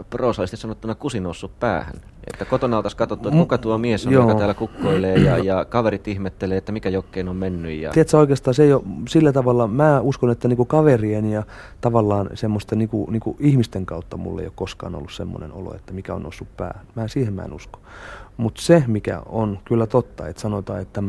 [0.09, 1.95] proosallisesti sanottuna kusi noussut päähän.
[2.27, 4.23] Että kotona oltaisiin katsottu, että kuka tuo mies on, Joo.
[4.23, 7.81] joka täällä kukkoilee ja, ja kaverit ihmettelee, että mikä jokkeen on mennyt.
[7.81, 7.91] Ja...
[7.91, 11.43] Tiedätkö oikeastaan se ei ole sillä tavalla, mä uskon, että niinku kaverien ja
[11.81, 16.13] tavallaan semmoista niinku, niinku ihmisten kautta mulle ei ole koskaan ollut semmoinen olo, että mikä
[16.13, 16.85] on noussut päähän.
[16.95, 17.79] Mä siihen mä en usko.
[18.37, 21.01] Mutta se, mikä on kyllä totta, että sanotaan, että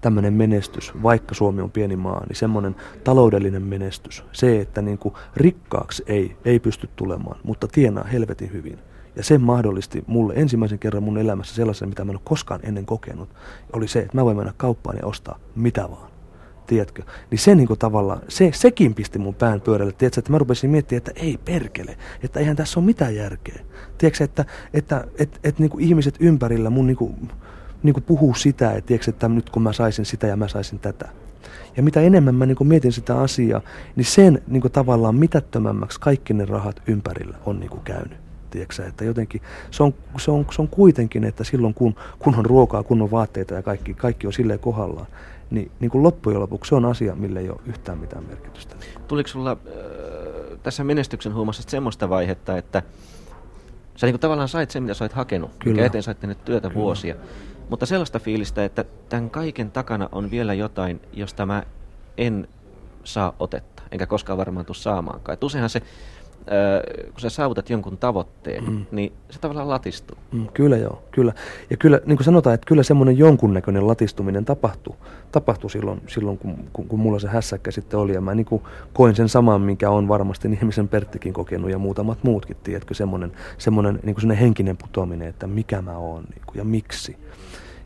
[0.00, 6.02] tämmöinen menestys, vaikka Suomi on pieni maa, niin semmoinen taloudellinen menestys, se, että niinku rikkaaksi
[6.06, 8.78] ei, ei pysty tulemaan, mutta tienaa helvetin hyvin
[9.16, 12.86] Ja se mahdollisti mulle ensimmäisen kerran mun elämässä sellaisen, mitä mä en ole koskaan ennen
[12.86, 13.28] kokenut,
[13.72, 16.15] oli se, että mä voin mennä kauppaan ja ostaa mitä vaan.
[16.66, 17.02] Tiedätkö?
[17.30, 19.92] Niin se niin kuin tavallaan, se, sekin pisti mun pään pyörälle.
[19.92, 23.60] Tiedätkö, että mä rupesin miettimään, että ei perkele, että eihän tässä ole mitään järkeä.
[23.98, 24.44] Tiedätkö, että,
[24.74, 27.30] että, että, että, että niin kuin ihmiset ympärillä mun niin kuin,
[27.82, 30.78] niin kuin puhuu sitä, että, tiedätkö, että nyt kun mä saisin sitä ja mä saisin
[30.78, 31.08] tätä.
[31.76, 33.60] Ja mitä enemmän mä niin mietin sitä asiaa,
[33.96, 38.18] niin sen niin tavallaan mitättömämmäksi kaikki ne rahat ympärillä on niin käynyt.
[38.50, 42.46] Tiedätkö, että jotenkin se on, se, on, se on kuitenkin, että silloin kun, kun on
[42.46, 45.06] ruokaa, kun on vaatteita ja kaikki, kaikki on silleen kohdallaan,
[45.50, 48.76] niin, niin kuin loppujen lopuksi se on asia, millä ei ole yhtään mitään merkitystä.
[49.08, 52.82] Tuliko sulla äh, tässä menestyksen huumassa semmoista vaihetta, että
[53.96, 55.74] sä niin kuin tavallaan sait sen, mitä sä olet hakenut, Kyllä.
[55.74, 56.80] mikä eteen sait tehnyt työtä Kyllä.
[56.80, 57.14] vuosia,
[57.70, 61.62] mutta sellaista fiilistä, että tämän kaiken takana on vielä jotain, josta mä
[62.18, 62.48] en
[63.04, 65.34] saa otetta, enkä koskaan varmaan tule saamaankaan.
[65.34, 65.82] Et useinhan se
[67.12, 68.86] kun sä saavutat jonkun tavoitteen, mm.
[68.90, 70.18] niin se tavallaan latistuu.
[70.32, 71.32] Mm, kyllä joo, kyllä.
[71.70, 74.94] Ja kyllä, niin kuin sanotaan, että kyllä semmoinen jonkunnäköinen latistuminen tapahtui,
[75.32, 78.14] tapahtui silloin, silloin kun, kun, kun mulla se hässäkkä sitten oli.
[78.14, 78.62] Ja mä niin kuin
[78.92, 84.00] koin sen saman, mikä on varmasti ihmisen Perttikin kokenut ja muutamat muutkin, tiedätkö, semmoinen, semmoinen
[84.02, 87.16] niin kuin henkinen putoaminen, että mikä mä oon niin kuin, ja miksi.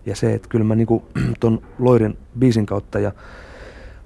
[0.06, 1.02] Ja se, että kyllä mä niin kuin,
[1.40, 3.12] ton Loirin biisin kautta ja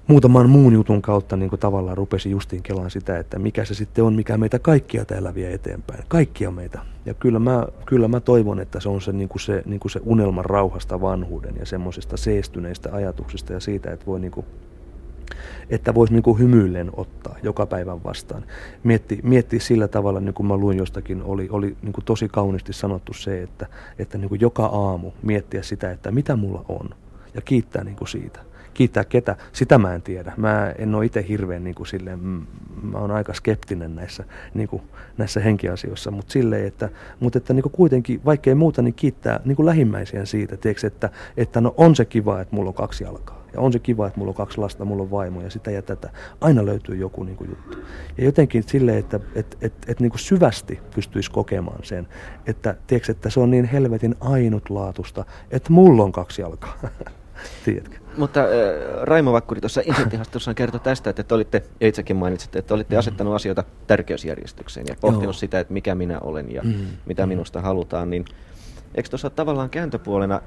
[0.07, 4.03] muutaman muun jutun kautta niin kuin tavallaan rupesi justiin kelaan sitä, että mikä se sitten
[4.03, 6.03] on, mikä meitä kaikkia täällä vie eteenpäin.
[6.07, 6.79] Kaikkia meitä.
[7.05, 9.91] Ja kyllä mä, kyllä mä toivon, että se on se, niin kuin se, niin kuin
[9.91, 14.45] se unelman rauhasta vanhuuden ja semmoisista seestyneistä ajatuksista ja siitä, että voi niin kuin,
[15.69, 18.43] että voisi niin hymyillen ottaa joka päivän vastaan.
[18.83, 22.73] Mietti, miettiä sillä tavalla, niin kuin mä luin jostakin, oli, oli niin kuin tosi kauniisti
[22.73, 23.67] sanottu se, että,
[23.99, 26.89] että niin kuin joka aamu miettiä sitä, että mitä mulla on
[27.33, 28.44] ja kiittää niin kuin siitä
[28.75, 30.33] kiittää ketä, sitä mä en tiedä.
[30.37, 32.19] Mä en ole itse hirveän niin kuin silleen,
[32.83, 34.23] mä oon aika skeptinen näissä,
[34.53, 34.81] niin kuin,
[35.17, 36.89] näissä henkiasioissa, mutta silleen, että,
[37.19, 41.09] mutta että niin kuin kuitenkin, vaikkei muuta, niin kiittää niin kuin lähimmäisiä siitä, tiedätkö, että,
[41.37, 43.45] että no on se kiva, että mulla on kaksi jalkaa.
[43.53, 45.81] Ja on se kiva, että mulla on kaksi lasta, mulla on vaimo ja sitä ja
[45.81, 46.09] tätä.
[46.41, 47.77] Aina löytyy joku niin kuin juttu.
[48.17, 52.07] Ja jotenkin silleen, että et, et, et, niin kuin syvästi pystyisi kokemaan sen,
[52.47, 56.77] että, tiedätkö, että se on niin helvetin ainutlaatusta, että mulla on kaksi jalkaa.
[57.65, 58.04] Tiedätkö?
[58.17, 58.47] Mutta äh,
[59.01, 62.99] Raimo Vakkuri tuossa insidenttihaastattelussaan kertoi tästä, että te olitte, ja itsekin mainitsitte, että olitte mm.
[62.99, 65.33] asettanut asioita tärkeysjärjestykseen ja pohtinut Joo.
[65.33, 66.73] sitä, että mikä minä olen ja mm.
[67.05, 67.29] mitä mm.
[67.29, 68.25] minusta halutaan, niin
[68.95, 70.41] eikö tuossa tavallaan kääntöpuolena äh,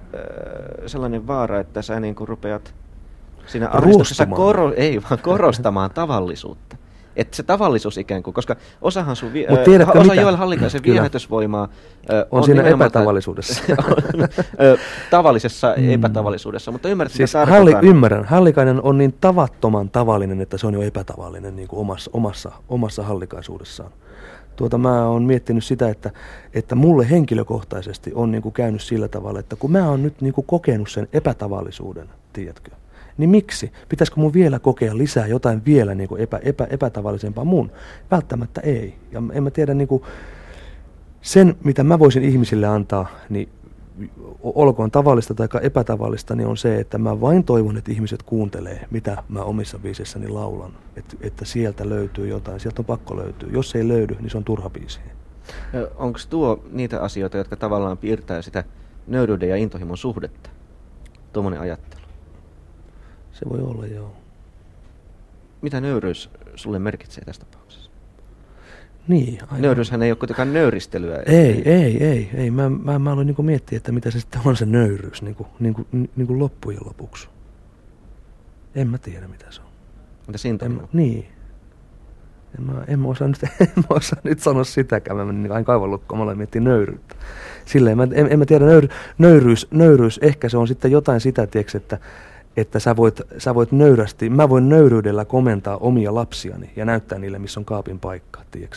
[0.86, 2.74] sellainen vaara, että sä niin kuin rupeat
[3.46, 6.67] siinä aristuksessa koro, ei, vaan korostamaan tavallisuutta?
[7.18, 10.22] Että se tavallisuus ikään kuin, koska osahan sun, vi- Mut tiedätkö, osa mitä?
[10.22, 13.62] Joel Hallikaisen viehätysvoimaa on, on siinä epätavallisuudessa.
[13.68, 14.78] on,
[15.10, 15.90] tavallisessa mm.
[15.90, 18.24] epätavallisuudessa, mutta ymmärrät, siis mitä Halli, Ymmärrän.
[18.24, 23.02] Hallikainen on niin tavattoman tavallinen, että se on jo epätavallinen niin kuin omassa, omassa, omassa
[23.02, 23.90] hallikaisuudessaan.
[24.56, 26.10] Tuota, mä oon miettinyt sitä, että,
[26.54, 30.32] että mulle henkilökohtaisesti on niin kuin käynyt sillä tavalla, että kun mä oon nyt niin
[30.34, 32.70] kuin kokenut sen epätavallisuuden, tiedätkö,
[33.18, 33.72] niin miksi?
[33.88, 37.72] Pitäisikö mun vielä kokea lisää jotain vielä niin kuin epä, epä, epätavallisempaa mun?
[38.10, 38.94] Välttämättä ei.
[39.12, 40.02] Ja en mä tiedä, niin kuin
[41.22, 43.48] sen mitä mä voisin ihmisille antaa, niin
[44.42, 49.22] olkoon tavallista tai epätavallista, niin on se, että mä vain toivon, että ihmiset kuuntelee, mitä
[49.28, 50.72] mä omissa biisissäni laulan.
[50.96, 53.48] Että, että sieltä löytyy jotain, sieltä on pakko löytyä.
[53.52, 55.00] Jos ei löydy, niin se on turha biisi.
[55.96, 58.64] Onko tuo niitä asioita, jotka tavallaan piirtää sitä
[59.06, 60.50] nöyryyden ja intohimon suhdetta?
[61.32, 61.97] Tuommoinen ajattelu.
[63.39, 64.12] Se voi olla, joo.
[65.62, 67.90] Mitä nöyryys sulle merkitsee tässä tapauksessa?
[69.09, 69.62] Niin, aivan.
[69.62, 71.23] Nöyryyshän ei ole kuitenkaan nöyristelyä.
[71.27, 72.31] Ei, ei, ei.
[72.35, 72.51] ei.
[72.51, 75.48] Mä, mä, mä aloin niin miettiä, että mitä se sitten on se nöyryys niin kuin,
[75.60, 75.86] niin kuin,
[76.16, 77.28] niin kuin loppujen lopuksi.
[78.74, 79.69] En mä tiedä, mitä se on.
[80.27, 80.89] Mitä siinä on?
[80.93, 81.28] Niin.
[82.59, 85.16] En mä, en, mä osaa nyt, en mä osaa nyt sanoa sitäkään.
[85.16, 87.15] Mä menin aina kaivallukkoon, mä aloin miettiä nöyryyttä.
[87.65, 88.89] Silleen, mä, en, en mä tiedä, nöyry,
[89.19, 91.98] nöyryys, nöyryys, ehkä se on sitten jotain sitä, tieks, että
[92.60, 97.39] että sä voit, sä voit nöyrästi, mä voin nöyryydellä komentaa omia lapsiani ja näyttää niille,
[97.39, 98.76] missä on kaapin paikka, tiedätkö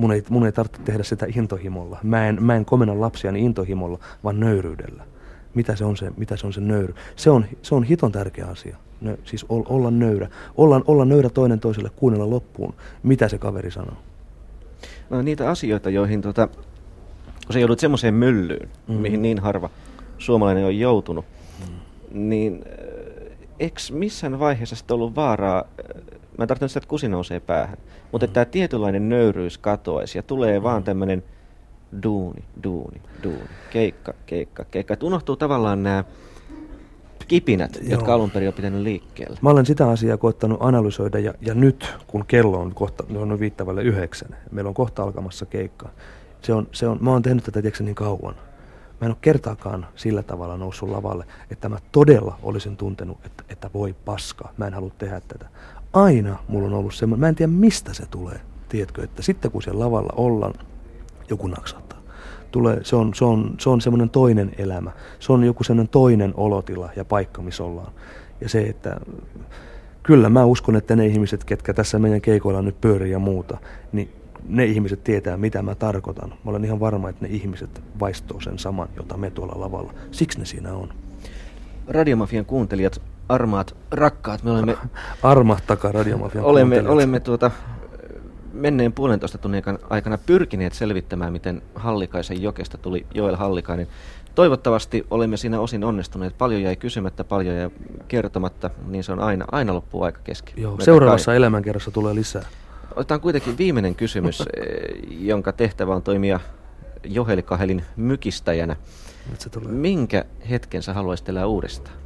[0.00, 1.98] mun ei, mun ei tarvitse tehdä sitä intohimolla.
[2.02, 5.04] Mä en, mä en komenna lapsiani intohimolla, vaan nöyryydellä.
[5.54, 6.94] Mitä se on se, mitä se, on se nöyry?
[7.16, 8.76] Se on, se on hiton tärkeä asia.
[9.00, 10.28] Nö, siis ol, olla nöyrä.
[10.56, 13.96] Olla, olla nöyrä toinen toiselle, kuunnella loppuun, mitä se kaveri sanoo.
[15.10, 16.48] No, niitä asioita, joihin tota,
[17.46, 18.94] kun sä joudut semmoiseen myllyyn, mm.
[18.94, 19.70] mihin niin harva
[20.18, 21.24] suomalainen on joutunut,
[21.60, 21.74] mm.
[22.28, 22.64] niin
[23.60, 26.02] eikö missään vaiheessa sitten ollut vaaraa, äh,
[26.38, 27.78] mä tarkoitan sitä, että kusi nousee päähän,
[28.12, 31.22] mutta että tämä tietynlainen nöyryys katoaisi ja tulee vaan tämmöinen
[32.02, 34.94] duuni, duuni, duuni, keikka, keikka, keikka.
[34.94, 36.04] Että unohtuu tavallaan nämä
[37.28, 37.90] kipinät, Joo.
[37.90, 39.36] jotka alun perin on pitänyt liikkeellä.
[39.42, 43.82] Mä olen sitä asiaa koettanut analysoida ja, ja nyt kun kello on kohta on viittavalle
[43.82, 45.88] yhdeksän, meillä on kohta alkamassa keikka,
[46.42, 48.34] Se on, se on, mä oon tehnyt tätä tiedätkö, niin kauan.
[49.00, 53.70] Mä en ole kertaakaan sillä tavalla noussut lavalle, että mä todella olisin tuntenut, että, että
[53.74, 55.48] voi paskaa, mä en halua tehdä tätä.
[55.92, 59.62] Aina mulla on ollut semmoinen, mä en tiedä mistä se tulee, tiedätkö, että sitten kun
[59.62, 60.54] siellä lavalla ollaan,
[61.30, 61.98] joku naksattaa.
[62.50, 64.90] Tulee, se on, se on, se on semmoinen toinen elämä.
[65.18, 67.92] Se on joku semmoinen toinen olotila ja paikka, missä ollaan.
[68.40, 69.00] Ja se, että
[70.02, 73.58] kyllä mä uskon, että ne ihmiset, ketkä tässä meidän keikoilla nyt pyörii ja muuta,
[73.92, 74.12] niin
[74.48, 76.30] ne ihmiset tietää, mitä mä tarkoitan.
[76.30, 79.94] Mä olen ihan varma, että ne ihmiset vaistoo sen saman, jota me tuolla lavalla.
[80.10, 80.88] Siksi ne siinä on.
[81.88, 84.76] Radiomafian kuuntelijat, armaat, rakkaat, me olemme...
[85.22, 87.50] Armahtakaa Radiomafian olemme, olemme tuota,
[88.52, 93.86] menneen puolentoista tunnin aikana pyrkineet selvittämään, miten Hallikaisen jokesta tuli Joel Hallikainen.
[94.34, 96.38] Toivottavasti olemme siinä osin onnistuneet.
[96.38, 97.70] Paljon jäi kysymättä, paljon jäi
[98.08, 100.54] kertomatta, niin se on aina, aina loppuu aika kesken.
[100.56, 101.36] Joo, seuraavassa kai...
[101.36, 102.46] elämänkerrassa tulee lisää.
[102.96, 104.46] Otetaan kuitenkin viimeinen kysymys, eh,
[105.10, 106.40] jonka tehtävä on toimia
[107.04, 108.76] Joheli Kahelin mykistäjänä.
[109.68, 111.96] Minkä hetken sä haluaisit elää uudestaan?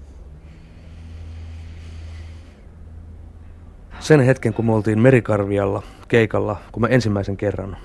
[4.01, 7.77] Sen hetken, kun me oltiin Merikarvialla keikalla, kun mä ensimmäisen kerran,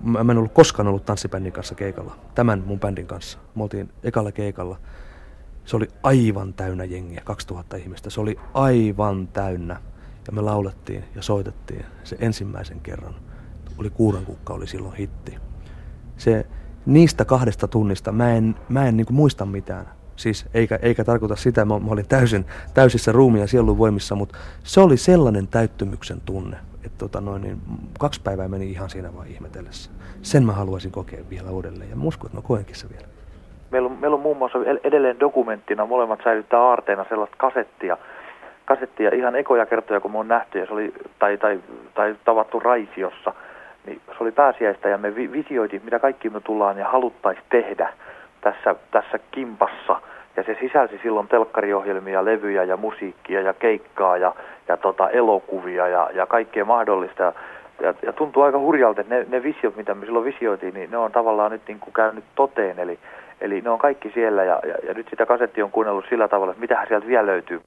[0.00, 3.38] mä en ollut koskaan ollut tanssibändin kanssa keikalla, tämän mun bändin kanssa.
[3.54, 4.78] Me oltiin ekalla keikalla.
[5.64, 8.10] Se oli aivan täynnä jengiä, 2000 ihmistä.
[8.10, 9.80] Se oli aivan täynnä.
[10.26, 13.14] Ja me laulettiin ja soitettiin se ensimmäisen kerran.
[13.78, 15.36] Oli Kuurankukka oli silloin hitti.
[16.16, 16.46] Se,
[16.86, 19.86] niistä kahdesta tunnista mä en, mä en niin muista mitään.
[20.16, 22.44] Siis eikä, eikä tarkoita sitä, mä, mä olin täysin,
[22.74, 27.58] täysissä ruumiin ja sielun voimissa, mutta se oli sellainen täyttymyksen tunne, että tota noin, niin
[27.98, 29.90] kaksi päivää meni ihan siinä vaan ihmetellessä.
[30.22, 33.06] Sen mä haluaisin kokea vielä uudelleen ja uskon, että mä koenkin se vielä.
[33.70, 37.96] Meillä on, meillä on muun muassa edelleen dokumenttina, molemmat säilyttää aarteena sellaista kasettia,
[38.64, 41.60] kasettia ihan ekoja kertoja, kun me on nähty, ja se oli, tai, tai,
[41.94, 43.32] tai tavattu Raisiossa,
[43.86, 47.92] niin se oli pääsiäistä, ja me visioitiin, mitä kaikki me tullaan ja haluttaisiin tehdä
[48.40, 50.00] tässä, tässä kimpassa.
[50.36, 54.34] Ja se sisälsi silloin telkkariohjelmia, levyjä ja musiikkia ja keikkaa ja,
[54.68, 57.22] ja tota, elokuvia ja, ja kaikkea mahdollista.
[57.22, 57.32] Ja,
[57.80, 60.96] ja, ja tuntuu aika hurjalta, että ne, ne visiot, mitä me silloin visioitiin, niin ne
[60.96, 62.78] on tavallaan nyt niin kuin käynyt toteen.
[62.78, 62.98] Eli,
[63.40, 66.52] eli ne on kaikki siellä ja, ja, ja nyt sitä kasetti on kuunnellut sillä tavalla,
[66.52, 67.60] että mitähän sieltä vielä löytyy.